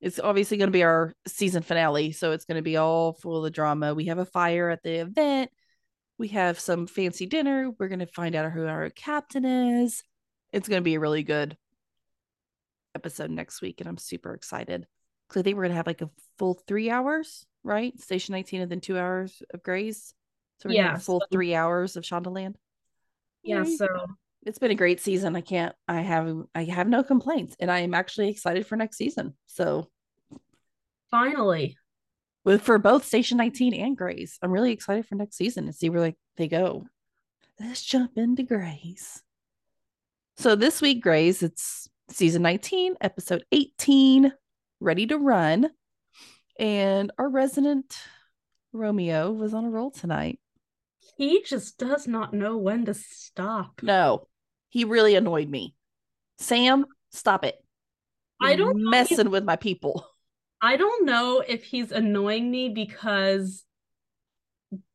it's 0.00 0.18
obviously 0.18 0.56
going 0.56 0.68
to 0.68 0.72
be 0.72 0.82
our 0.82 1.14
season 1.28 1.62
finale 1.62 2.10
so 2.10 2.32
it's 2.32 2.44
going 2.44 2.56
to 2.56 2.62
be 2.62 2.76
all 2.76 3.12
full 3.12 3.44
of 3.44 3.52
drama. 3.52 3.94
We 3.94 4.06
have 4.06 4.18
a 4.18 4.24
fire 4.24 4.70
at 4.70 4.82
the 4.82 4.96
event. 4.96 5.50
We 6.18 6.28
have 6.28 6.60
some 6.60 6.86
fancy 6.86 7.26
dinner. 7.26 7.70
We're 7.78 7.88
going 7.88 7.98
to 8.00 8.06
find 8.06 8.34
out 8.34 8.52
who 8.52 8.66
our 8.66 8.90
captain 8.90 9.44
is. 9.44 10.02
It's 10.52 10.68
going 10.68 10.80
to 10.80 10.84
be 10.84 10.94
a 10.94 11.00
really 11.00 11.22
good 11.22 11.56
episode 12.94 13.30
next 13.30 13.62
week 13.62 13.80
and 13.80 13.88
i'm 13.88 13.96
super 13.96 14.34
excited. 14.34 14.86
Because 15.28 15.40
i 15.40 15.42
think 15.42 15.56
we're 15.56 15.62
going 15.62 15.72
to 15.72 15.76
have 15.76 15.86
like 15.86 16.02
a 16.02 16.10
full 16.38 16.60
three 16.66 16.90
hours 16.90 17.46
right? 17.64 17.98
Station 18.00 18.32
19 18.32 18.62
and 18.62 18.70
then 18.70 18.80
two 18.80 18.98
hours 18.98 19.42
of 19.52 19.62
Grey's 19.62 20.14
so 20.62 20.68
we're 20.68 20.74
Yeah, 20.76 20.96
full 20.98 21.20
so- 21.20 21.26
three 21.30 21.54
hours 21.54 21.96
of 21.96 22.04
shondaland? 22.04 22.54
Yeah, 23.42 23.64
Yay. 23.64 23.76
so 23.76 23.86
it's 24.44 24.58
been 24.58 24.70
a 24.70 24.74
great 24.76 25.00
season. 25.00 25.34
I 25.36 25.40
can't 25.40 25.74
i 25.88 26.00
have 26.00 26.44
i 26.54 26.64
have 26.64 26.88
no 26.88 27.02
complaints 27.02 27.56
and 27.60 27.70
i 27.70 27.80
am 27.80 27.92
actually 27.94 28.28
excited 28.28 28.66
for 28.66 28.76
next 28.76 28.96
season 28.96 29.34
so. 29.46 29.88
Finally. 31.10 31.76
with 32.44 32.62
for 32.62 32.78
both 32.78 33.04
station 33.04 33.36
19 33.38 33.74
and 33.74 33.96
Grey's 33.96 34.38
i'm 34.42 34.50
really 34.52 34.72
excited 34.72 35.06
for 35.06 35.14
next 35.14 35.36
season 35.36 35.66
to 35.66 35.72
see 35.72 35.90
where 35.90 36.00
like 36.00 36.16
they 36.36 36.48
go. 36.48 36.86
Let's 37.60 37.82
jump 37.82 38.16
into 38.16 38.42
Grey's 38.42 39.22
so 40.36 40.54
this 40.56 40.80
week 40.80 41.02
Grey's 41.02 41.42
it's 41.42 41.88
season 42.08 42.42
19 42.42 42.94
episode 43.00 43.44
18 43.52 44.32
ready 44.80 45.06
to 45.06 45.18
run. 45.18 45.70
And 46.58 47.10
our 47.18 47.28
resident 47.28 47.96
romeo 48.72 49.30
was 49.30 49.52
on 49.54 49.64
a 49.64 49.70
roll 49.70 49.90
tonight 49.90 50.38
He 51.16 51.42
just 51.42 51.78
does 51.78 52.06
not 52.06 52.32
know 52.34 52.56
when 52.56 52.84
to 52.86 52.94
stop. 52.94 53.80
no 53.82 54.26
he 54.70 54.84
really 54.84 55.14
annoyed 55.16 55.48
me 55.48 55.74
sam 56.38 56.86
stop 57.10 57.44
it 57.44 57.56
I 58.40 58.56
don't 58.56 58.78
You're 58.78 58.86
if 58.86 58.90
messing 59.10 59.30
with 59.30 59.44
my 59.44 59.56
people 59.56 60.06
I 60.62 60.76
don't 60.76 61.04
know 61.04 61.42
if 61.46 61.64
he's 61.64 61.92
annoying 61.92 62.50
me 62.50 62.68
because 62.68 63.64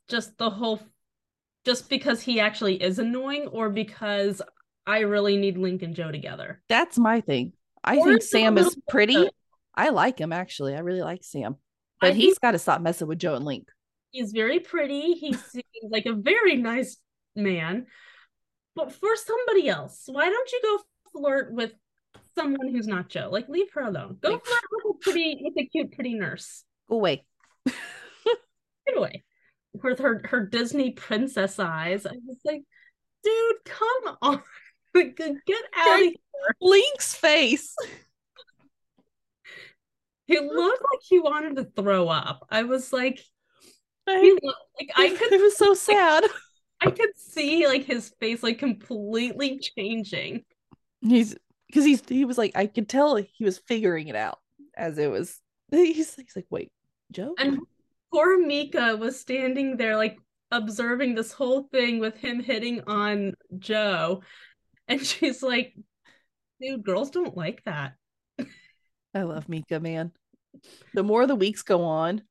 just 0.09 0.37
the 0.37 0.49
whole 0.49 0.79
just 1.65 1.89
because 1.89 2.21
he 2.21 2.39
actually 2.39 2.81
is 2.81 2.97
annoying 2.99 3.47
or 3.47 3.69
because 3.69 4.41
I 4.85 4.99
really 4.99 5.35
need 5.35 5.57
Link 5.57 5.81
and 5.83 5.93
Joe 5.93 6.11
together. 6.13 6.61
That's 6.69 6.97
my 6.97 7.19
thing. 7.19 7.51
I 7.83 7.97
Or 7.97 8.05
think 8.05 8.19
is 8.21 8.25
it 8.25 8.27
a 8.27 8.29
Sam 8.29 8.57
is 8.57 8.77
pretty. 8.87 9.15
of- 9.17 9.29
I 9.75 9.89
like 9.89 10.17
him 10.19 10.31
actually. 10.31 10.75
I 10.75 10.79
really 10.79 11.01
like 11.01 11.23
Sam. 11.25 11.57
I 12.01 12.07
But 12.07 12.15
he's 12.15 12.35
think 12.35 12.39
got 12.41 12.51
to 12.51 12.59
stop 12.59 12.79
messing 12.81 13.07
with 13.09 13.19
Joe 13.19 13.35
and 13.35 13.43
Link. 13.43 13.67
He's 14.11 14.31
very 14.31 14.59
pretty. 14.59 15.13
He 15.13 15.33
seems 15.51 15.63
like 15.89 16.05
a 16.05 16.13
very 16.13 16.57
nice 16.57 16.97
man. 17.35 17.87
But 18.75 18.93
for 18.93 19.15
somebody 19.15 19.69
else, 19.69 20.03
why 20.05 20.29
don't 20.29 20.51
you 20.51 20.61
go 20.61 20.79
flirt 21.11 21.51
with 21.51 21.71
someone 22.35 22.69
who's 22.69 22.87
not 22.87 23.09
Joe? 23.09 23.29
Like 23.31 23.49
leave 23.49 23.71
her 23.73 23.81
alone. 23.81 24.17
Go 24.21 24.37
flirt 24.37 24.61
with 24.71 24.95
a 24.95 24.99
pretty 24.99 25.39
with 25.41 25.65
a 25.65 25.67
cute 25.67 25.93
pretty 25.93 26.13
nurse. 26.13 26.63
Go 26.89 26.97
away. 26.97 27.25
Get 27.65 28.95
away. 28.95 29.23
with 29.73 29.99
her 29.99 30.21
her 30.25 30.45
Disney 30.45 30.91
princess 30.91 31.59
eyes, 31.59 32.05
I 32.05 32.13
was 32.25 32.37
like, 32.45 32.61
dude, 33.23 33.55
come 33.65 34.17
on. 34.21 34.41
Get 34.93 35.65
out 35.75 35.99
of 35.99 36.05
here. 36.05 36.13
Link's 36.61 37.15
face. 37.15 37.75
He 40.27 40.39
looked 40.39 40.81
like 40.81 40.99
he 41.01 41.19
wanted 41.19 41.55
to 41.55 41.63
throw 41.75 42.09
up. 42.09 42.45
I 42.49 42.63
was 42.63 42.91
like, 42.91 43.23
I, 44.07 44.37
like 44.79 44.89
I 44.95 45.09
could 45.17 45.33
it 45.33 45.41
was 45.41 45.57
so 45.57 45.73
sad. 45.73 46.23
I 46.81 46.91
could 46.91 47.09
see 47.17 47.67
like 47.67 47.85
his 47.85 48.09
face 48.19 48.43
like 48.43 48.59
completely 48.59 49.59
changing. 49.59 50.43
He's 51.01 51.35
because 51.67 51.85
he's 51.85 52.01
he 52.07 52.25
was 52.25 52.37
like 52.37 52.51
I 52.55 52.67
could 52.67 52.87
tell 52.87 53.15
he 53.15 53.43
was 53.43 53.57
figuring 53.57 54.07
it 54.07 54.15
out 54.15 54.39
as 54.75 54.97
it 54.97 55.09
was. 55.09 55.41
He's, 55.71 56.15
he's 56.15 56.35
like, 56.35 56.45
wait, 56.49 56.71
Joe. 57.11 57.33
And 57.37 57.59
poor 58.13 58.37
Mika 58.37 58.95
was 58.95 59.19
standing 59.19 59.75
there 59.75 59.97
like 59.97 60.17
observing 60.51 61.15
this 61.15 61.31
whole 61.31 61.63
thing 61.63 61.99
with 61.99 62.17
him 62.17 62.41
hitting 62.41 62.81
on 62.87 63.33
Joe. 63.59 64.21
And 64.87 65.05
she's 65.05 65.43
like, 65.43 65.75
dude, 66.61 66.83
girls 66.83 67.09
don't 67.09 67.35
like 67.35 67.63
that. 67.65 67.93
I 69.13 69.23
love 69.23 69.49
Mika, 69.49 69.79
man. 69.79 70.11
The 70.93 71.03
more 71.03 71.25
the 71.25 71.35
weeks 71.35 71.63
go 71.63 71.83
on, 71.83 72.21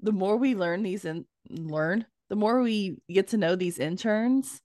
the 0.00 0.12
more 0.12 0.36
we 0.36 0.54
learn 0.54 0.82
these 0.82 1.04
and 1.04 1.24
learn, 1.48 2.06
the 2.28 2.36
more 2.36 2.60
we 2.60 2.98
get 3.08 3.28
to 3.28 3.36
know 3.36 3.56
these 3.56 3.78
interns. 3.78 4.60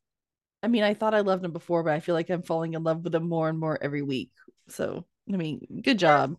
I 0.63 0.67
mean, 0.67 0.83
I 0.83 0.93
thought 0.93 1.13
I 1.13 1.21
loved 1.21 1.43
them 1.43 1.53
before, 1.53 1.83
but 1.83 1.93
I 1.93 1.99
feel 1.99 2.13
like 2.15 2.29
I'm 2.29 2.43
falling 2.43 2.73
in 2.73 2.83
love 2.83 3.03
with 3.03 3.13
them 3.13 3.27
more 3.27 3.49
and 3.49 3.59
more 3.59 3.77
every 3.81 4.01
week. 4.01 4.31
So, 4.69 5.05
I 5.31 5.37
mean, 5.37 5.81
good 5.83 5.97
job. 5.99 6.37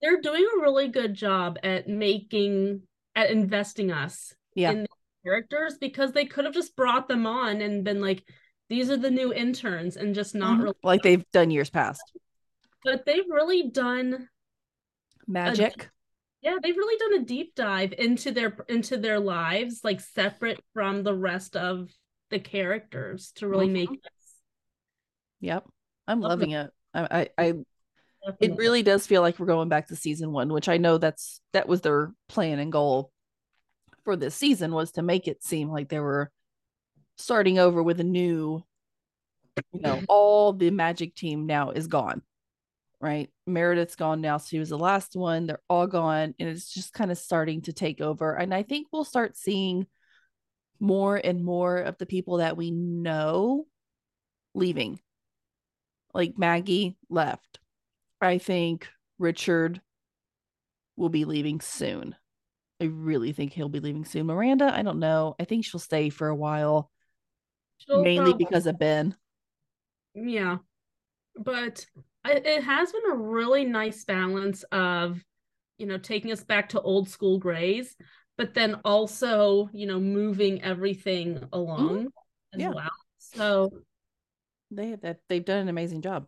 They're 0.00 0.20
doing 0.20 0.44
a 0.56 0.60
really 0.60 0.88
good 0.88 1.14
job 1.14 1.58
at 1.62 1.88
making 1.88 2.82
at 3.14 3.30
investing 3.30 3.92
us 3.92 4.34
Yeah. 4.54 4.72
in 4.72 4.86
characters 5.24 5.76
because 5.78 6.12
they 6.12 6.24
could 6.24 6.44
have 6.44 6.54
just 6.54 6.74
brought 6.74 7.06
them 7.08 7.26
on 7.26 7.60
and 7.60 7.84
been 7.84 8.00
like, 8.00 8.24
these 8.68 8.90
are 8.90 8.96
the 8.96 9.10
new 9.10 9.32
interns 9.32 9.96
and 9.96 10.14
just 10.14 10.34
not 10.34 10.58
Mhm. 10.58 10.62
really 10.62 10.76
like 10.82 11.02
they've 11.02 11.30
done 11.30 11.50
years 11.50 11.70
past. 11.70 12.02
but 12.84 13.04
they've 13.04 13.28
really 13.28 13.68
done 13.70 14.28
Magic. 15.28 15.88
Yeah 16.42 16.56
they've 16.62 16.76
really 16.76 16.98
done 16.98 17.22
a 17.22 17.24
deep 17.24 17.54
dive 17.54 17.92
into 17.98 18.30
their 18.32 18.56
into 18.68 18.96
their 18.96 19.20
lives 19.20 19.80
like 19.84 20.00
separate 20.00 20.60
from 20.74 21.02
the 21.02 21.14
rest 21.14 21.56
of 21.56 21.90
the 22.30 22.38
characters 22.38 23.32
to 23.36 23.48
really 23.48 23.68
make 23.68 23.88
Mhm. 23.88 23.94
us 23.94 24.22
Yep. 25.40 25.68
I'm 26.06 26.20
Love 26.20 26.30
loving 26.30 26.52
it. 26.52 26.70
I, 26.94 27.28
I, 27.36 27.44
I 27.44 27.54
it 28.40 28.56
really 28.56 28.82
does 28.82 29.06
feel 29.06 29.20
like 29.22 29.38
we're 29.38 29.46
going 29.46 29.68
back 29.68 29.88
to 29.88 29.96
season 29.96 30.30
one, 30.32 30.52
which 30.52 30.68
I 30.68 30.76
know 30.76 30.98
that's 30.98 31.40
that 31.52 31.68
was 31.68 31.80
their 31.80 32.12
plan 32.28 32.58
and 32.60 32.70
goal 32.70 33.10
for 34.04 34.16
this 34.16 34.34
season 34.34 34.72
was 34.72 34.92
to 34.92 35.02
make 35.02 35.26
it 35.28 35.42
seem 35.42 35.68
like 35.68 35.88
they 35.88 35.98
were 36.00 36.30
starting 37.16 37.58
over 37.58 37.82
with 37.82 37.98
a 38.00 38.04
new, 38.04 38.62
you 39.72 39.80
know, 39.80 40.00
all 40.08 40.52
the 40.52 40.70
magic 40.70 41.14
team 41.14 41.46
now 41.46 41.70
is 41.70 41.88
gone. 41.88 42.22
Right. 43.02 43.30
Meredith's 43.48 43.96
gone 43.96 44.20
now. 44.20 44.38
She 44.38 44.60
was 44.60 44.68
the 44.68 44.78
last 44.78 45.16
one. 45.16 45.46
They're 45.46 45.60
all 45.68 45.88
gone. 45.88 46.34
And 46.38 46.48
it's 46.48 46.72
just 46.72 46.92
kind 46.92 47.10
of 47.10 47.18
starting 47.18 47.62
to 47.62 47.72
take 47.72 48.00
over. 48.00 48.32
And 48.36 48.54
I 48.54 48.62
think 48.62 48.86
we'll 48.92 49.02
start 49.04 49.36
seeing 49.36 49.88
more 50.78 51.16
and 51.16 51.44
more 51.44 51.78
of 51.78 51.98
the 51.98 52.06
people 52.06 52.36
that 52.36 52.56
we 52.56 52.70
know 52.70 53.66
leaving. 54.54 55.00
Like 56.14 56.38
Maggie 56.38 56.96
left. 57.10 57.58
I 58.20 58.38
think 58.38 58.88
Richard 59.18 59.80
will 60.96 61.08
be 61.08 61.24
leaving 61.24 61.60
soon. 61.60 62.14
I 62.80 62.84
really 62.84 63.32
think 63.32 63.52
he'll 63.52 63.68
be 63.68 63.80
leaving 63.80 64.04
soon. 64.04 64.26
Miranda, 64.26 64.72
I 64.72 64.82
don't 64.82 65.00
know. 65.00 65.34
I 65.40 65.44
think 65.44 65.64
she'll 65.64 65.80
stay 65.80 66.08
for 66.08 66.28
a 66.28 66.36
while, 66.36 66.88
She'll 67.78 68.02
mainly 68.04 68.30
probably- 68.30 68.44
because 68.44 68.66
of 68.68 68.78
Ben. 68.78 69.16
yeah 70.14 70.58
but 71.34 71.86
It 72.24 72.62
has 72.62 72.92
been 72.92 73.10
a 73.10 73.16
really 73.16 73.64
nice 73.64 74.04
balance 74.04 74.62
of 74.72 75.20
you 75.78 75.86
know 75.86 75.98
taking 75.98 76.30
us 76.32 76.44
back 76.44 76.70
to 76.70 76.80
old 76.80 77.08
school 77.08 77.38
Grey's 77.38 77.96
but 78.38 78.54
then 78.54 78.76
also 78.84 79.68
you 79.72 79.86
know 79.86 79.98
moving 80.00 80.62
everything 80.62 81.34
mm-hmm. 81.34 81.46
along 81.52 82.08
as 82.54 82.60
Yeah. 82.60 82.70
well 82.70 82.90
so 83.18 83.70
They 84.70 84.94
that 84.94 85.18
they've 85.28 85.44
done 85.44 85.58
an 85.58 85.68
amazing 85.68 86.02
job. 86.02 86.26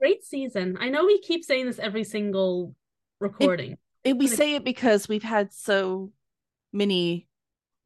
great 0.00 0.24
season 0.24 0.76
i 0.80 0.88
know 0.88 1.04
we 1.04 1.20
keep 1.20 1.44
saying 1.44 1.66
this 1.66 1.78
every 1.78 2.04
single 2.04 2.74
recording 3.20 3.76
And 4.04 4.18
we 4.18 4.26
say 4.26 4.54
it 4.54 4.64
because 4.64 5.08
we've 5.08 5.22
had 5.22 5.52
so 5.52 6.12
many 6.72 7.28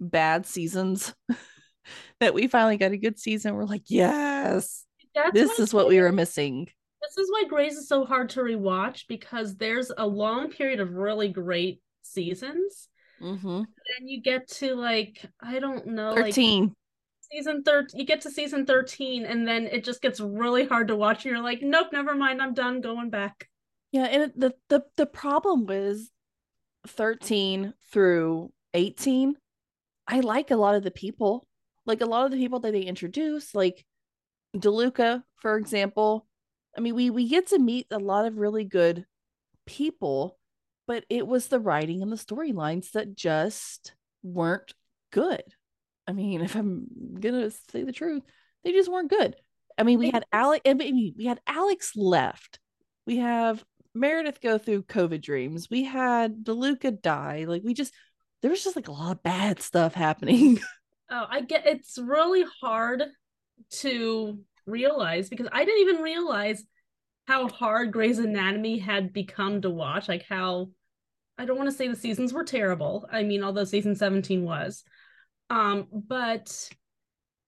bad 0.00 0.46
seasons 0.46 1.14
that 2.20 2.34
we 2.34 2.46
finally 2.46 2.76
got 2.76 2.92
a 2.92 2.96
good 2.96 3.18
season. 3.18 3.54
We're 3.54 3.64
like, 3.64 3.84
yes, 3.86 4.84
That's 5.14 5.32
this 5.32 5.58
is 5.58 5.72
what 5.74 5.88
we 5.88 6.00
were 6.00 6.12
missing. 6.12 6.68
This 7.14 7.24
is 7.24 7.30
why 7.30 7.44
Grey's 7.48 7.76
is 7.76 7.88
so 7.88 8.04
hard 8.04 8.30
to 8.30 8.40
rewatch 8.40 9.04
because 9.08 9.56
there's 9.56 9.90
a 9.96 10.06
long 10.06 10.50
period 10.50 10.80
of 10.80 10.94
really 10.94 11.28
great 11.28 11.80
seasons 12.02 12.88
Mm-hmm. 13.20 13.46
and 13.58 14.10
you 14.10 14.20
get 14.20 14.48
to 14.48 14.74
like 14.74 15.24
i 15.40 15.60
don't 15.60 15.86
know 15.86 16.10
like 16.10 16.24
13. 16.34 16.74
season 17.30 17.62
13 17.62 18.00
you 18.00 18.04
get 18.04 18.20
to 18.22 18.30
season 18.32 18.66
13 18.66 19.24
and 19.26 19.46
then 19.46 19.66
it 19.66 19.84
just 19.84 20.02
gets 20.02 20.18
really 20.18 20.66
hard 20.66 20.88
to 20.88 20.96
watch 20.96 21.24
and 21.24 21.32
you're 21.32 21.40
like 21.42 21.60
nope 21.62 21.86
never 21.92 22.16
mind 22.16 22.42
i'm 22.42 22.52
done 22.52 22.80
going 22.80 23.10
back 23.10 23.48
Yeah, 23.92 24.06
and 24.06 24.22
it- 24.24 24.40
the 24.40 24.54
the 24.70 24.82
the 24.96 25.06
problem 25.06 25.66
was 25.66 26.10
13 26.88 27.74
through 27.92 28.50
18. 28.74 29.36
I 30.08 30.18
like 30.20 30.50
a 30.50 30.56
lot 30.56 30.74
of 30.74 30.82
the 30.82 30.90
people. 30.90 31.46
Like 31.86 32.00
a 32.00 32.06
lot 32.06 32.24
of 32.24 32.32
the 32.32 32.38
people 32.38 32.58
that 32.60 32.72
they 32.72 32.82
introduce, 32.82 33.54
like 33.54 33.84
DeLuca, 34.56 35.22
for 35.36 35.56
example. 35.56 36.26
I 36.76 36.80
mean, 36.80 36.94
we 36.94 37.10
we 37.10 37.28
get 37.28 37.48
to 37.48 37.58
meet 37.58 37.86
a 37.90 37.98
lot 37.98 38.26
of 38.26 38.38
really 38.38 38.64
good 38.64 39.04
people, 39.66 40.38
but 40.86 41.04
it 41.08 41.26
was 41.26 41.48
the 41.48 41.60
writing 41.60 42.02
and 42.02 42.10
the 42.10 42.16
storylines 42.16 42.92
that 42.92 43.14
just 43.14 43.94
weren't 44.22 44.72
good. 45.10 45.42
I 46.06 46.12
mean, 46.12 46.40
if 46.42 46.54
I'm 46.54 46.86
gonna 47.20 47.50
say 47.50 47.84
the 47.84 47.92
truth, 47.92 48.22
they 48.64 48.72
just 48.72 48.90
weren't 48.90 49.10
good. 49.10 49.36
I 49.78 49.84
mean, 49.84 49.98
we 49.98 50.10
had 50.10 50.24
Alex. 50.32 50.62
I 50.68 50.74
mean, 50.74 51.14
we 51.16 51.24
had 51.24 51.40
Alex 51.46 51.92
left. 51.96 52.58
We 53.06 53.18
have 53.18 53.64
Meredith 53.94 54.40
go 54.40 54.58
through 54.58 54.84
COVID 54.84 55.22
dreams. 55.22 55.68
We 55.70 55.84
had 55.84 56.44
DeLuca 56.44 57.00
die. 57.00 57.44
Like 57.48 57.62
we 57.64 57.74
just 57.74 57.92
there 58.42 58.50
was 58.50 58.64
just 58.64 58.76
like 58.76 58.88
a 58.88 58.92
lot 58.92 59.12
of 59.12 59.22
bad 59.22 59.60
stuff 59.60 59.94
happening. 59.94 60.60
oh 61.12 61.26
i 61.28 61.40
get 61.40 61.66
it's 61.66 61.98
really 61.98 62.44
hard 62.60 63.04
to 63.70 64.38
realize 64.66 65.28
because 65.28 65.48
i 65.52 65.64
didn't 65.64 65.88
even 65.88 66.02
realize 66.02 66.64
how 67.28 67.48
hard 67.48 67.92
Grey's 67.92 68.18
Anatomy 68.18 68.78
had 68.78 69.12
become 69.12 69.62
to 69.62 69.70
watch 69.70 70.08
like 70.08 70.24
how 70.28 70.68
i 71.38 71.44
don't 71.44 71.56
want 71.56 71.70
to 71.70 71.76
say 71.76 71.88
the 71.88 71.96
seasons 71.96 72.32
were 72.32 72.44
terrible 72.44 73.08
i 73.10 73.22
mean 73.22 73.42
although 73.44 73.64
season 73.64 73.94
17 73.94 74.44
was 74.44 74.84
um 75.50 75.86
but 75.92 76.68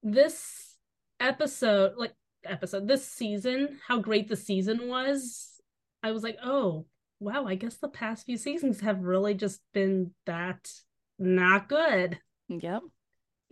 this 0.03 0.77
episode 1.21 1.95
like 1.97 2.12
episode 2.45 2.87
this 2.87 3.07
season 3.07 3.79
how 3.87 3.99
great 3.99 4.29
the 4.29 4.37
season 4.37 4.89
was 4.89 5.61
i 6.03 6.12
was 6.12 6.23
like 6.23 6.37
oh 6.45 6.85
wow 7.21 7.47
i 7.47 7.55
guess 7.55 7.77
the 7.77 7.89
past 7.89 8.27
few 8.27 8.37
seasons 8.37 8.81
have 8.81 9.01
really 9.01 9.35
just 9.35 9.61
been 9.73 10.12
that 10.27 10.71
not 11.19 11.69
good 11.69 12.19
yep. 12.49 12.83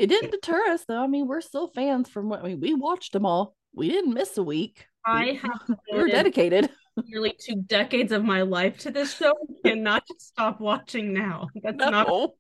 It 0.03 0.09
didn't 0.09 0.33
deter 0.33 0.71
us 0.71 0.85
though. 0.85 1.03
I 1.03 1.07
mean, 1.07 1.27
we're 1.27 1.41
still 1.41 1.69
fans 1.69 2.09
from 2.09 2.29
what 2.29 2.41
I 2.41 2.49
mean, 2.49 2.61
we 2.61 2.75
watched 2.75 3.13
them 3.13 3.25
all. 3.25 3.55
We 3.75 3.89
didn't 3.89 4.13
miss 4.15 4.37
a 4.37 4.43
week. 4.43 4.87
i 5.07 5.25
We- 5.25 5.35
have 5.37 5.61
we 5.69 5.75
were 5.99 6.07
devoted 6.07 6.13
dedicated. 6.13 6.71
nearly 7.07 7.35
two 7.41 7.57
decades 7.67 8.13
of 8.13 8.23
my 8.25 8.43
life 8.43 8.79
to 8.81 8.91
this 8.91 9.15
show 9.17 9.31
I 9.65 9.69
cannot 9.69 10.07
just 10.13 10.29
stop 10.29 10.61
watching 10.61 11.15
now 11.15 11.49
that's 11.63 11.77
not 11.79 12.07
No. 12.07 12.35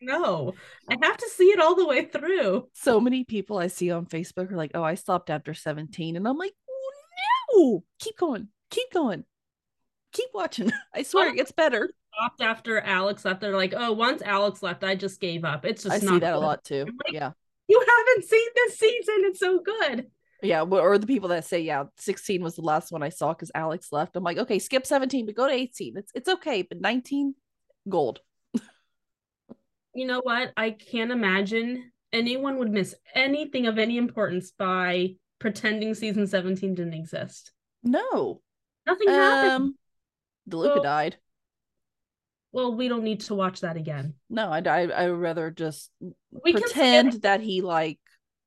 no 0.00 0.54
i 0.88 0.96
have 1.02 1.18
to 1.18 1.28
see 1.28 1.44
it 1.50 1.60
all 1.60 1.74
the 1.74 1.84
way 1.86 2.06
through 2.06 2.68
So 2.72 3.00
many 3.00 3.24
people 3.24 3.58
I 3.58 3.66
see 3.66 3.90
on 3.90 4.06
Facebook 4.06 4.50
are 4.50 4.56
like, 4.56 4.70
"Oh, 4.74 4.82
I 4.82 4.94
stopped 4.94 5.28
after 5.28 5.52
17." 5.52 6.16
And 6.16 6.26
I'm 6.26 6.38
like, 6.38 6.54
"Oh, 6.70 6.92
no. 7.52 7.84
Keep 7.98 8.16
going. 8.16 8.48
Keep 8.70 8.92
going. 8.92 9.24
Keep 10.12 10.30
watching. 10.32 10.72
I 10.94 11.02
swear 11.02 11.28
it 11.28 11.36
gets 11.36 11.52
better." 11.52 11.90
Stopped 12.18 12.40
after 12.40 12.80
alex 12.80 13.24
left 13.24 13.40
they're 13.40 13.56
like 13.56 13.74
oh 13.76 13.92
once 13.92 14.22
alex 14.22 14.62
left 14.62 14.82
i 14.84 14.94
just 14.94 15.20
gave 15.20 15.44
up 15.44 15.64
it's 15.64 15.84
just 15.84 16.02
I 16.02 16.04
not 16.04 16.14
see 16.14 16.18
that 16.20 16.34
a 16.34 16.38
lot 16.38 16.64
too. 16.64 16.84
Like- 16.84 17.12
Yeah. 17.14 17.30
you 17.68 17.80
haven't 17.80 18.28
seen 18.28 18.48
this 18.56 18.78
season 18.78 19.14
it's 19.20 19.38
so 19.40 19.60
good 19.60 20.06
Yeah, 20.42 20.62
or 20.62 20.98
the 20.98 21.06
people 21.08 21.30
that 21.30 21.44
say, 21.44 21.60
"Yeah, 21.62 21.86
16 21.96 22.42
was 22.44 22.54
the 22.54 22.62
last 22.62 22.92
one 22.92 23.02
I 23.02 23.08
saw 23.08 23.32
because 23.34 23.50
Alex 23.56 23.90
left." 23.90 24.14
I'm 24.14 24.22
like, 24.22 24.38
"Okay, 24.38 24.60
skip 24.60 24.86
17, 24.86 25.26
but 25.26 25.34
go 25.34 25.48
to 25.48 25.52
18. 25.52 25.96
It's 25.96 26.12
it's 26.14 26.28
okay, 26.28 26.62
but 26.62 26.80
19, 26.80 27.34
gold." 27.88 28.20
you 29.94 30.06
know 30.06 30.20
what 30.22 30.52
i 30.56 30.70
can't 30.70 31.10
imagine 31.10 31.90
anyone 32.12 32.58
would 32.58 32.70
miss 32.70 32.94
anything 33.14 33.66
of 33.66 33.78
any 33.78 33.96
importance 33.96 34.52
by 34.56 35.16
pretending 35.40 35.92
season 35.94 36.26
17 36.26 36.74
didn't 36.76 36.94
exist 36.94 37.52
No, 37.82 38.40
nothing 38.86 39.08
happened 39.08 39.50
um, 39.52 39.74
DeLuca 40.48 40.74
Well- 40.74 40.82
died. 40.82 41.16
Well, 42.52 42.74
we 42.74 42.88
don't 42.88 43.04
need 43.04 43.20
to 43.20 43.34
watch 43.34 43.60
that 43.60 43.76
again. 43.76 44.14
No, 44.30 44.48
I 44.50 44.60
I, 44.60 44.82
I 44.88 45.08
rather 45.08 45.50
just 45.50 45.90
We 46.44 46.52
pretend 46.52 47.22
that 47.22 47.40
he 47.40 47.60
like 47.60 47.98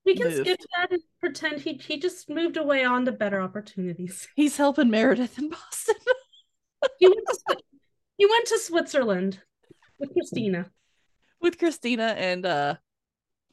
we 0.06 0.16
can 0.16 0.30
moved. 0.30 0.48
skip 0.48 0.60
that 0.78 0.92
and 0.92 1.02
pretend 1.20 1.62
he 1.62 1.74
he 1.74 2.00
just 2.00 2.30
moved 2.30 2.58
away 2.58 2.84
on 2.84 3.06
to 3.06 3.12
better 3.12 3.40
opportunities. 3.42 4.28
he's 4.36 4.58
helping 4.58 4.90
Meredith 4.90 5.38
in 5.38 5.50
Boston. 5.50 5.96
He 6.98 7.08
went 7.08 7.28
to 7.28 7.58
he 8.18 8.26
went 8.26 8.48
to 8.48 8.58
Switzerland 8.60 9.40
with 10.00 10.12
Cristina. 10.14 10.72
with 11.40 11.58
Cristina 11.60 12.16
and 12.18 12.46
uh 12.46 12.76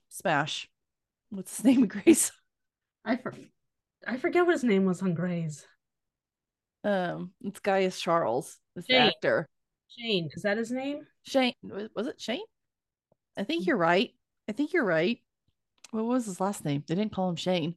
Smash. 0.08 0.68
What's 1.30 1.56
his 1.58 1.64
name? 1.64 1.86
Grace. 1.88 2.32
I 3.04 3.16
for, 3.16 3.34
I 4.06 4.16
forget 4.16 4.46
what 4.46 4.52
his 4.52 4.64
name 4.64 4.86
was 4.86 5.02
on 5.02 5.14
Grey's. 5.14 5.66
Um, 6.84 7.32
it's 7.42 7.60
Gaius 7.60 8.00
Charles, 8.00 8.58
this 8.74 8.86
actor. 8.90 9.48
Shane, 9.88 10.28
is 10.34 10.42
that 10.42 10.56
his 10.58 10.70
name? 10.70 11.06
Shane 11.24 11.54
was 11.62 12.06
it 12.06 12.20
Shane? 12.20 12.44
I 13.36 13.44
think 13.44 13.62
Mm. 13.62 13.66
you're 13.68 13.76
right. 13.76 14.14
I 14.48 14.52
think 14.52 14.72
you're 14.72 14.84
right. 14.84 15.22
What 15.90 16.04
was 16.04 16.26
his 16.26 16.40
last 16.40 16.64
name? 16.64 16.84
They 16.86 16.94
didn't 16.94 17.12
call 17.12 17.28
him 17.30 17.36
Shane. 17.36 17.76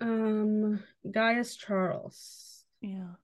Um, 0.00 0.82
Gaius 1.10 1.56
Charles. 1.56 2.64
Yeah. 2.80 3.14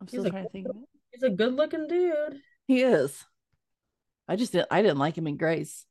I'm 0.00 0.08
still 0.08 0.26
a 0.26 0.30
trying 0.30 0.44
to 0.44 0.50
think 0.50 0.68
of 0.68 0.76
it. 0.76 0.88
He's 1.12 1.22
a 1.22 1.30
good-looking 1.30 1.86
dude. 1.88 2.40
He 2.66 2.82
is. 2.82 3.24
I 4.28 4.36
just 4.36 4.52
didn't 4.52 4.68
I 4.70 4.82
didn't 4.82 4.98
like 4.98 5.18
him 5.18 5.26
in 5.26 5.36
Grace. 5.36 5.84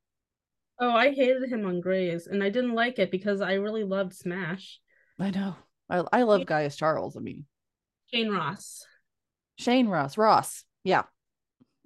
Oh, 0.80 0.92
I 0.92 1.12
hated 1.14 1.50
him 1.52 1.66
on 1.66 1.82
Grey's, 1.82 2.28
and 2.28 2.42
I 2.42 2.50
didn't 2.50 2.74
like 2.74 3.00
it 3.00 3.12
because 3.12 3.42
I 3.42 3.54
really 3.56 3.84
loved 3.84 4.14
Smash. 4.14 4.80
I 5.20 5.30
know. 5.32 5.56
I 5.90 6.04
I 6.14 6.24
love 6.24 6.46
Gaius 6.46 6.78
Charles. 6.78 7.18
I 7.18 7.20
mean 7.20 7.46
Shane 8.14 8.30
Ross. 8.30 8.86
Shane 9.58 9.90
Ross. 9.90 10.18
Ross. 10.18 10.64
Yeah. 10.86 11.04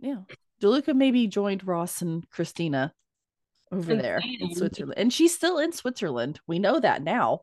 Yeah. 0.03 0.17
DeLuca 0.61 0.93
maybe 0.93 1.27
joined 1.27 1.65
Ross 1.65 2.01
and 2.01 2.29
Cristina 2.29 2.93
over 3.71 3.93
And 3.93 4.01
there 4.01 4.21
in 4.39 4.53
Switzerland. 4.53 4.93
And 4.97 5.11
she's 5.11 5.33
still 5.33 5.57
in 5.57 5.71
Switzerland. 5.71 6.39
We 6.45 6.59
know 6.59 6.79
that 6.79 7.01
now. 7.01 7.41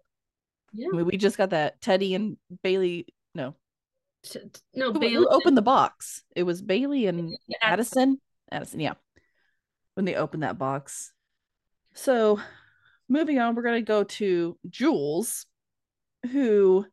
Yeah. 0.73 0.89
I 0.93 0.97
mean, 0.97 1.07
we 1.07 1.17
just 1.17 1.39
got 1.39 1.51
that 1.51 1.81
Teddy 1.81 2.15
and 2.15 2.37
Bailey. 2.63 3.07
No, 3.35 3.55
no, 4.75 4.93
Bailey. 4.93 5.15
who 5.15 5.29
opened 5.29 5.57
the 5.57 5.63
box? 5.63 6.23
It 6.37 6.43
was 6.43 6.63
Bailey 6.63 7.07
and 7.07 7.35
Addison. 7.63 7.63
Addison. 7.63 8.21
Addison, 8.53 8.81
yeah. 8.81 8.95
When 9.95 10.05
they 10.05 10.15
opened 10.15 10.43
that 10.43 10.59
box. 10.59 11.13
So, 11.95 12.41
moving 13.09 13.39
on, 13.39 13.55
we're 13.55 13.63
going 13.63 13.83
to 13.83 13.87
go 13.87 14.05
to 14.05 14.59
Jules, 14.69 15.47
who 16.31 16.87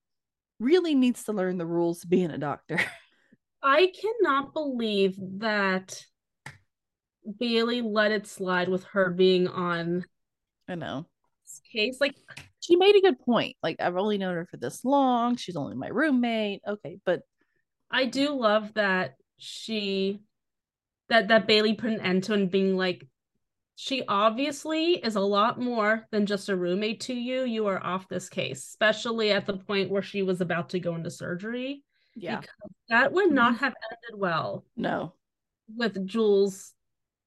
really 0.59 0.95
needs 0.95 1.25
to 1.25 1.33
learn 1.33 1.57
the 1.57 1.65
rules 1.65 2.03
of 2.03 2.09
being 2.09 2.31
a 2.31 2.37
doctor. 2.37 2.79
I 3.63 3.91
cannot 3.99 4.53
believe 4.53 5.17
that 5.39 6.03
Bailey 7.39 7.81
let 7.81 8.11
it 8.11 8.27
slide 8.27 8.69
with 8.69 8.83
her 8.85 9.09
being 9.09 9.47
on 9.47 10.05
I 10.67 10.75
know. 10.75 11.07
this 11.45 11.61
case. 11.71 11.97
Like, 11.99 12.15
She 12.59 12.75
made 12.75 12.95
a 12.95 13.01
good 13.01 13.19
point. 13.19 13.55
Like, 13.63 13.77
I've 13.79 13.97
only 13.97 14.17
known 14.17 14.35
her 14.35 14.45
for 14.45 14.57
this 14.57 14.85
long. 14.85 15.35
She's 15.35 15.55
only 15.55 15.75
my 15.75 15.87
roommate. 15.87 16.61
Okay, 16.67 16.99
but 17.05 17.21
I 17.89 18.05
do 18.05 18.31
love 18.31 18.73
that 18.75 19.15
she 19.37 20.21
that 21.09 21.29
that 21.29 21.47
Bailey 21.47 21.73
put 21.73 21.91
an 21.91 22.01
end 22.01 22.23
to 22.25 22.33
and 22.33 22.51
being 22.51 22.75
like 22.75 23.07
she 23.75 24.03
obviously 24.07 24.93
is 24.93 25.15
a 25.15 25.21
lot 25.21 25.59
more 25.61 26.05
than 26.11 26.25
just 26.25 26.49
a 26.49 26.55
roommate 26.55 27.01
to 27.01 27.13
you. 27.13 27.43
You 27.43 27.67
are 27.67 27.81
off 27.81 28.09
this 28.09 28.27
case, 28.27 28.65
especially 28.65 29.31
at 29.31 29.45
the 29.45 29.57
point 29.57 29.91
where 29.91 30.01
she 30.01 30.23
was 30.23 30.41
about 30.41 30.69
to 30.69 30.79
go 30.79 30.95
into 30.95 31.11
surgery. 31.11 31.83
Yeah, 32.17 32.39
Because 32.39 32.71
that 32.89 33.11
would 33.13 33.31
not 33.31 33.53
mm-hmm. 33.53 33.65
have 33.65 33.75
ended 33.91 34.19
well 34.19 34.65
no. 34.75 35.13
with 35.75 36.05
Jules, 36.07 36.73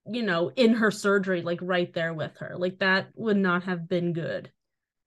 you 0.07 0.23
know, 0.23 0.51
in 0.57 0.75
her 0.75 0.91
surgery, 0.91 1.43
like 1.43 1.61
right 1.63 1.93
there 1.93 2.13
with 2.13 2.37
her. 2.39 2.55
Like 2.57 2.81
that 2.81 3.09
would 3.15 3.37
not 3.37 3.63
have 3.65 3.89
been 3.89 4.13
good. 4.13 4.51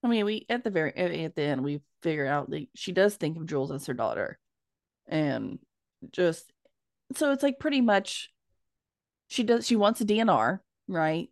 I 0.02 0.08
mean, 0.08 0.26
we 0.26 0.46
at 0.50 0.64
the 0.64 0.70
very 0.70 0.96
at 0.96 1.36
the 1.36 1.42
end 1.42 1.64
we 1.64 1.82
figure 2.02 2.28
out 2.28 2.50
that 2.50 2.68
she 2.76 2.92
does 2.94 3.16
think 3.16 3.38
of 3.38 3.46
Jules 3.46 3.72
as 3.72 3.86
her 3.88 3.94
daughter, 3.94 4.40
and 5.08 5.60
just 6.12 6.52
so 7.16 7.32
it's 7.32 7.44
like 7.44 7.60
pretty 7.60 7.82
much 7.82 8.30
she 9.28 9.44
does 9.44 9.68
she 9.68 9.76
wants 9.76 10.00
a 10.02 10.06
DNR, 10.06 10.60
right? 10.88 11.30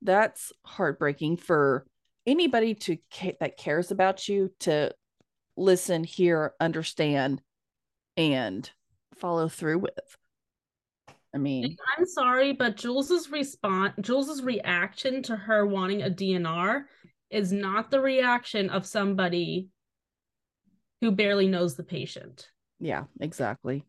That's 0.00 0.52
heartbreaking 0.64 1.38
for 1.38 1.86
anybody 2.26 2.74
to 2.74 2.96
that 3.40 3.56
cares 3.58 3.90
about 3.90 4.28
you 4.28 4.50
to 4.60 4.94
listen, 5.56 6.04
hear, 6.04 6.54
understand, 6.60 7.40
and 8.16 8.68
follow 9.16 9.48
through 9.48 9.78
with. 9.80 10.16
I 11.34 11.38
mean, 11.38 11.76
I'm 11.96 12.04
sorry, 12.04 12.52
but 12.52 12.76
Jules's 12.76 13.30
response, 13.30 13.94
Jules's 14.00 14.42
reaction 14.42 15.22
to 15.24 15.36
her 15.36 15.66
wanting 15.66 16.02
a 16.02 16.10
DNR 16.10 16.82
is 17.30 17.52
not 17.52 17.90
the 17.90 18.00
reaction 18.00 18.68
of 18.68 18.84
somebody 18.84 19.68
who 21.00 21.10
barely 21.10 21.48
knows 21.48 21.74
the 21.74 21.84
patient, 21.84 22.48
yeah, 22.80 23.04
exactly. 23.20 23.84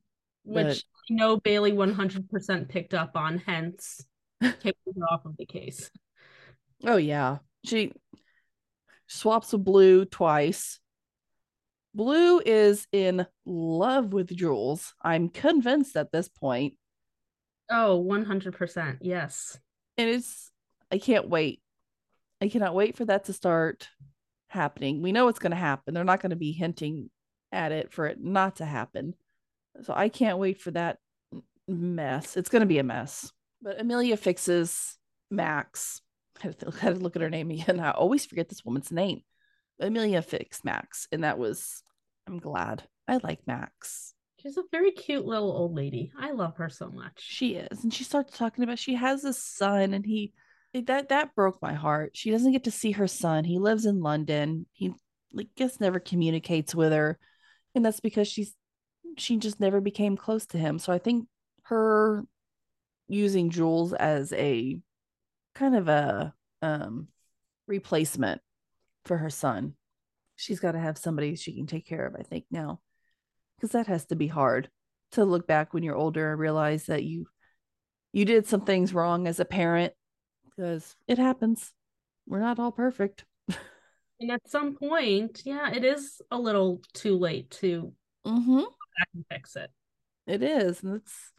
which 0.45 0.65
But- 0.65 0.83
I 1.11 1.13
know 1.15 1.37
Bailey 1.37 1.73
100% 1.73 2.69
picked 2.69 2.93
up 2.93 3.17
on, 3.17 3.39
hence 3.39 4.05
taking 4.41 4.93
her 4.95 5.05
off 5.11 5.25
of 5.25 5.35
the 5.37 5.45
case. 5.45 5.91
Oh 6.85 6.95
yeah. 6.97 7.39
She 7.65 7.91
swaps 9.07 9.51
with 9.51 9.65
Blue 9.65 10.05
twice. 10.05 10.79
Blue 11.93 12.39
is 12.39 12.87
in 12.91 13.25
love 13.45 14.13
with 14.13 14.35
Jules. 14.35 14.93
I'm 15.01 15.29
convinced 15.29 15.95
at 15.95 16.11
this 16.11 16.27
point. 16.27 16.73
Oh, 17.69 18.03
100%. 18.03 18.97
Yes. 19.01 19.57
And 19.97 20.09
it's 20.09 20.51
I 20.91 20.97
can't 20.97 21.29
wait. 21.29 21.61
I 22.41 22.49
cannot 22.49 22.75
wait 22.75 22.97
for 22.97 23.05
that 23.05 23.25
to 23.25 23.33
start 23.33 23.87
happening. 24.47 25.01
We 25.01 25.11
know 25.11 25.27
it's 25.27 25.39
going 25.39 25.51
to 25.51 25.57
happen. 25.57 25.93
They're 25.93 26.03
not 26.03 26.21
going 26.21 26.31
to 26.31 26.35
be 26.35 26.51
hinting 26.51 27.09
at 27.51 27.71
it 27.71 27.91
for 27.91 28.05
it 28.05 28.21
not 28.21 28.57
to 28.57 28.65
happen. 28.65 29.15
So 29.81 29.93
I 29.95 30.09
can't 30.09 30.37
wait 30.37 30.61
for 30.61 30.71
that 30.71 30.97
mess. 31.67 32.37
It's 32.37 32.49
going 32.49 32.61
to 32.61 32.67
be 32.67 32.79
a 32.79 32.83
mess. 32.83 33.31
But 33.61 33.79
Amelia 33.79 34.17
fixes 34.17 34.97
Max. 35.31 36.01
I 36.39 36.47
had 36.47 36.59
to, 36.59 36.67
I 36.67 36.79
had 36.79 36.95
to 36.95 37.01
look 37.01 37.15
at 37.15 37.21
her 37.21 37.29
name 37.29 37.49
again. 37.51 37.79
I 37.79 37.91
always 37.91 38.25
forget 38.25 38.49
this 38.49 38.65
woman's 38.65 38.91
name. 38.91 39.21
Amelia 39.79 40.21
fixed 40.21 40.65
Max, 40.65 41.07
and 41.11 41.23
that 41.23 41.37
was. 41.37 41.83
I'm 42.27 42.39
glad. 42.39 42.83
I 43.07 43.19
like 43.23 43.45
Max. 43.45 44.13
She's 44.41 44.57
a 44.57 44.63
very 44.71 44.91
cute 44.91 45.25
little 45.25 45.51
old 45.51 45.73
lady. 45.73 46.11
I 46.17 46.31
love 46.31 46.57
her 46.57 46.69
so 46.69 46.89
much. 46.89 47.13
She 47.17 47.55
is, 47.55 47.83
and 47.83 47.93
she 47.93 48.03
starts 48.03 48.37
talking 48.37 48.63
about 48.63 48.79
she 48.79 48.95
has 48.95 49.23
a 49.23 49.33
son, 49.33 49.93
and 49.93 50.05
he 50.05 50.33
that 50.73 51.09
that 51.09 51.35
broke 51.35 51.61
my 51.61 51.73
heart. 51.73 52.11
She 52.15 52.31
doesn't 52.31 52.51
get 52.51 52.65
to 52.65 52.71
see 52.71 52.91
her 52.91 53.07
son. 53.07 53.43
He 53.43 53.59
lives 53.59 53.85
in 53.85 54.01
London. 54.01 54.65
He 54.73 54.93
like 55.31 55.47
guess 55.55 55.79
never 55.79 55.99
communicates 55.99 56.75
with 56.75 56.91
her, 56.91 57.17
and 57.75 57.85
that's 57.85 57.99
because 57.99 58.27
she's 58.27 58.53
she 59.17 59.37
just 59.37 59.59
never 59.59 59.79
became 59.81 60.17
close 60.17 60.45
to 60.47 60.57
him. 60.57 60.79
So 60.79 60.91
I 60.91 60.97
think 60.97 61.27
her 61.63 62.25
using 63.07 63.49
Jules 63.49 63.93
as 63.93 64.33
a 64.33 64.79
kind 65.55 65.75
of 65.75 65.87
a 65.87 66.33
um 66.61 67.07
replacement 67.67 68.41
for 69.05 69.17
her 69.17 69.29
son. 69.29 69.75
She's 70.35 70.59
got 70.59 70.71
to 70.73 70.79
have 70.79 70.97
somebody 70.97 71.35
she 71.35 71.55
can 71.55 71.67
take 71.67 71.85
care 71.85 72.05
of, 72.05 72.15
I 72.15 72.23
think 72.23 72.45
now. 72.49 72.81
Cuz 73.61 73.71
that 73.71 73.87
has 73.87 74.05
to 74.07 74.15
be 74.15 74.27
hard 74.27 74.69
to 75.11 75.23
look 75.25 75.47
back 75.47 75.73
when 75.73 75.83
you're 75.83 75.95
older 75.95 76.31
and 76.31 76.39
realize 76.39 76.87
that 76.87 77.03
you 77.03 77.27
you 78.11 78.25
did 78.25 78.45
some 78.47 78.61
things 78.61 78.93
wrong 78.93 79.27
as 79.27 79.39
a 79.39 79.45
parent 79.45 79.93
because 80.45 80.95
it 81.07 81.17
happens. 81.17 81.73
We're 82.27 82.39
not 82.39 82.59
all 82.59 82.71
perfect. 82.71 83.25
And 84.19 84.31
at 84.31 84.47
some 84.47 84.75
point, 84.75 85.41
yeah, 85.43 85.73
it 85.73 85.83
is 85.83 86.21
a 86.31 86.37
little 86.37 86.81
too 86.93 87.17
late 87.17 87.51
to 87.61 87.93
Mm-hmm. 88.25 88.59
go 88.59 88.65
back 88.65 89.09
and 89.13 89.25
fix 89.29 89.55
it. 89.57 89.69
It 90.27 90.41
is. 90.41 90.81
And 90.81 90.95
it's 90.95 91.33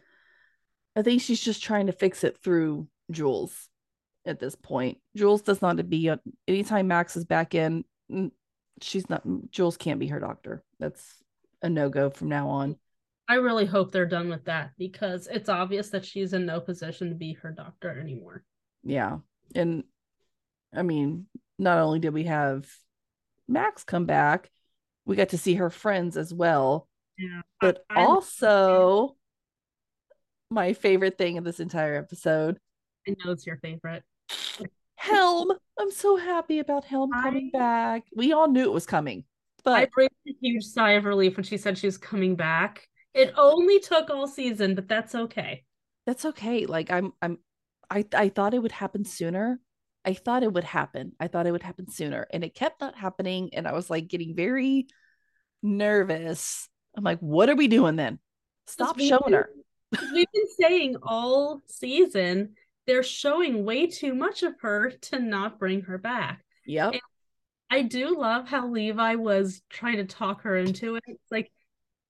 I 0.94 1.02
think 1.02 1.22
she's 1.22 1.40
just 1.40 1.62
trying 1.62 1.86
to 1.86 1.92
fix 1.92 2.24
it 2.24 2.36
through 2.36 2.88
Jules 3.10 3.68
at 4.26 4.40
this 4.40 4.54
point. 4.54 4.98
Jules 5.16 5.42
does 5.42 5.60
not 5.62 5.76
to 5.76 5.84
be 5.84 6.10
anytime 6.48 6.88
Max 6.88 7.16
is 7.16 7.24
back 7.24 7.54
in, 7.54 7.84
mm, 8.10 8.30
she's 8.80 9.08
not 9.08 9.22
Jules 9.50 9.76
can't 9.76 10.00
be 10.00 10.08
her 10.08 10.20
doctor. 10.20 10.62
That's 10.78 11.22
a 11.62 11.68
no-go 11.68 12.10
from 12.10 12.28
now 12.28 12.48
on. 12.48 12.76
I 13.28 13.36
really 13.36 13.64
hope 13.64 13.90
they're 13.90 14.04
done 14.06 14.28
with 14.28 14.44
that 14.44 14.72
because 14.78 15.28
it's 15.30 15.48
obvious 15.48 15.88
that 15.90 16.04
she's 16.04 16.34
in 16.34 16.44
no 16.44 16.60
position 16.60 17.08
to 17.08 17.14
be 17.14 17.32
her 17.42 17.52
doctor 17.52 17.98
anymore. 17.98 18.44
Yeah. 18.82 19.18
And 19.54 19.84
I 20.74 20.82
mean, 20.82 21.26
not 21.58 21.78
only 21.78 22.00
did 22.00 22.12
we 22.12 22.24
have 22.24 22.68
Max 23.48 23.84
come 23.84 24.04
back, 24.04 24.50
we 25.06 25.16
got 25.16 25.30
to 25.30 25.38
see 25.38 25.54
her 25.54 25.70
friends 25.70 26.16
as 26.16 26.34
well. 26.34 26.88
Yeah. 27.16 27.42
But 27.60 27.84
I- 27.88 28.02
I- 28.02 28.04
also, 28.04 29.16
my 30.50 30.72
favorite 30.74 31.16
thing 31.16 31.36
in 31.36 31.44
this 31.44 31.60
entire 31.60 31.96
episode 31.96 32.58
I 33.06 33.14
know 33.24 33.32
it's 33.32 33.46
your 33.46 33.58
favorite. 33.58 34.02
Helm. 34.96 35.52
I'm 35.78 35.90
so 35.90 36.16
happy 36.16 36.60
about 36.60 36.84
Helm 36.84 37.10
coming 37.12 37.50
I- 37.54 37.58
back. 37.58 38.04
We 38.14 38.32
all 38.32 38.48
knew 38.48 38.62
it 38.64 38.72
was 38.72 38.86
coming, 38.86 39.24
But 39.64 39.72
I 39.80 39.86
breathed 39.86 40.14
a 40.26 40.32
huge 40.40 40.64
sigh 40.64 40.92
of 40.92 41.04
relief 41.04 41.36
when 41.36 41.44
she 41.44 41.56
said 41.58 41.76
she 41.76 41.86
was 41.86 41.98
coming 41.98 42.36
back. 42.36 42.88
It 43.12 43.32
only 43.36 43.80
took 43.80 44.10
all 44.10 44.26
season, 44.26 44.74
but 44.74 44.88
that's 44.88 45.14
okay. 45.14 45.64
that's 46.06 46.24
okay. 46.24 46.66
Like 46.66 46.90
I'm 46.90 47.12
I'm 47.22 47.38
I 47.90 48.04
I 48.14 48.28
thought 48.28 48.54
it 48.54 48.62
would 48.62 48.72
happen 48.72 49.04
sooner. 49.04 49.60
I 50.04 50.14
thought 50.14 50.42
it 50.42 50.52
would 50.52 50.64
happen. 50.64 51.12
I 51.18 51.28
thought 51.28 51.46
it 51.46 51.52
would 51.52 51.62
happen 51.62 51.90
sooner. 51.90 52.26
And 52.32 52.44
it 52.44 52.54
kept 52.54 52.80
not 52.80 52.94
happening. 52.96 53.50
And 53.54 53.66
I 53.66 53.72
was 53.72 53.88
like 53.88 54.08
getting 54.08 54.34
very 54.34 54.86
nervous. 55.62 56.68
I'm 56.96 57.04
like, 57.04 57.20
what 57.20 57.48
are 57.48 57.56
we 57.56 57.68
doing 57.68 57.96
then? 57.96 58.18
Stop 58.66 58.98
showing 59.00 59.32
her. 59.32 59.50
We've 60.12 60.26
been 60.32 60.46
saying 60.60 60.96
all 61.02 61.62
season 61.68 62.54
they're 62.86 63.02
showing 63.02 63.64
way 63.64 63.86
too 63.86 64.14
much 64.14 64.42
of 64.42 64.54
her 64.60 64.90
to 64.90 65.18
not 65.18 65.58
bring 65.58 65.82
her 65.82 65.98
back. 65.98 66.44
Yep. 66.66 66.92
And- 66.92 67.02
I 67.70 67.82
do 67.82 68.16
love 68.16 68.46
how 68.46 68.68
Levi 68.68 69.16
was 69.16 69.62
trying 69.68 69.96
to 69.96 70.04
talk 70.04 70.42
her 70.42 70.56
into 70.56 70.94
it. 70.94 71.02
It's 71.08 71.32
like 71.32 71.50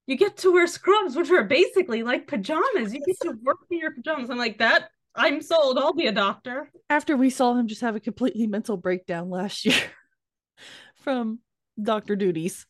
you 0.06 0.16
get 0.16 0.36
to 0.38 0.52
wear 0.52 0.66
scrubs, 0.66 1.16
which 1.16 1.30
are 1.30 1.44
basically 1.44 2.02
like 2.02 2.26
pajamas. 2.26 2.92
You 2.92 3.00
get 3.00 3.16
to 3.22 3.38
work 3.42 3.58
in 3.70 3.78
your 3.78 3.92
pajamas. 3.92 4.28
I'm 4.28 4.36
like, 4.36 4.58
that 4.58 4.90
I'm 5.14 5.40
sold. 5.40 5.78
I'll 5.78 5.94
be 5.94 6.06
a 6.06 6.12
doctor. 6.12 6.70
After 6.90 7.16
we 7.16 7.30
saw 7.30 7.54
him 7.54 7.68
just 7.68 7.80
have 7.80 7.96
a 7.96 8.00
completely 8.00 8.46
mental 8.46 8.76
breakdown 8.76 9.30
last 9.30 9.64
year 9.64 9.76
from 10.96 11.38
doctor 11.80 12.16
duties 12.16 12.66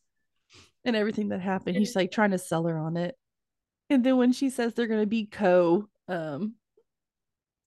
and 0.85 0.95
everything 0.95 1.29
that 1.29 1.41
happened, 1.41 1.75
he's 1.75 1.95
like 1.95 2.11
trying 2.11 2.31
to 2.31 2.37
sell 2.37 2.65
her 2.65 2.77
on 2.77 2.97
it. 2.97 3.15
And 3.89 4.03
then 4.03 4.17
when 4.17 4.31
she 4.31 4.49
says 4.49 4.73
they're 4.73 4.87
gonna 4.87 5.05
be 5.05 5.25
co 5.25 5.89
um 6.07 6.53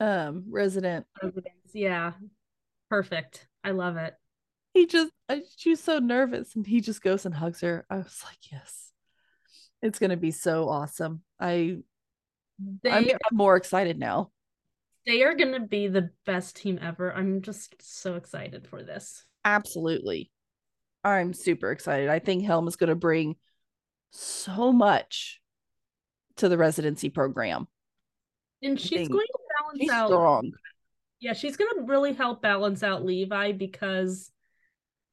um 0.01 0.45
resident, 0.51 1.07
Residents. 1.23 1.71
Yeah. 1.75 2.13
Perfect. 2.91 3.47
I 3.65 3.73
love 3.73 3.97
it. 3.97 4.15
he 4.75 4.87
just 4.87 5.13
I, 5.29 5.43
she's 5.57 5.83
so 5.83 5.99
nervous 5.99 6.55
and 6.57 6.67
he 6.67 6.81
just 6.81 7.03
goes 7.03 7.27
and 7.27 7.35
hugs 7.35 7.61
her. 7.61 7.85
I 7.91 7.97
was 7.97 8.23
like, 8.25 8.39
yes. 8.53 8.93
It's 9.83 9.99
gonna 9.99 10.17
be 10.17 10.31
so 10.31 10.69
awesome. 10.69 11.23
I 11.41 11.79
They 12.83 12.91
I'm, 12.91 13.05
I'm 13.09 13.37
more 13.37 13.57
excited 13.57 13.99
now. 13.99 14.31
they 15.07 15.23
are 15.23 15.35
gonna 15.35 15.61
be 15.67 15.89
the 15.89 16.11
best 16.27 16.57
team 16.57 16.79
ever. 16.83 17.13
I'm 17.13 17.43
just 17.43 17.75
so 17.81 18.15
excited 18.15 18.67
for 18.67 18.83
this. 18.83 19.25
Absolutely. 19.45 20.31
I'm 21.05 21.33
super 21.33 21.71
excited. 21.71 22.09
I 22.09 22.19
think 22.19 22.45
Helm 22.45 22.67
is 22.69 22.77
going 22.77 22.89
to 22.89 22.97
bring 22.97 23.37
so 24.11 24.73
much 24.73 25.41
to 26.37 26.49
the 26.49 26.59
residency 26.59 27.09
program. 27.09 27.69
And 28.63 28.79
she's 28.79 29.09
going 29.09 29.27
to 29.27 29.39
balance 29.69 29.81
She's 29.81 29.91
out 29.91 30.09
strong. 30.09 30.53
Yeah, 31.21 31.33
she's 31.33 31.57
going 31.57 31.71
to 31.77 31.83
really 31.83 32.13
help 32.13 32.43
balance 32.43 32.83
out 32.83 33.05
Levi 33.05 33.53
because, 33.53 34.31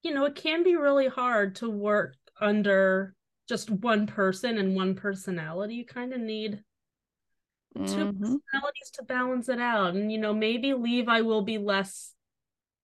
you 0.04 0.14
know, 0.14 0.26
it 0.26 0.36
can 0.36 0.64
be 0.64 0.76
really 0.76 1.08
hard 1.08 1.56
to 1.58 1.70
work 1.70 2.16
under 2.40 3.16
just 3.50 3.70
one 3.70 4.06
person 4.08 4.58
and 4.58 4.76
one 4.76 4.96
personality. 4.96 5.76
You 5.76 5.86
kind 5.86 6.14
of 6.14 6.20
need 6.22 6.64
two 7.76 7.82
Mhm. 7.82 8.20
personalities 8.20 8.92
to 8.94 9.04
balance 9.04 9.50
it 9.50 9.60
out. 9.60 9.96
And, 9.96 10.12
you 10.12 10.18
know, 10.18 10.34
maybe 10.34 10.74
Levi 10.74 11.22
will 11.22 11.42
be 11.42 11.58
less, 11.58 12.14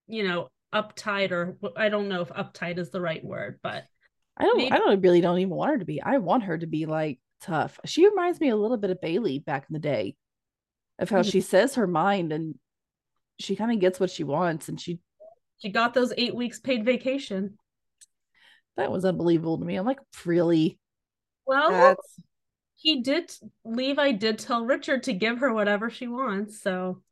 you 0.07 0.27
know, 0.27 0.49
uptight 0.73 1.31
or 1.31 1.57
I 1.75 1.89
don't 1.89 2.09
know 2.09 2.21
if 2.21 2.29
uptight 2.29 2.77
is 2.77 2.89
the 2.89 3.01
right 3.01 3.23
word, 3.23 3.59
but 3.61 3.85
I 4.37 4.45
don't. 4.45 4.57
maybe- 4.57 4.71
I 4.71 4.77
don't 4.77 5.01
really 5.01 5.21
don't 5.21 5.37
even 5.39 5.53
want 5.53 5.71
her 5.71 5.77
to 5.77 5.85
be. 5.85 6.01
I 6.01 6.17
want 6.17 6.43
her 6.43 6.57
to 6.57 6.67
be 6.67 6.85
like 6.85 7.19
tough. 7.41 7.79
She 7.85 8.07
reminds 8.07 8.39
me 8.39 8.49
a 8.49 8.55
little 8.55 8.77
bit 8.77 8.89
of 8.89 9.01
Bailey 9.01 9.39
back 9.39 9.65
in 9.69 9.73
the 9.73 9.79
day, 9.79 10.15
of 11.01 11.09
how 11.09 11.19
Mhm. 11.21 11.31
she 11.31 11.41
says 11.41 11.75
her 11.75 11.87
mind 11.87 12.31
and 12.31 12.57
she 13.39 13.55
kind 13.57 13.71
of 13.73 13.79
gets 13.79 13.99
what 13.99 14.09
she 14.11 14.23
wants. 14.23 14.69
And 14.69 14.79
she 14.79 14.99
she 15.57 15.69
got 15.69 15.93
those 15.93 16.13
eight 16.17 16.33
weeks 16.35 16.59
paid 16.59 16.85
vacation. 16.85 17.57
that 18.77 18.89
was 18.91 19.03
unbelievable 19.03 19.57
to 19.59 19.65
me. 19.65 19.75
I'm 19.75 19.85
like, 19.85 19.99
really? 20.25 20.79
Well, 21.45 21.69
That's 21.71 22.19
he 22.77 23.01
did, 23.01 23.31
Levi 23.65 24.13
did 24.13 24.39
tell 24.39 24.65
Richard 24.65 25.03
to 25.03 25.13
give 25.13 25.39
her 25.39 25.53
whatever 25.53 25.89
she 25.89 26.07
wants. 26.07 26.61
So, 26.61 27.03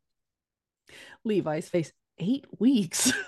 Levi's 1.22 1.68
face. 1.68 1.92
Eight 2.18 2.46
weeks. 2.58 3.12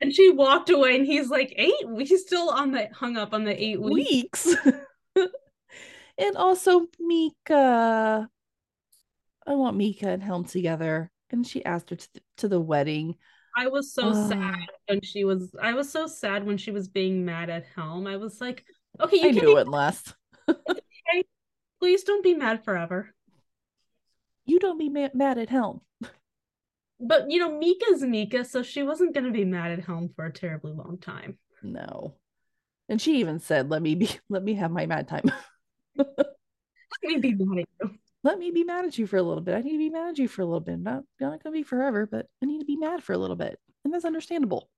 And 0.00 0.14
she 0.14 0.30
walked 0.30 0.70
away, 0.70 0.94
and 0.96 1.04
he's 1.04 1.28
like, 1.28 1.52
eight? 1.56 1.74
He's 2.06 2.22
still 2.24 2.50
on 2.50 2.70
the 2.70 2.88
hung 2.94 3.16
up 3.16 3.34
on 3.34 3.42
the 3.42 3.60
eight 3.62 3.80
weeks. 3.80 4.46
weeks. 4.46 4.56
and 6.18 6.36
also 6.36 6.86
Mika. 7.00 8.28
I 9.48 9.54
want 9.54 9.76
Mika 9.76 10.08
and 10.08 10.22
Helm 10.22 10.44
together. 10.44 11.10
And 11.30 11.46
she 11.46 11.64
asked 11.64 11.90
her 11.90 11.96
to, 11.96 12.08
to 12.38 12.48
the 12.48 12.60
wedding. 12.60 13.16
I 13.56 13.66
was 13.68 13.92
so 13.92 14.10
Ah. 14.14 14.28
sad 14.28 14.66
when 14.86 15.00
she 15.02 15.24
was. 15.24 15.54
I 15.60 15.72
was 15.74 15.90
so 15.90 16.06
sad 16.06 16.44
when 16.44 16.58
she 16.58 16.70
was 16.70 16.88
being 16.88 17.24
mad 17.24 17.50
at 17.50 17.64
Helm. 17.74 18.06
I 18.06 18.16
was 18.16 18.40
like, 18.40 18.64
okay, 19.00 19.16
you 19.16 19.22
I 19.22 19.26
can 19.28 19.34
knew 19.36 19.40
be, 19.40 19.46
it 19.50 19.54
wouldn't 19.54 19.70
last. 19.70 20.14
please 21.80 22.02
don't 22.04 22.22
be 22.22 22.34
mad 22.34 22.64
forever. 22.64 23.14
You 24.44 24.58
don't 24.58 24.78
be 24.78 24.88
ma- 24.88 25.08
mad 25.14 25.38
at 25.38 25.48
Helm. 25.50 25.80
But 27.00 27.30
you 27.30 27.38
know, 27.38 27.58
Mika's 27.58 28.02
Mika, 28.02 28.44
so 28.44 28.62
she 28.62 28.82
wasn't 28.82 29.14
going 29.14 29.26
to 29.26 29.32
be 29.32 29.44
mad 29.44 29.70
at 29.72 29.84
Helm 29.84 30.10
for 30.16 30.24
a 30.24 30.32
terribly 30.32 30.72
long 30.72 30.98
time. 30.98 31.38
No. 31.62 32.14
And 32.88 33.00
she 33.00 33.18
even 33.20 33.38
said, 33.38 33.70
"Let 33.70 33.82
me 33.82 33.94
be. 33.94 34.08
Let 34.28 34.42
me 34.42 34.54
have 34.54 34.70
my 34.70 34.86
mad 34.86 35.08
time. 35.08 35.30
Let 35.96 36.08
me 37.02 37.16
be 37.18 37.34
mad 37.34 37.60
at 37.60 37.68
you. 37.82 37.98
Let 38.28 38.38
me 38.38 38.50
be 38.50 38.62
mad 38.64 38.84
at 38.84 38.98
you 38.98 39.06
for 39.06 39.16
a 39.16 39.22
little 39.22 39.42
bit. 39.42 39.54
I 39.54 39.62
need 39.62 39.72
to 39.72 39.78
be 39.78 39.88
mad 39.88 40.10
at 40.10 40.18
you 40.18 40.28
for 40.28 40.42
a 40.42 40.44
little 40.44 40.60
bit. 40.60 40.78
Not 40.78 41.02
not 41.18 41.42
gonna 41.42 41.54
be 41.54 41.62
forever, 41.62 42.06
but 42.06 42.26
I 42.42 42.46
need 42.46 42.58
to 42.60 42.66
be 42.66 42.76
mad 42.76 43.02
for 43.02 43.14
a 43.14 43.18
little 43.18 43.36
bit, 43.36 43.58
and 43.84 43.92
that's 43.94 44.04
understandable. 44.04 44.68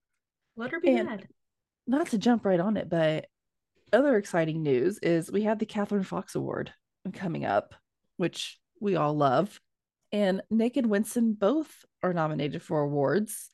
Let 0.56 0.70
her 0.70 0.80
be 0.80 0.90
And- 0.90 1.08
mad. 1.08 1.28
Not 1.86 2.06
to 2.08 2.18
jump 2.18 2.44
right 2.44 2.60
on 2.60 2.76
it, 2.76 2.88
but 2.88 3.26
other 3.92 4.16
exciting 4.16 4.62
news 4.62 4.98
is 5.00 5.32
we 5.32 5.42
have 5.42 5.58
the 5.58 5.66
Catherine 5.66 6.04
Fox 6.04 6.34
Award 6.36 6.72
coming 7.12 7.44
up, 7.44 7.74
which 8.18 8.60
we 8.80 8.94
all 8.94 9.14
love, 9.14 9.60
and 10.12 10.42
Nick 10.50 10.76
and 10.76 10.88
Winston 10.88 11.32
both 11.32 11.84
are 12.02 12.12
nominated 12.12 12.62
for 12.62 12.80
awards. 12.82 13.50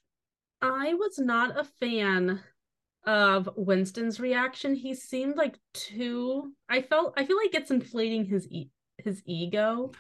I 0.61 0.93
was 0.95 1.19
not 1.19 1.59
a 1.59 1.65
fan 1.65 2.41
of 3.05 3.49
Winston's 3.57 4.21
reaction. 4.21 4.75
He 4.75 4.95
seemed 4.95 5.37
like 5.37 5.59
too. 5.73 6.53
I 6.69 6.83
felt. 6.83 7.15
I 7.17 7.25
feel 7.25 7.37
like 7.39 7.55
it's 7.55 7.71
inflating 7.71 8.27
his 8.27 8.47
e- 8.51 8.71
his 8.99 9.23
ego 9.27 9.93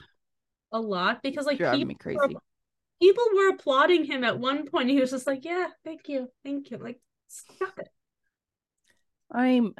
a 0.73 0.81
lot 0.81 1.23
because 1.23 1.47
like 1.47 1.59
Driving 1.59 1.89
people 1.89 2.13
me 2.29 2.35
were, 2.35 2.41
people 3.01 3.25
were 3.35 3.49
applauding 3.51 4.05
him 4.05 4.25
at 4.25 4.39
one 4.39 4.67
point. 4.67 4.91
He 4.91 5.01
was 5.01 5.11
just 5.11 5.27
like, 5.27 5.45
"Yeah, 5.45 5.69
thank 5.85 6.09
you, 6.09 6.29
thank 6.45 6.71
you." 6.71 6.79
Like, 6.79 7.01
stop 7.29 7.79
it. 7.79 7.89
I'm. 9.31 9.75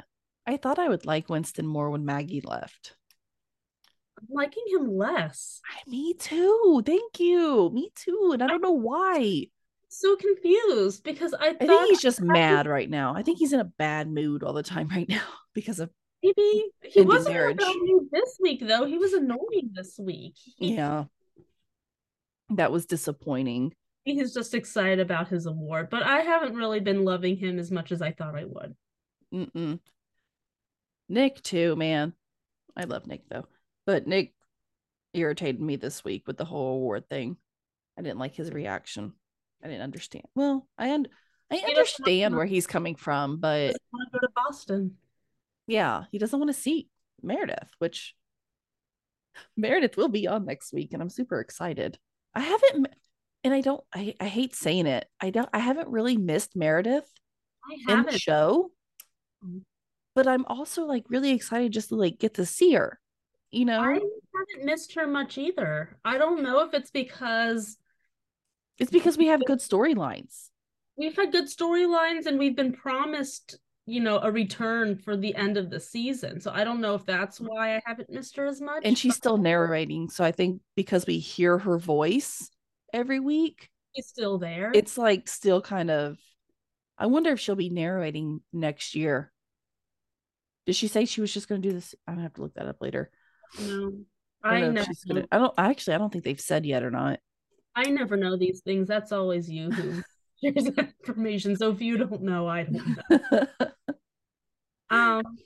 I 0.45 0.57
thought 0.57 0.79
I 0.79 0.87
would 0.87 1.05
like 1.05 1.29
Winston 1.29 1.67
more 1.67 1.89
when 1.89 2.05
Maggie 2.05 2.41
left. 2.41 2.95
I'm 4.19 4.27
liking 4.29 4.63
him 4.67 4.87
less. 4.87 5.61
I, 5.69 5.89
me 5.89 6.13
too. 6.13 6.81
Thank 6.85 7.19
you. 7.19 7.69
Me 7.71 7.91
too. 7.95 8.31
And 8.33 8.41
I 8.41 8.47
don't 8.47 8.61
know 8.61 8.71
why. 8.71 9.47
So 9.89 10.15
confused 10.15 11.03
because 11.03 11.33
I 11.33 11.49
I 11.49 11.53
thought 11.53 11.59
think 11.59 11.87
he's 11.89 12.01
just 12.01 12.21
mad 12.21 12.67
right 12.67 12.89
now. 12.89 13.13
I 13.15 13.23
think 13.23 13.39
he's 13.39 13.53
in 13.53 13.59
a 13.59 13.65
bad 13.65 14.09
mood 14.09 14.43
all 14.43 14.53
the 14.53 14.63
time 14.63 14.87
right 14.89 15.07
now 15.09 15.23
because 15.53 15.79
of 15.79 15.89
maybe 16.23 16.65
he 16.83 17.01
wasn't 17.01 17.35
about 17.35 17.73
this 18.11 18.37
week 18.41 18.61
though. 18.65 18.85
He 18.85 18.97
was 18.97 19.13
annoying 19.13 19.71
this 19.73 19.97
week. 19.99 20.35
He- 20.57 20.75
yeah. 20.75 21.05
That 22.51 22.71
was 22.71 22.85
disappointing. 22.85 23.73
he's 24.05 24.33
just 24.33 24.53
excited 24.53 24.99
about 24.99 25.27
his 25.27 25.45
award, 25.47 25.89
but 25.89 26.03
I 26.03 26.21
haven't 26.21 26.55
really 26.55 26.79
been 26.79 27.03
loving 27.03 27.35
him 27.35 27.59
as 27.59 27.71
much 27.71 27.91
as 27.91 28.01
I 28.01 28.11
thought 28.13 28.37
I 28.37 28.45
would. 28.45 28.75
Mm-mm. 29.33 29.79
Nick 31.09 31.41
too, 31.41 31.75
man. 31.75 32.13
I 32.75 32.85
love 32.85 33.05
Nick 33.05 33.27
though, 33.29 33.47
but 33.85 34.07
Nick 34.07 34.33
irritated 35.13 35.59
me 35.61 35.75
this 35.75 36.03
week 36.05 36.25
with 36.27 36.37
the 36.37 36.45
whole 36.45 36.75
award 36.75 37.09
thing. 37.09 37.35
I 37.97 38.01
didn't 38.01 38.19
like 38.19 38.35
his 38.35 38.51
reaction. 38.51 39.13
I 39.63 39.67
didn't 39.67 39.81
understand. 39.81 40.25
Well, 40.35 40.67
I 40.77 40.91
un- 40.93 41.07
I 41.51 41.57
understand 41.57 42.35
where 42.35 42.45
he's 42.45 42.67
coming 42.67 42.95
from, 42.95 43.37
but 43.37 43.71
I 43.71 43.75
want 43.91 44.09
to 44.13 44.19
go 44.19 44.27
to 44.27 44.33
Boston. 44.35 44.95
Yeah, 45.67 46.05
he 46.11 46.17
doesn't 46.17 46.39
want 46.39 46.49
to 46.53 46.59
see 46.59 46.87
Meredith, 47.21 47.69
which 47.79 48.15
Meredith 49.55 49.97
will 49.97 50.07
be 50.09 50.27
on 50.27 50.45
next 50.45 50.73
week, 50.73 50.93
and 50.93 51.01
I'm 51.01 51.09
super 51.09 51.39
excited. 51.39 51.97
I 52.33 52.39
haven't, 52.41 52.87
and 53.43 53.53
I 53.53 53.61
don't. 53.61 53.83
I, 53.93 54.15
I 54.19 54.25
hate 54.27 54.55
saying 54.55 54.87
it. 54.87 55.07
I 55.21 55.29
don't. 55.29 55.49
I 55.53 55.59
haven't 55.59 55.89
really 55.89 56.17
missed 56.17 56.55
Meredith 56.55 57.09
I 57.69 57.73
in 57.73 57.85
the 57.85 57.95
haven't. 57.95 58.19
show, 58.19 58.71
Mm. 59.45 59.61
but 60.15 60.27
I'm 60.27 60.45
also 60.45 60.85
like 60.85 61.05
really 61.09 61.29
excited 61.31 61.71
just 61.71 61.89
to 61.89 61.95
like 61.95 62.17
get 62.17 62.33
to 62.35 62.45
see 62.45 62.73
her. 62.73 62.99
You 63.51 63.65
know, 63.65 63.79
I 63.79 63.93
haven't 63.93 64.65
missed 64.65 64.95
her 64.95 65.05
much 65.05 65.37
either. 65.37 65.99
I 66.03 66.17
don't 66.17 66.41
know 66.43 66.61
if 66.61 66.73
it's 66.73 66.89
because 66.91 67.77
it's 68.79 68.89
because 68.91 69.17
we 69.17 69.27
have 69.27 69.45
good 69.45 69.59
storylines. 69.59 70.49
we've 70.97 71.15
had 71.15 71.31
good 71.31 71.45
storylines 71.45 72.25
and 72.25 72.39
we've 72.39 72.55
been 72.55 72.73
promised, 72.73 73.59
you 73.87 74.01
know, 74.01 74.19
a 74.19 74.29
return 74.29 74.97
for 74.97 75.15
the 75.15 75.33
end 75.33 75.55
of 75.55 75.69
the 75.69 75.79
season. 75.79 76.41
So 76.41 76.51
I 76.53 76.65
don't 76.65 76.81
know 76.81 76.93
if 76.93 77.05
that's 77.05 77.39
mm-hmm. 77.39 77.47
why 77.47 77.77
I 77.77 77.81
haven't 77.85 78.09
missed 78.09 78.35
her 78.35 78.45
as 78.45 78.59
much. 78.59 78.83
And 78.83 78.97
she's 78.97 79.13
but 79.13 79.17
still 79.17 79.37
narrating, 79.37 80.09
so 80.09 80.23
I 80.23 80.31
think 80.33 80.61
because 80.75 81.07
we 81.07 81.19
hear 81.19 81.57
her 81.57 81.79
voice 81.79 82.51
every 82.93 83.21
week, 83.21 83.69
she's 83.95 84.07
still 84.07 84.37
there. 84.37 84.71
it's 84.75 84.97
like 84.97 85.27
still 85.29 85.61
kind 85.61 85.89
of 85.89 86.17
I 86.97 87.05
wonder 87.05 87.31
if 87.31 87.39
she'll 87.39 87.55
be 87.55 87.69
narrating 87.69 88.41
next 88.51 88.93
year. 88.93 89.31
Did 90.65 90.75
she 90.75 90.89
say 90.89 91.05
she 91.05 91.21
was 91.21 91.33
just 91.33 91.47
going 91.47 91.61
to 91.61 91.69
do 91.69 91.73
this? 91.73 91.95
I'm 92.05 92.15
gonna 92.15 92.23
have 92.23 92.33
to 92.33 92.41
look 92.41 92.55
that 92.55 92.67
up 92.67 92.81
later. 92.81 93.09
no. 93.59 93.93
I 94.43 94.57
I 94.57 94.59
don't 94.59 94.73
know 94.73 94.81
never 94.81 94.91
if 94.91 94.97
she's 94.97 95.03
gonna. 95.05 95.25
I 95.31 95.37
don't 95.37 95.53
actually. 95.57 95.95
I 95.95 95.97
don't 95.97 96.11
think 96.11 96.25
they've 96.25 96.39
said 96.39 96.65
yet 96.65 96.83
or 96.83 96.91
not. 96.91 97.19
I 97.73 97.85
never 97.85 98.17
know 98.17 98.37
these 98.37 98.61
things. 98.61 98.87
That's 98.87 99.11
always 99.11 99.49
you 99.49 99.71
who 99.71 100.01
shares 100.43 100.65
that 100.75 100.93
information. 101.07 101.55
So 101.55 101.71
if 101.71 101.81
you 101.81 101.97
don't 101.97 102.21
know, 102.23 102.47
I 102.47 102.63
don't 102.63 102.97
know. 103.09 103.47
Um, 104.89 105.37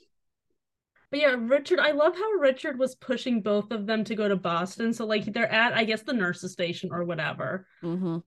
but 1.10 1.20
yeah, 1.20 1.36
Richard, 1.38 1.78
I 1.78 1.90
love 1.90 2.16
how 2.16 2.30
Richard 2.32 2.78
was 2.78 2.94
pushing 2.94 3.42
both 3.42 3.70
of 3.70 3.86
them 3.86 4.02
to 4.04 4.14
go 4.14 4.28
to 4.28 4.36
Boston. 4.36 4.94
So 4.94 5.04
like 5.04 5.26
they're 5.26 5.50
at, 5.50 5.74
I 5.74 5.84
guess, 5.84 6.02
the 6.02 6.14
nurse's 6.14 6.52
station 6.52 6.90
or 6.92 7.04
whatever. 7.04 7.66
hmm 7.82 8.18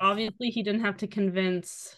Obviously, 0.00 0.50
he 0.50 0.62
didn't 0.62 0.82
have 0.82 0.98
to 0.98 1.06
convince 1.06 1.96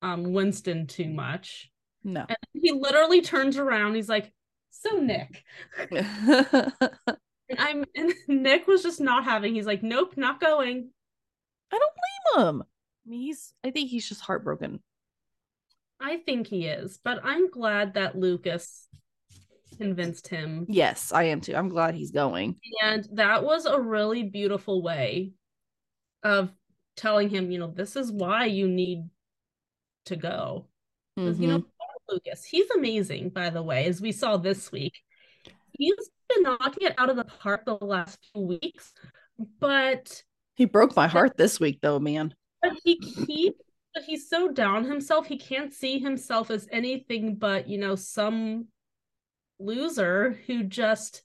um 0.00 0.32
Winston 0.32 0.86
too 0.86 1.08
much. 1.08 1.70
No. 2.02 2.24
And 2.28 2.38
he 2.52 2.72
literally 2.72 3.20
turns 3.20 3.56
around. 3.56 3.94
He's 3.94 4.08
like, 4.08 4.32
"So 4.70 4.98
Nick," 4.98 5.42
and 5.90 7.58
I'm 7.58 7.84
and 7.94 8.12
Nick 8.28 8.66
was 8.66 8.82
just 8.82 9.00
not 9.00 9.24
having. 9.24 9.54
He's 9.54 9.66
like, 9.66 9.82
"Nope, 9.82 10.16
not 10.16 10.40
going." 10.40 10.90
I 11.72 11.78
don't 11.78 11.92
blame 12.34 12.46
him. 12.46 12.64
I 13.06 13.10
mean, 13.10 13.20
he's. 13.20 13.52
I 13.64 13.70
think 13.70 13.90
he's 13.90 14.08
just 14.08 14.20
heartbroken. 14.22 14.80
I 16.00 16.18
think 16.18 16.46
he 16.46 16.66
is, 16.66 16.98
but 17.02 17.20
I'm 17.22 17.50
glad 17.50 17.94
that 17.94 18.18
Lucas 18.18 18.88
convinced 19.76 20.28
him 20.28 20.66
Yes, 20.68 21.12
I 21.12 21.24
am 21.24 21.40
too. 21.40 21.54
I'm 21.54 21.68
glad 21.68 21.94
he's 21.94 22.10
going. 22.10 22.56
And 22.82 23.06
that 23.12 23.42
was 23.44 23.66
a 23.66 23.80
really 23.80 24.22
beautiful 24.22 24.82
way 24.82 25.32
of 26.22 26.52
telling 26.96 27.28
him, 27.28 27.50
you 27.50 27.58
know, 27.58 27.70
this 27.70 27.96
is 27.96 28.10
why 28.12 28.46
you 28.46 28.68
need 28.68 29.08
to 30.06 30.16
go. 30.16 30.68
'Cause, 31.16 31.38
You 31.40 31.48
know, 31.48 31.58
Mhm. 31.58 31.62
poor 31.78 31.88
Lucas, 32.16 32.44
he's 32.44 32.68
amazing, 32.70 33.30
by 33.30 33.50
the 33.50 33.62
way, 33.62 33.86
as 33.86 34.00
we 34.00 34.12
saw 34.12 34.36
this 34.36 34.70
week. 34.72 35.02
He's 35.78 36.10
been 36.28 36.42
knocking 36.42 36.88
it 36.88 36.94
out 36.98 37.10
of 37.10 37.16
the 37.16 37.24
park 37.24 37.64
the 37.64 37.74
last 37.76 38.18
few 38.32 38.42
weeks, 38.42 38.92
but 39.58 40.24
he 40.54 40.64
broke 40.66 40.94
my 40.96 41.08
heart 41.08 41.36
this 41.36 41.58
week, 41.60 41.80
though, 41.80 41.98
man. 41.98 42.34
But 42.64 42.78
he 42.84 42.98
keeps 42.98 43.60
but 43.94 44.02
he's 44.02 44.28
so 44.28 44.48
down 44.48 44.84
himself 44.84 45.26
he 45.26 45.36
can't 45.36 45.72
see 45.72 45.98
himself 45.98 46.50
as 46.50 46.66
anything 46.72 47.36
but 47.36 47.68
you 47.68 47.78
know 47.78 47.94
some 47.94 48.66
loser 49.58 50.40
who 50.46 50.64
just 50.64 51.22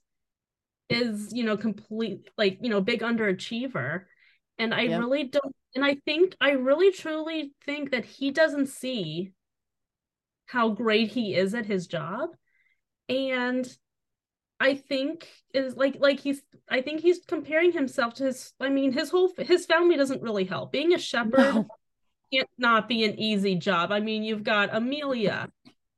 is 0.88 1.32
you 1.32 1.44
know 1.44 1.56
complete 1.56 2.28
like 2.38 2.58
you 2.60 2.68
know 2.70 2.80
big 2.80 3.00
underachiever 3.00 4.04
and 4.58 4.72
i 4.74 4.82
Yeah. 4.82 4.98
really 4.98 5.24
don't 5.24 5.54
and 5.74 5.84
i 5.84 5.96
think 6.04 6.36
i 6.40 6.50
really 6.52 6.92
truly 6.92 7.52
think 7.64 7.90
that 7.90 8.04
he 8.04 8.30
doesn't 8.30 8.68
see 8.68 9.32
how 10.46 10.68
great 10.70 11.10
he 11.10 11.34
is 11.34 11.54
at 11.54 11.66
his 11.66 11.86
job 11.86 12.30
and 13.08 13.68
i 14.60 14.74
think 14.74 15.26
is 15.54 15.74
like 15.76 15.96
like 15.98 16.20
he's 16.20 16.40
i 16.68 16.80
think 16.80 17.00
he's 17.00 17.20
comparing 17.26 17.72
himself 17.72 18.14
to 18.14 18.24
his 18.24 18.52
i 18.60 18.68
mean 18.68 18.92
his 18.92 19.10
whole 19.10 19.32
his 19.38 19.66
family 19.66 19.96
doesn't 19.96 20.22
really 20.22 20.44
help 20.44 20.70
being 20.70 20.92
a 20.94 20.98
shepherd 20.98 21.38
No. 21.54 21.66
can't 22.32 22.48
not 22.58 22.88
be 22.88 23.02
an 23.04 23.18
easy 23.18 23.56
job. 23.56 23.90
I 23.90 23.98
mean, 23.98 24.22
you've 24.22 24.44
got 24.44 24.72
Amelia, 24.72 25.50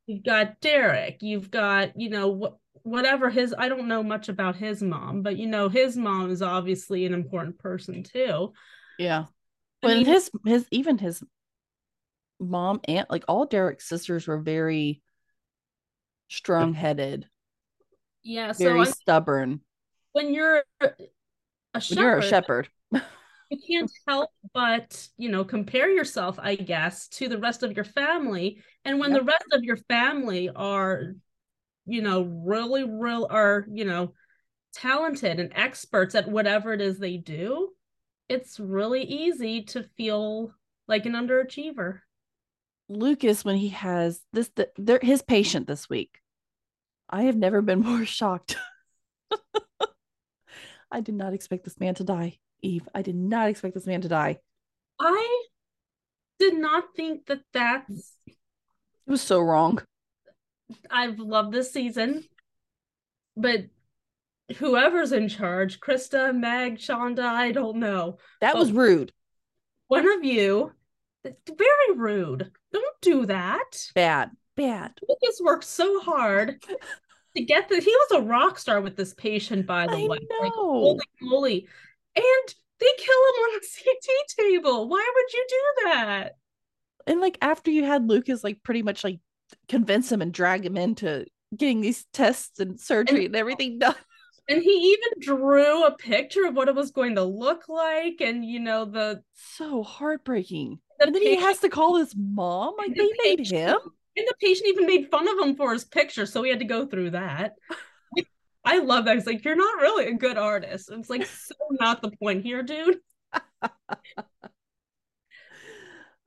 you've 0.07 0.23
got 0.25 0.61
Derek, 0.63 1.19
you've 1.21 1.51
got, 1.51 2.01
you 2.01 2.09
know, 2.09 2.29
what 2.29 2.57
whatever 2.85 3.29
his 3.29 3.55
I 3.59 3.69
don't 3.69 3.87
know 3.87 4.03
much 4.03 4.31
about 4.31 4.57
his 4.57 4.83
mom, 4.83 5.21
but 5.23 5.37
you 5.37 5.47
know, 5.47 5.69
his 5.69 5.95
mom 5.95 6.31
is 6.31 6.41
obviously 6.41 7.05
an 7.05 7.13
important 7.13 7.59
person 7.59 8.03
too. 8.03 8.55
Yeah. 8.99 9.25
I 9.25 9.27
But 9.83 9.97
mean- 9.99 10.07
his 10.07 10.31
his 10.47 10.67
even 10.71 10.97
his 10.97 11.23
mom 12.41 12.81
and 12.89 13.05
like 13.11 13.25
all 13.29 13.45
Derek's 13.45 13.87
sisters 13.87 14.27
were 14.27 14.39
very 14.41 15.03
strong 16.29 16.73
headed, 16.73 17.27
Yeah, 18.23 18.53
so 18.53 18.65
very 18.65 18.81
I, 18.81 18.85
stubborn. 18.85 19.61
when 20.13 20.33
you're 20.35 20.63
a 20.81 20.91
When 21.89 21.99
you're 21.99 22.19
a 22.19 22.23
shepherd. 22.23 22.69
you 22.93 23.59
can't 23.69 23.91
help 24.07 24.31
but, 24.55 25.09
you 25.17 25.29
know, 25.29 25.45
compare 25.45 25.91
yourself, 25.91 26.39
I 26.41 26.55
guess, 26.57 27.09
to 27.09 27.29
the 27.29 27.39
rest 27.39 27.63
of 27.63 27.73
your 27.77 27.85
family. 27.85 28.63
And 28.85 28.99
when 28.99 29.11
Yep. 29.11 29.21
the 29.21 29.25
rest 29.25 29.47
of 29.53 29.63
your 29.65 29.77
family 29.77 30.49
are, 30.55 31.15
you 31.87 32.03
know, 32.03 32.23
really, 32.23 32.85
real 32.85 33.27
are, 33.31 33.67
you 33.71 33.85
know, 33.85 34.15
talented 34.73 35.39
and 35.39 35.53
experts 35.55 36.15
at 36.15 36.29
whatever 36.31 36.73
it 36.73 36.81
is 36.81 36.99
they 36.99 37.17
do, 37.19 37.71
it's 38.29 38.59
really 38.59 39.03
easy 39.03 39.63
to 39.65 39.83
feel 39.97 40.55
like 40.89 41.05
an 41.07 41.13
underachiever. 41.13 42.01
Lucas, 42.89 43.45
when 43.45 43.57
he 43.57 43.69
has 43.71 44.21
this, 44.33 44.51
the, 44.57 44.71
they're 44.77 44.99
his 45.03 45.23
patient 45.23 45.67
this 45.67 45.89
week. 45.91 46.22
I 47.13 47.25
have 47.25 47.37
never 47.37 47.61
been 47.61 47.81
more 47.85 48.05
shocked. 48.05 48.57
I 50.91 51.01
did 51.01 51.15
not 51.15 51.33
expect 51.33 51.65
this 51.65 51.79
man 51.79 51.95
to 51.97 52.05
die, 52.05 52.39
Eve. 52.61 52.89
I 52.95 53.03
did 53.03 53.15
not 53.15 53.49
expect 53.49 53.75
this 53.75 53.87
man 53.87 54.01
to 54.03 54.09
die. 54.09 54.39
I 55.01 55.45
did 56.39 56.55
not 56.55 56.85
think 56.97 57.27
that 57.27 57.43
that's 57.53 58.17
It 58.27 58.35
was 59.07 59.23
so 59.23 59.41
wrong. 59.41 59.83
I've 60.91 61.19
loved 61.19 61.53
this 61.53 61.73
season, 61.73 62.25
but 63.37 63.67
whoever's 64.57 65.13
in 65.13 65.29
charge, 65.29 65.81
Krista, 65.81 66.35
Meg, 66.35 66.79
Shonda, 66.79 67.25
I 67.25 67.53
don't 67.53 67.79
know. 67.79 68.19
That 68.41 68.57
was 68.57 68.73
rude. 68.73 69.13
One 69.89 70.07
of 70.11 70.25
you, 70.25 70.73
very 71.25 71.95
rude. 71.97 72.51
Don't 72.73 73.01
do 73.01 73.27
that. 73.27 73.91
Bad. 73.95 74.31
Bad. 74.57 74.93
Lucas 75.09 75.41
worked 75.43 75.65
so 75.65 76.01
hard 76.01 76.63
to 77.37 77.43
get 77.43 77.69
the. 77.69 77.81
He 77.81 77.91
was 77.91 78.21
a 78.21 78.23
rock 78.23 78.59
star 78.59 78.81
with 78.81 78.97
this 78.97 79.15
patient, 79.15 79.67
by 79.67 79.87
the 79.87 79.93
I 79.95 80.07
way. 80.07 80.19
Like, 80.41 80.53
holy 80.53 81.01
moly! 81.21 81.69
And 82.15 82.55
they 82.79 82.87
kill 82.99 83.15
him 83.15 83.43
on 83.43 83.57
a 83.57 83.61
CT 83.85 84.39
table. 84.39 84.89
Why 84.89 85.11
would 85.15 85.33
you 85.33 85.47
do 85.49 85.83
that? 85.85 86.37
And 87.07 87.21
like 87.21 87.39
after 87.41 87.71
you 87.71 87.85
had 87.85 88.09
Lucas 88.09 88.45
like 88.45 88.63
pretty 88.63 88.83
much 88.83 89.03
like 89.05 89.21
convince 89.69 90.11
him 90.11 90.23
and 90.23 90.33
drag 90.33 90.65
him 90.65 90.77
into 90.77 91.27
getting 91.57 91.81
these 91.81 92.07
tests 92.13 92.61
and 92.61 92.81
surgery 92.81 93.27
and 93.27 93.37
everything 93.37 93.79
done. 93.79 93.95
And 94.49 94.61
he 94.61 94.71
even 94.71 95.21
drew 95.21 95.85
a 95.87 95.97
picture 95.97 96.47
of 96.47 96.57
what 96.57 96.67
it 96.67 96.75
was 96.75 96.91
going 96.91 97.15
to 97.15 97.23
look 97.23 97.69
like, 97.69 98.21
and 98.21 98.45
you 98.45 98.59
know 98.59 98.85
the 98.85 99.23
So 99.35 99.85
heartbreaking. 99.85 100.81
the 100.99 101.07
And 101.07 101.15
then 101.15 101.23
he 101.23 101.37
has 101.37 101.61
to 101.61 101.69
call 101.69 101.97
his 101.97 102.13
mom. 102.17 102.75
Like 102.77 102.89
And 102.89 102.97
they 102.97 103.07
the 103.07 103.19
made 103.23 103.47
him. 103.47 103.79
And 104.17 104.27
the 104.29 104.35
patient 104.41 104.69
even 104.69 104.87
made 104.87 105.11
fun 105.11 105.27
of 105.29 105.47
him 105.47 105.57
for 105.57 105.73
his 105.73 105.85
picture, 105.85 106.27
so 106.27 106.43
we 106.43 106.51
had 106.51 106.59
to 106.59 106.65
go 106.67 106.87
through 106.87 107.11
that. 107.11 107.55
I 108.65 108.79
love 108.79 109.07
that. 109.07 109.17
He's 109.17 109.27
like, 109.27 109.45
"You're 109.45 109.57
not 109.57 109.81
really 109.81 110.07
a 110.07 110.15
good 110.15 110.39
artist." 110.39 110.91
It's 110.93 111.11
like 111.11 111.27
so 111.27 111.55
not 111.71 112.03
the 112.03 112.13
point 112.13 112.45
here, 112.45 112.63
dude. 112.63 112.99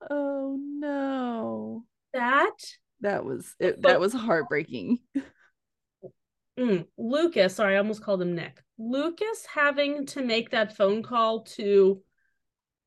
Oh 0.10 0.58
no. 0.60 1.86
That 2.14 2.56
That 3.02 3.26
was 3.26 3.54
it, 3.60 3.82
that 3.82 4.00
was 4.00 4.14
heartbreaking. 4.14 5.00
mm, 6.60 6.86
Lucas. 6.98 7.56
Sorry, 7.56 7.76
I 7.76 7.80
almost 7.80 8.04
called 8.04 8.22
him 8.22 8.36
Nick. 8.36 8.62
Lucas 8.78 9.46
having 9.52 10.06
to 10.08 10.22
make 10.22 10.52
that 10.52 10.76
phone 10.76 11.02
call 11.02 11.44
to, 11.44 12.02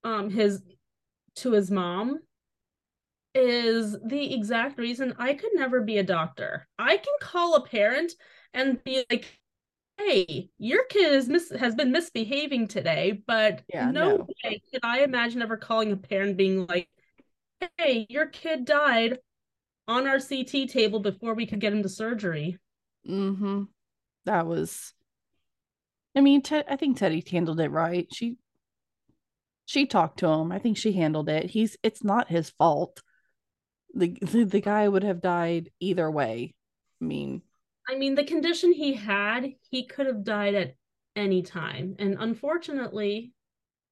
um, 0.04 0.30
his 0.30 0.62
to 1.36 1.52
his 1.52 1.70
mom 1.70 2.20
is 3.38 3.96
the 4.04 4.34
exact 4.34 4.78
reason 4.78 5.14
I 5.18 5.34
could 5.34 5.50
never 5.54 5.80
be 5.80 5.98
a 5.98 6.02
doctor. 6.02 6.66
I 6.78 6.96
can 6.96 7.14
call 7.20 7.54
a 7.54 7.66
parent 7.66 8.12
and 8.54 8.82
be 8.84 9.04
like, 9.10 9.40
"Hey, 9.98 10.50
your 10.58 10.84
kid 10.86 11.12
is 11.12 11.28
mis- 11.28 11.50
has 11.50 11.74
been 11.74 11.92
misbehaving 11.92 12.68
today," 12.68 13.22
but 13.26 13.62
Yeah, 13.72 13.90
no, 13.90 14.16
no. 14.18 14.26
way 14.44 14.62
can 14.70 14.80
I 14.82 15.00
imagine 15.00 15.42
ever 15.42 15.56
calling 15.56 15.92
a 15.92 15.96
parent 15.96 16.36
being 16.36 16.66
like, 16.66 16.88
"Hey, 17.76 18.06
your 18.08 18.26
kid 18.26 18.64
died 18.64 19.18
on 19.86 20.06
our 20.06 20.18
CT 20.20 20.66
table 20.66 21.00
before 21.00 21.34
we 21.34 21.46
could 21.46 21.60
get 21.60 21.72
him 21.72 21.82
to 21.82 21.88
surgery." 21.88 22.58
Mm-hmm. 23.06 23.64
That 24.24 24.46
was 24.46 24.92
I 26.14 26.20
mean, 26.20 26.42
I 26.50 26.76
think 26.76 26.96
Teddy 26.96 27.22
handled 27.30 27.60
it 27.60 27.70
right. 27.70 28.06
She 28.12 28.38
she 29.66 29.86
talked 29.86 30.18
to 30.20 30.26
him. 30.26 30.50
I 30.50 30.58
think 30.58 30.76
she 30.76 30.92
handled 30.92 31.28
it. 31.28 31.50
He's 31.50 31.76
it's 31.82 32.02
not 32.02 32.28
his 32.28 32.50
fault. 32.50 33.02
The 33.94 34.16
the, 34.22 34.44
the 34.44 34.60
guy 34.60 34.88
would 34.88 35.02
have 35.04 35.20
died 35.20 35.70
either 35.80 36.10
way. 36.10 36.54
I 37.00 37.04
mean, 37.04 37.42
I 37.88 37.96
mean, 37.96 38.14
the 38.14 38.24
condition 38.24 38.72
he 38.72 38.94
had, 38.94 39.54
he 39.70 39.86
could 39.86 40.06
have 40.06 40.24
died 40.24 40.54
at 40.54 40.74
any 41.16 41.42
time, 41.42 41.96
and 41.98 42.16
unfortunately, 42.18 43.32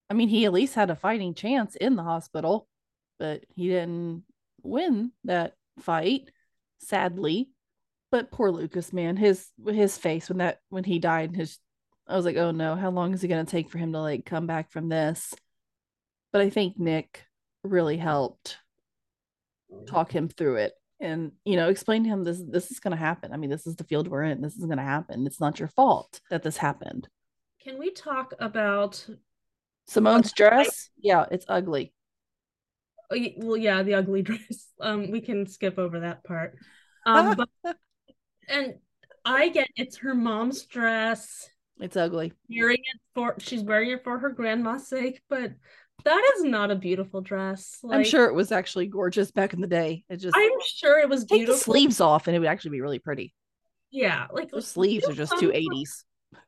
I 0.09 0.14
mean, 0.14 0.28
he 0.28 0.44
at 0.44 0.53
least 0.53 0.74
had 0.74 0.90
a 0.90 0.97
fighting 0.97 1.34
chance 1.34 1.76
in 1.76 1.97
the 1.97 2.03
hospital, 2.03 2.68
but 3.18 3.44
he 3.49 3.68
didn't 3.68 4.24
win 4.62 5.12
that 5.24 5.55
fight, 5.80 6.30
sadly. 6.78 7.51
But 8.11 8.30
poor 8.30 8.51
Lucas, 8.51 8.92
man, 8.92 9.16
his 9.16 9.49
his 9.66 9.99
face 9.99 10.28
when 10.28 10.38
that 10.38 10.61
when 10.68 10.84
he 10.84 10.99
died, 10.99 11.34
his 11.34 11.59
I 12.07 12.16
was 12.16 12.24
like, 12.24 12.36
oh 12.36 12.53
no, 12.53 12.76
how 12.76 12.90
long 12.90 13.12
is 13.14 13.24
it 13.24 13.28
gonna 13.28 13.44
take 13.44 13.68
for 13.68 13.78
him 13.78 13.92
to 13.92 14.01
like 14.01 14.24
come 14.24 14.47
back 14.47 14.70
from 14.70 14.88
this? 14.88 15.34
But 16.32 16.42
I 16.42 16.51
think 16.51 16.78
Nick 16.78 17.24
really 17.64 17.97
helped 17.97 18.59
talk 19.86 20.12
him 20.14 20.28
through 20.28 20.56
it. 20.56 20.72
and 21.00 21.32
you 21.44 21.56
know 21.56 21.68
explain 21.68 22.02
to 22.04 22.08
him 22.08 22.24
this 22.24 22.42
this 22.48 22.70
is 22.70 22.80
going 22.80 22.92
to 22.92 22.96
happen 22.96 23.32
i 23.32 23.36
mean 23.36 23.50
this 23.50 23.66
is 23.66 23.76
the 23.76 23.84
field 23.84 24.08
we're 24.08 24.22
in 24.22 24.40
this 24.40 24.56
is 24.56 24.64
going 24.64 24.78
to 24.78 24.82
happen 24.84 25.26
it's 25.26 25.40
not 25.40 25.58
your 25.58 25.68
fault 25.68 26.20
that 26.30 26.42
this 26.42 26.56
happened 26.56 27.08
Can 27.62 27.78
we 27.78 27.90
talk 27.90 28.32
about 28.38 29.06
simone's 29.88 30.32
dress 30.32 30.88
yeah 30.98 31.26
it's 31.30 31.44
ugly 31.48 31.92
oh, 33.12 33.16
well 33.38 33.56
yeah, 33.56 33.82
the 33.82 33.94
ugly 33.94 34.22
dress. 34.28 34.72
Um 34.80 35.10
we 35.10 35.20
can 35.20 35.46
skip 35.46 35.78
over 35.78 36.00
that 36.00 36.24
part. 36.24 36.54
Um 37.06 37.36
but 37.36 37.76
and 38.48 38.74
I 39.24 39.48
get 39.50 39.68
it's 39.76 39.98
her 39.98 40.12
mom's 40.14 40.64
dress. 40.66 41.48
it's 41.78 41.96
ugly 41.96 42.32
Wearing 42.50 42.78
it 42.78 43.00
for 43.14 43.36
she's 43.38 43.62
wearing 43.62 43.90
it 43.90 44.02
for 44.02 44.18
her 44.18 44.30
grandma's 44.30 44.88
sake, 44.88 45.20
but 45.28 45.52
that 46.05 46.32
is 46.36 46.44
not 46.44 46.70
a 46.70 46.76
beautiful 46.76 47.20
dress. 47.20 47.78
i'm 47.90 48.05
sure 48.05 48.26
it 48.26 48.34
was 48.34 48.53
actually 48.53 48.86
gorgeous 48.86 49.30
back 49.30 49.53
in 49.55 49.61
the 49.61 49.66
day 49.66 50.05
it 50.09 50.16
just 50.18 50.36
I'm 50.36 50.51
sure 50.64 50.99
it 51.01 51.09
was 51.09 51.20
take 51.24 51.38
beautiful. 51.40 51.55
the 51.55 51.61
sleeves 51.61 52.01
off 52.01 52.26
and 52.26 52.36
it 52.36 52.38
would 52.38 52.49
actually 52.49 52.72
be 52.72 52.80
really 52.80 52.99
pretty 52.99 53.34
Yeah, 53.90 54.26
like 54.32 54.51
those 54.51 54.66
sleeves 54.68 55.09
are 55.09 55.14
just 55.14 55.38
too 55.38 55.51
80s 55.51 56.05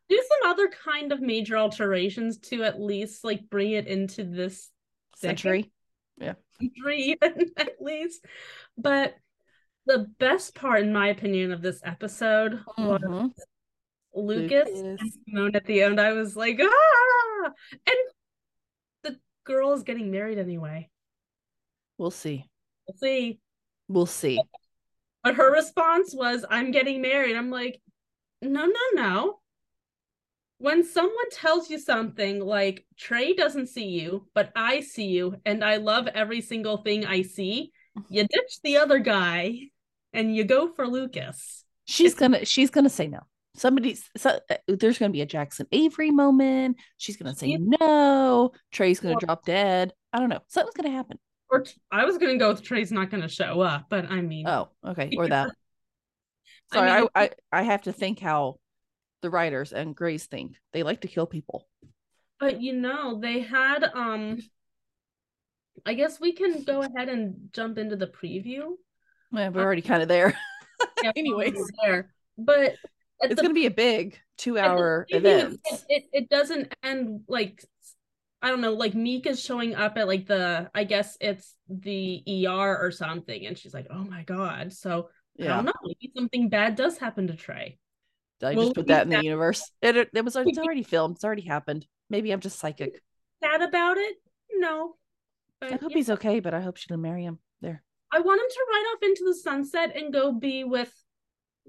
Do 0.08 0.16
some 0.28 0.50
other 0.50 0.68
kind 0.84 1.12
of 1.12 1.20
major 1.20 1.56
alterations 1.56 2.38
to 2.50 2.62
at 2.64 2.80
least 2.80 3.24
like 3.24 3.48
bring 3.50 3.72
it 3.72 3.86
into 3.86 4.24
this 4.24 4.70
century 5.16 5.70
Yeah, 6.18 6.34
century 6.60 7.16
at 7.22 7.72
least. 7.80 8.24
But 8.76 9.14
the 9.86 10.06
best 10.18 10.54
part, 10.54 10.82
in 10.82 10.92
my 10.92 11.08
opinion, 11.08 11.50
of 11.52 11.62
this 11.62 11.80
episode 11.84 12.60
was 12.76 13.00
Mhm. 13.00 13.32
Lucas 14.14 14.68
Lucas. 14.68 14.80
and 14.80 14.98
Simone 15.28 15.56
at 15.56 15.64
the 15.64 15.80
end. 15.82 16.00
I 16.00 16.12
was 16.12 16.36
like, 16.36 16.58
ah! 16.60 17.44
And 17.70 17.86
the 17.86 18.12
girl 19.48 19.72
is 19.72 19.82
getting 19.82 20.10
married 20.12 20.38
anyway. 20.38 20.88
we'll 21.98 22.12
see 22.12 22.44
We'll 22.86 22.96
see. 22.98 23.40
we'll 23.88 24.06
see 24.06 24.40
But 25.24 25.34
her 25.34 25.52
response 25.52 26.14
was, 26.14 26.44
I'm 26.48 26.70
getting 26.70 27.02
married. 27.02 27.36
I'm 27.36 27.50
like, 27.50 27.80
no, 28.40 28.64
no, 28.66 28.84
no. 28.94 29.40
When 30.58 30.84
someone 30.84 31.30
tells 31.32 31.68
you 31.70 31.78
something 31.78 32.40
like, 32.40 32.86
Trey 32.96 33.34
doesn't 33.34 33.68
see 33.68 33.86
you, 33.88 34.26
but 34.34 34.50
I 34.56 34.80
see 34.80 35.06
you, 35.06 35.36
and 35.44 35.64
I 35.64 35.76
love 35.76 36.06
every 36.08 36.40
single 36.40 36.78
thing 36.78 37.04
I 37.04 37.22
see, 37.22 37.72
you 38.08 38.22
ditch 38.26 38.60
the 38.62 38.76
other 38.78 38.98
guy 39.00 39.70
and 40.12 40.34
you 40.34 40.44
go 40.44 40.72
for 40.72 40.86
Lucas. 40.86 41.64
she's 41.84 42.14
gonna 42.14 42.44
she's 42.44 42.70
gonna 42.70 42.88
say 42.88 43.06
no 43.08 43.20
somebody's 43.58 44.08
so, 44.16 44.38
uh, 44.50 44.56
there's 44.68 44.98
gonna 44.98 45.12
be 45.12 45.20
a 45.22 45.26
jackson 45.26 45.66
avery 45.72 46.10
moment. 46.10 46.76
She's 46.96 47.16
gonna 47.16 47.34
say 47.34 47.48
Yeah. 47.48 47.58
no. 47.80 48.52
Trey's 48.72 49.00
gonna 49.00 49.14
Well- 49.14 49.20
drop 49.20 49.44
dead. 49.44 49.92
I 50.12 50.18
don't 50.20 50.28
know. 50.30 50.40
Something's 50.48 50.74
gonna 50.74 50.90
happen. 50.96 51.18
Or 51.50 51.64
I 51.90 52.04
was 52.04 52.18
gonna 52.18 52.38
go 52.38 52.50
with 52.50 52.62
Trey's 52.62 52.92
not 52.92 53.10
gonna 53.10 53.28
show 53.28 53.60
up, 53.60 53.86
but 53.88 54.06
I 54.10 54.20
mean, 54.20 54.46
oh 54.48 54.68
okay. 54.86 55.10
Or 55.16 55.28
that. 55.28 55.50
Sorry 56.72 56.90
I, 56.90 57.00
mean- 57.00 57.08
I 57.14 57.30
i 57.52 57.62
have 57.62 57.82
to 57.82 57.92
think 57.92 58.20
how 58.20 58.58
the 59.22 59.30
writers 59.30 59.72
and 59.72 59.96
Grey's 59.96 60.26
think. 60.26 60.56
They 60.72 60.82
like 60.82 61.00
to 61.02 61.08
kill 61.08 61.26
people. 61.26 61.66
But 62.40 62.60
you 62.62 62.72
know, 62.74 63.18
they 63.20 63.40
had 63.40 63.84
um 63.84 64.38
I 65.86 65.94
guess 65.94 66.20
we 66.20 66.32
can 66.32 66.62
go 66.64 66.82
ahead 66.82 67.08
and 67.08 67.50
jump 67.52 67.78
into 67.78 67.96
the 67.96 68.06
preview. 68.08 68.72
yeah, 69.32 69.48
we're 69.48 69.62
already 69.62 69.82
kind 69.82 70.02
of 70.02 70.08
there. 70.08 70.36
Yeah, 71.02 71.12
Anyways. 71.16 71.70
there. 71.82 72.12
But 72.36 72.74
it's 73.20 73.34
the 73.34 73.42
gonna 73.42 73.54
be 73.54 73.66
a 73.66 73.70
big 73.70 74.18
two 74.36 74.58
hour 74.58 75.06
event 75.10 75.60
It, 75.64 75.80
it, 75.88 76.04
it 76.12 76.28
doesn't 76.28 76.74
end 76.82 77.22
like 77.28 77.64
I 78.40 78.50
don't 78.50 78.60
know, 78.60 78.74
like 78.74 78.94
Meek 78.94 79.26
is 79.26 79.42
showing 79.42 79.74
up 79.74 79.98
at 79.98 80.06
like 80.06 80.26
the 80.26 80.70
I 80.72 80.84
guess 80.84 81.16
it's 81.20 81.56
the 81.68 82.22
ER 82.46 82.78
or 82.78 82.92
something, 82.92 83.46
and 83.46 83.58
she's 83.58 83.74
like, 83.74 83.88
"Oh 83.90 84.04
my 84.04 84.22
god!" 84.22 84.72
So 84.72 85.08
I 85.40 85.44
don't 85.44 85.64
know, 85.64 85.72
maybe 85.82 86.12
something 86.16 86.48
bad 86.48 86.76
does 86.76 86.98
happen 86.98 87.26
to 87.28 87.34
Trey. 87.34 87.78
i 88.42 88.54
We'll 88.54 88.66
just 88.66 88.76
put 88.76 88.86
that 88.88 89.02
in 89.04 89.10
the 89.10 89.22
universe 89.22 89.68
it, 89.82 89.96
it, 89.96 90.10
it 90.14 90.24
was 90.24 90.36
it's 90.36 90.58
already 90.58 90.82
filmed 90.84 91.16
it's 91.16 91.24
already 91.24 91.42
happened 91.42 91.86
maybe 92.10 92.30
i'm 92.30 92.40
just 92.40 92.58
psychic 92.58 93.02
Sad 93.42 93.62
about 93.62 93.98
it? 93.98 94.16
No. 94.52 94.96
But 95.60 95.72
i 95.72 95.76
hope 95.76 95.90
yeah, 95.90 95.96
he's 95.96 96.10
okay 96.10 96.40
but 96.40 96.54
i 96.54 96.60
hope 96.60 96.76
she 96.76 96.86
didn't 96.86 97.02
marry 97.02 97.24
him 97.24 97.38
there 97.60 97.82
I 98.10 98.20
want 98.20 98.40
him 98.40 98.46
to 98.48 98.66
ride 98.72 98.86
off 98.94 99.02
into 99.02 99.24
the 99.26 99.34
sunset 99.34 99.94
and 99.94 100.12
go 100.12 100.32
be 100.32 100.64
with 100.64 100.92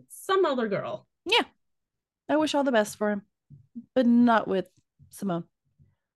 some 0.08 0.46
other 0.46 0.70
girl. 0.70 1.06
I 2.30 2.38
wish 2.38 2.54
all 2.54 2.64
the 2.64 2.72
best 2.72 2.98
for 2.98 3.10
him, 3.10 3.24
but 3.96 4.06
not 4.06 4.48
with 4.48 4.70
Simone. 5.10 5.46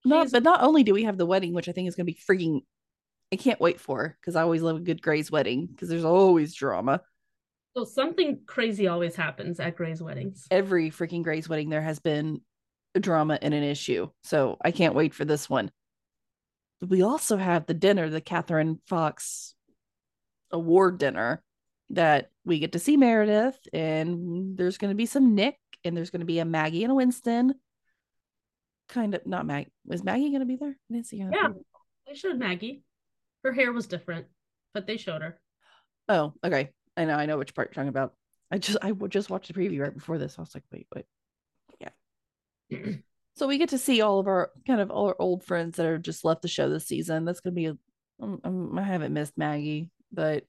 Not, 0.05 0.31
but 0.31 0.43
not 0.43 0.61
only 0.61 0.83
do 0.83 0.93
we 0.93 1.03
have 1.03 1.17
the 1.17 1.25
wedding, 1.25 1.53
which 1.53 1.67
I 1.67 1.71
think 1.71 1.87
is 1.87 1.95
going 1.95 2.05
to 2.05 2.13
be 2.13 2.19
freaking. 2.19 2.61
I 3.31 3.35
can't 3.35 3.59
wait 3.59 3.79
for 3.79 4.15
because 4.19 4.35
I 4.35 4.43
always 4.43 4.61
love 4.61 4.77
a 4.77 4.81
good 4.81 5.01
Grey's 5.01 5.31
wedding 5.31 5.65
because 5.65 5.89
there's 5.89 6.05
always 6.05 6.53
drama. 6.53 7.01
So 7.75 7.83
something 7.83 8.41
crazy 8.45 8.87
always 8.87 9.15
happens 9.15 9.59
at 9.59 9.75
Grey's 9.75 10.03
weddings. 10.03 10.45
Every 10.51 10.91
freaking 10.91 11.23
Grey's 11.23 11.49
wedding, 11.49 11.69
there 11.69 11.81
has 11.81 11.97
been 11.97 12.41
a 12.93 12.99
drama 12.99 13.39
and 13.41 13.53
an 13.55 13.63
issue. 13.63 14.09
So 14.23 14.57
I 14.63 14.69
can't 14.69 14.93
wait 14.93 15.15
for 15.15 15.25
this 15.25 15.49
one. 15.49 15.71
We 16.81 17.01
also 17.01 17.37
have 17.37 17.65
the 17.65 17.73
dinner, 17.73 18.09
the 18.09 18.21
Catherine 18.21 18.79
Fox 18.85 19.55
award 20.51 20.99
dinner 20.99 21.41
that 21.89 22.29
we 22.45 22.59
get 22.59 22.73
to 22.73 22.79
see 22.79 22.97
Meredith, 22.97 23.57
and 23.71 24.57
there's 24.57 24.77
going 24.77 24.91
to 24.91 24.95
be 24.95 25.05
some 25.05 25.35
Nick, 25.35 25.57
and 25.83 25.95
there's 25.95 26.09
going 26.09 26.21
to 26.21 26.25
be 26.25 26.39
a 26.39 26.45
Maggie 26.45 26.83
and 26.83 26.91
a 26.91 26.95
Winston. 26.95 27.55
Kind 28.89 29.15
of 29.15 29.25
not 29.25 29.45
Maggie. 29.45 29.71
Was 29.85 30.03
Maggie 30.03 30.29
going 30.29 30.41
to 30.41 30.45
be 30.45 30.57
there? 30.57 30.75
I 30.89 30.93
didn't 30.93 31.07
see 31.07 31.19
her. 31.19 31.31
Yeah. 31.33 31.49
They 32.07 32.15
showed 32.15 32.37
Maggie. 32.37 32.83
Her 33.43 33.53
hair 33.53 33.71
was 33.71 33.87
different, 33.87 34.27
but 34.73 34.87
they 34.87 34.97
showed 34.97 35.21
her. 35.21 35.39
Oh, 36.09 36.33
okay. 36.43 36.69
I 36.97 37.05
know. 37.05 37.15
I 37.15 37.25
know 37.25 37.37
which 37.37 37.55
part 37.55 37.69
you're 37.69 37.73
talking 37.73 37.89
about. 37.89 38.13
I 38.51 38.57
just 38.57 38.77
I 38.81 38.91
would 38.91 39.11
just 39.11 39.29
watched 39.29 39.47
the 39.47 39.53
preview 39.53 39.81
right 39.81 39.93
before 39.93 40.17
this. 40.17 40.37
I 40.37 40.41
was 40.41 40.53
like, 40.53 40.63
wait, 40.71 40.87
wait. 40.93 41.05
Yeah. 41.79 42.91
so 43.35 43.47
we 43.47 43.57
get 43.57 43.69
to 43.69 43.77
see 43.77 44.01
all 44.01 44.19
of 44.19 44.27
our 44.27 44.51
kind 44.67 44.79
of 44.79 44.91
all 44.91 45.07
our 45.07 45.15
old 45.17 45.43
friends 45.43 45.77
that 45.77 45.85
are 45.85 45.97
just 45.97 46.23
left 46.23 46.41
the 46.41 46.47
show 46.47 46.69
this 46.69 46.85
season. 46.85 47.25
That's 47.25 47.39
gonna 47.39 47.55
be. 47.55 47.67
A, 47.67 47.77
um, 48.21 48.39
um, 48.43 48.77
I 48.77 48.83
haven't 48.83 49.13
missed 49.13 49.37
Maggie, 49.37 49.89
but 50.11 50.45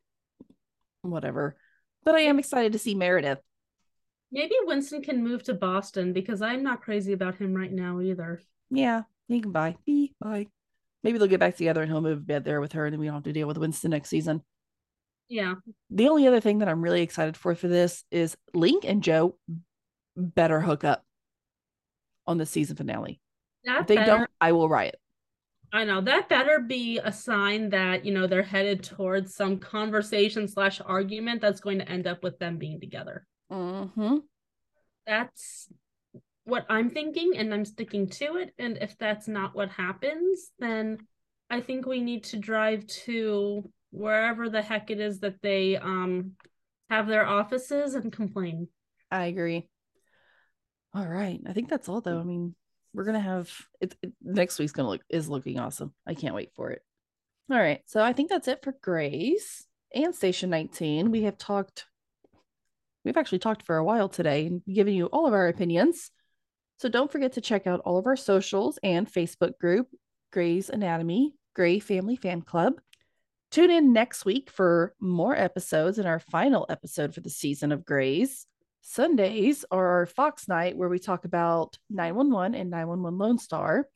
whatever. 1.03 1.57
But 2.05 2.15
I 2.15 2.21
am 2.21 2.39
excited 2.39 2.73
to 2.73 2.79
see 2.79 2.95
Meredith. 2.95 3.41
Maybe 4.31 4.55
Winston 4.65 5.03
can 5.03 5.23
move 5.23 5.43
to 5.45 5.55
Boston 5.55 6.13
because 6.13 6.43
I'm 6.43 6.63
not 6.63 6.83
crazy 6.83 7.13
about 7.13 7.37
him 7.37 7.55
right 7.55 7.73
now 7.73 8.01
either. 8.01 8.41
Yeah, 8.71 9.03
he 9.29 9.41
can 9.41 9.53
buy. 9.53 9.77
Bye. 9.87 10.11
Bye. 10.21 10.47
Maybe 11.03 11.19
they'll 11.19 11.29
get 11.29 11.41
back 11.41 11.57
together 11.57 11.83
and 11.83 11.91
he'll 11.91 12.01
move 12.01 12.27
bed 12.27 12.45
there 12.45 12.61
with 12.61 12.73
her, 12.73 12.87
and 12.87 12.93
then 12.93 13.01
we 13.01 13.07
don't 13.07 13.15
have 13.15 13.25
to 13.25 13.33
deal 13.33 13.47
with 13.47 13.59
Winston 13.59 13.91
next 13.91 14.09
season. 14.09 14.43
Yeah. 15.29 15.55
The 15.91 16.09
only 16.09 16.27
other 16.27 16.41
thing 16.41 16.59
that 16.59 16.69
I'm 16.69 16.83
really 16.83 17.03
excited 17.03 17.37
for 17.37 17.55
for 17.55 17.69
this 17.69 18.05
is 18.11 18.37
Link 18.53 18.85
and 18.85 19.03
Jo 19.03 19.37
better 20.17 20.61
hook 20.61 20.85
up 20.85 21.05
on 22.27 22.39
the 22.39 22.47
season 22.47 22.77
finale. 22.77 23.21
If 23.65 23.87
they 23.87 23.97
better, 23.97 24.11
don't, 24.19 24.31
I 24.41 24.53
will 24.53 24.69
riot. 24.69 24.99
I 25.73 25.85
know 25.85 26.01
that 26.03 26.29
better 26.29 26.61
be 26.61 26.99
a 26.99 27.11
sign 27.13 27.71
that, 27.71 28.05
you 28.05 28.13
know, 28.13 28.27
they're 28.27 28.43
headed 28.43 28.85
towards 28.85 29.35
some 29.35 29.59
conversation 29.59 30.47
slash 30.47 30.81
argument 30.85 31.41
that's 31.41 31.61
going 31.61 31.79
to 31.79 31.89
end 31.89 32.07
up 32.07 32.23
with 32.23 32.39
them 32.39 32.59
being 32.59 32.81
together. 32.81 33.27
Mm-hmm. 33.51 34.19
That's 35.07 35.69
what 36.45 36.67
I'm 36.69 36.91
thinking, 36.91 37.33
and 37.37 37.53
I'm 37.53 37.65
sticking 37.65 38.09
to 38.09 38.37
it. 38.37 38.55
And 38.59 38.79
if 38.81 38.97
that's 38.99 39.27
not 39.27 39.55
what 39.55 39.71
happens, 39.71 40.51
then 40.59 40.99
I 41.51 41.61
think 41.61 41.87
we 41.87 42.01
need 42.01 42.25
to 42.25 42.39
drive 42.39 42.87
to 43.05 43.71
wherever 43.91 44.49
the 44.49 44.63
heck 44.63 44.91
it 44.91 44.99
is 45.01 45.21
that 45.21 45.41
they 45.41 45.77
um 45.77 46.33
have 46.91 47.07
their 47.07 47.27
offices 47.27 47.95
and 47.95 48.13
complain. 48.13 48.69
I 49.11 49.27
agree. 49.27 49.69
All 50.93 51.07
right. 51.07 51.41
I 51.47 51.53
think 51.53 51.69
that's 51.69 51.89
all 51.89 52.01
though. 52.01 52.21
I 52.21 52.25
mean, 52.25 52.55
we're 52.95 53.05
gonna 53.05 53.21
have 53.21 53.51
it, 53.81 53.95
it 54.03 54.13
next 54.23 54.59
week's 54.59 54.73
gonna 54.73 54.89
look 54.89 55.03
is 55.11 55.29
looking 55.29 55.59
awesome. 55.59 55.93
I 56.07 56.15
can't 56.15 56.35
wait 56.35 56.53
for 56.55 56.71
it. 56.71 56.83
All 57.51 57.59
right. 57.59 57.83
So 57.87 58.03
I 58.03 58.13
think 58.13 58.31
that's 58.31 58.49
it 58.49 58.63
for 58.63 58.75
Grey's 58.81 59.67
and 59.95 60.15
Station 60.15 60.49
19. 60.51 61.11
We 61.11 61.23
have 61.23 61.37
talked 61.37 61.85
we've 63.05 63.17
actually 63.17 63.39
talked 63.41 63.65
for 63.65 63.77
a 63.77 63.85
while 63.85 64.09
today 64.09 64.47
and 64.47 64.63
given 64.65 64.95
you 64.95 65.07
all 65.07 65.27
of 65.27 65.35
our 65.35 65.49
opinions. 65.49 66.11
So 66.79 66.89
don't 66.89 67.13
forget 67.13 67.35
to 67.35 67.41
check 67.41 67.67
out 67.67 67.81
all 67.85 67.99
of 67.99 68.07
our 68.07 68.17
socials 68.17 68.79
and 68.83 69.11
Facebook 69.11 69.59
group, 69.59 69.89
Grey's 70.33 70.71
Anatomy, 70.71 71.35
Grey 71.55 71.79
Family 71.79 72.17
Fan 72.17 72.43
Club. 72.43 72.75
Tune 73.51 73.71
in 73.71 73.93
next 73.93 74.25
week 74.25 74.51
for 74.51 74.95
more 75.01 75.37
episodes 75.37 75.99
and 75.99 76.09
our 76.09 76.19
final 76.19 76.67
episode 76.69 77.15
for 77.15 77.21
the 77.21 77.31
season 77.31 77.71
of 77.71 77.85
Grey's. 77.85 78.47
Sundays 78.87 79.65
are 79.71 79.87
our 79.87 80.07
Fox 80.07 80.47
night 80.47 80.77
where 80.77 80.91
we 80.91 80.99
talk 80.99 81.25
about 81.25 81.79
911 81.89 82.55
and 82.55 82.71
911 82.71 83.19
Lone 83.19 83.39
Star. 83.39 83.89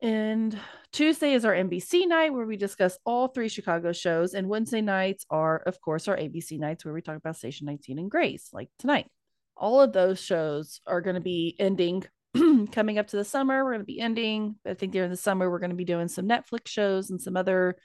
And 0.00 0.56
Tuesday 0.92 1.34
is 1.34 1.44
our 1.44 1.52
NBC 1.52 2.06
night 2.06 2.32
where 2.32 2.46
we 2.46 2.56
discuss 2.56 2.96
all 3.04 3.26
three 3.26 3.48
Chicago 3.48 3.92
shows. 3.92 4.34
And 4.34 4.48
Wednesday 4.48 4.80
nights 4.80 5.26
are, 5.28 5.58
of 5.66 5.80
course, 5.80 6.06
our 6.06 6.16
ABC 6.16 6.60
nights 6.60 6.84
where 6.84 6.94
we 6.94 7.02
talk 7.02 7.16
about 7.16 7.36
Station 7.36 7.66
19 7.66 7.98
and 7.98 8.08
Grey's, 8.08 8.48
like 8.52 8.70
tonight. 8.78 9.08
All 9.56 9.80
of 9.80 9.92
those 9.92 10.20
shows 10.20 10.80
are 10.86 11.00
going 11.00 11.16
to 11.16 11.20
be 11.20 11.56
ending 11.58 12.04
coming 12.70 12.98
up 12.98 13.08
to 13.08 13.16
the 13.16 13.24
summer. 13.24 13.64
We're 13.64 13.72
going 13.72 13.80
to 13.80 13.86
be 13.86 14.00
ending. 14.00 14.54
I 14.64 14.74
think 14.74 14.92
during 14.92 15.10
the 15.10 15.16
summer, 15.16 15.50
we're 15.50 15.58
going 15.58 15.70
to 15.70 15.76
be 15.76 15.84
doing 15.84 16.06
some 16.06 16.28
Netflix 16.28 16.68
shows 16.68 17.10
and 17.10 17.20
some 17.20 17.36
other 17.36 17.76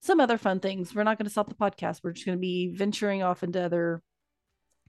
some 0.00 0.20
other 0.20 0.38
fun 0.38 0.60
things. 0.60 0.94
We're 0.94 1.04
not 1.04 1.18
going 1.18 1.26
to 1.26 1.30
stop 1.30 1.50
the 1.50 1.54
podcast. 1.54 2.00
We're 2.02 2.12
just 2.12 2.24
going 2.24 2.38
to 2.38 2.40
be 2.40 2.74
venturing 2.74 3.22
off 3.22 3.42
into 3.42 3.62
other 3.62 4.02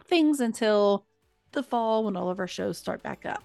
things 0.08 0.40
until 0.40 1.06
the 1.52 1.64
fall 1.64 2.04
when 2.04 2.16
all 2.16 2.30
of 2.30 2.40
our 2.40 2.48
shows 2.48 2.78
start 2.78 3.02
back 3.04 3.26
up. 3.26 3.44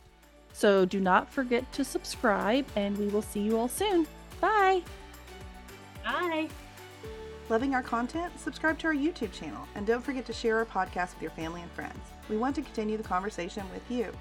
So 0.53 0.85
do 0.85 1.01
not 1.01 1.32
forget 1.32 1.70
to 1.73 1.85
subscribe, 1.85 2.66
and 2.77 2.97
we 2.99 3.07
will 3.09 3.23
see 3.23 3.41
you 3.41 3.59
all 3.59 3.69
soon. 3.69 4.07
Bye. 4.41 4.82
Bye. 6.05 6.49
Loving 7.49 7.74
our 7.74 7.82
content? 7.82 8.32
Subscribe 8.39 8.78
to 8.78 8.87
our 8.87 8.95
YouTube 8.95 9.32
channel 9.32 9.66
and 9.74 9.85
don't 9.85 10.05
forget 10.05 10.24
to 10.27 10.32
share 10.32 10.59
our 10.59 10.65
podcast 10.65 11.15
with 11.15 11.23
your 11.23 11.32
family 11.32 11.62
and 11.62 11.70
friends. 11.73 11.99
We 12.28 12.37
want 12.37 12.55
to 12.55 12.62
continue 12.62 12.97
the 12.97 13.03
conversation 13.03 13.65
with 13.73 13.82
you. 13.91 14.12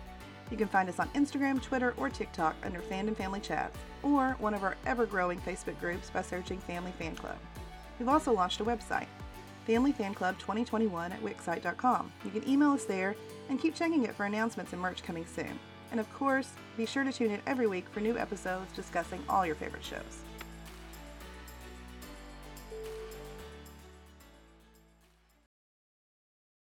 You 0.49 0.57
can 0.57 0.67
find 0.67 0.89
us 0.89 0.99
on 0.99 1.09
Instagram, 1.09 1.61
Twitter, 1.61 1.93
or 1.97 2.09
TikTok 2.09 2.55
under 2.63 2.79
Fandom 2.79 3.15
Family 3.15 3.39
Chats, 3.39 3.77
or 4.01 4.35
one 4.39 4.55
of 4.55 4.63
our 4.63 4.75
ever 4.87 5.05
growing 5.05 5.39
Facebook 5.41 5.79
groups 5.79 6.09
by 6.09 6.23
searching 6.23 6.57
Family 6.59 6.91
Fan 6.97 7.15
Club. 7.15 7.37
We've 7.99 8.09
also 8.09 8.33
launched 8.33 8.61
a 8.61 8.65
website, 8.65 9.05
Family 9.69 9.91
Fan 9.91 10.15
Club 10.15 10.35
2021 10.39 11.11
at 11.11 11.21
Wixsite.com. 11.21 12.11
You 12.25 12.31
can 12.31 12.49
email 12.49 12.71
us 12.71 12.85
there 12.85 13.15
and 13.49 13.61
keep 13.61 13.75
checking 13.75 14.03
it 14.03 14.15
for 14.15 14.25
announcements 14.25 14.73
and 14.73 14.81
merch 14.81 15.03
coming 15.03 15.27
soon. 15.27 15.59
And 15.91 15.99
of 15.99 16.11
course, 16.11 16.49
be 16.75 16.87
sure 16.87 17.03
to 17.03 17.13
tune 17.13 17.29
in 17.29 17.39
every 17.45 17.67
week 17.67 17.87
for 17.87 17.99
new 17.99 18.17
episodes 18.17 18.73
discussing 18.75 19.21
all 19.29 19.45
your 19.45 19.53
favorite 19.53 19.85
shows. 19.85 20.23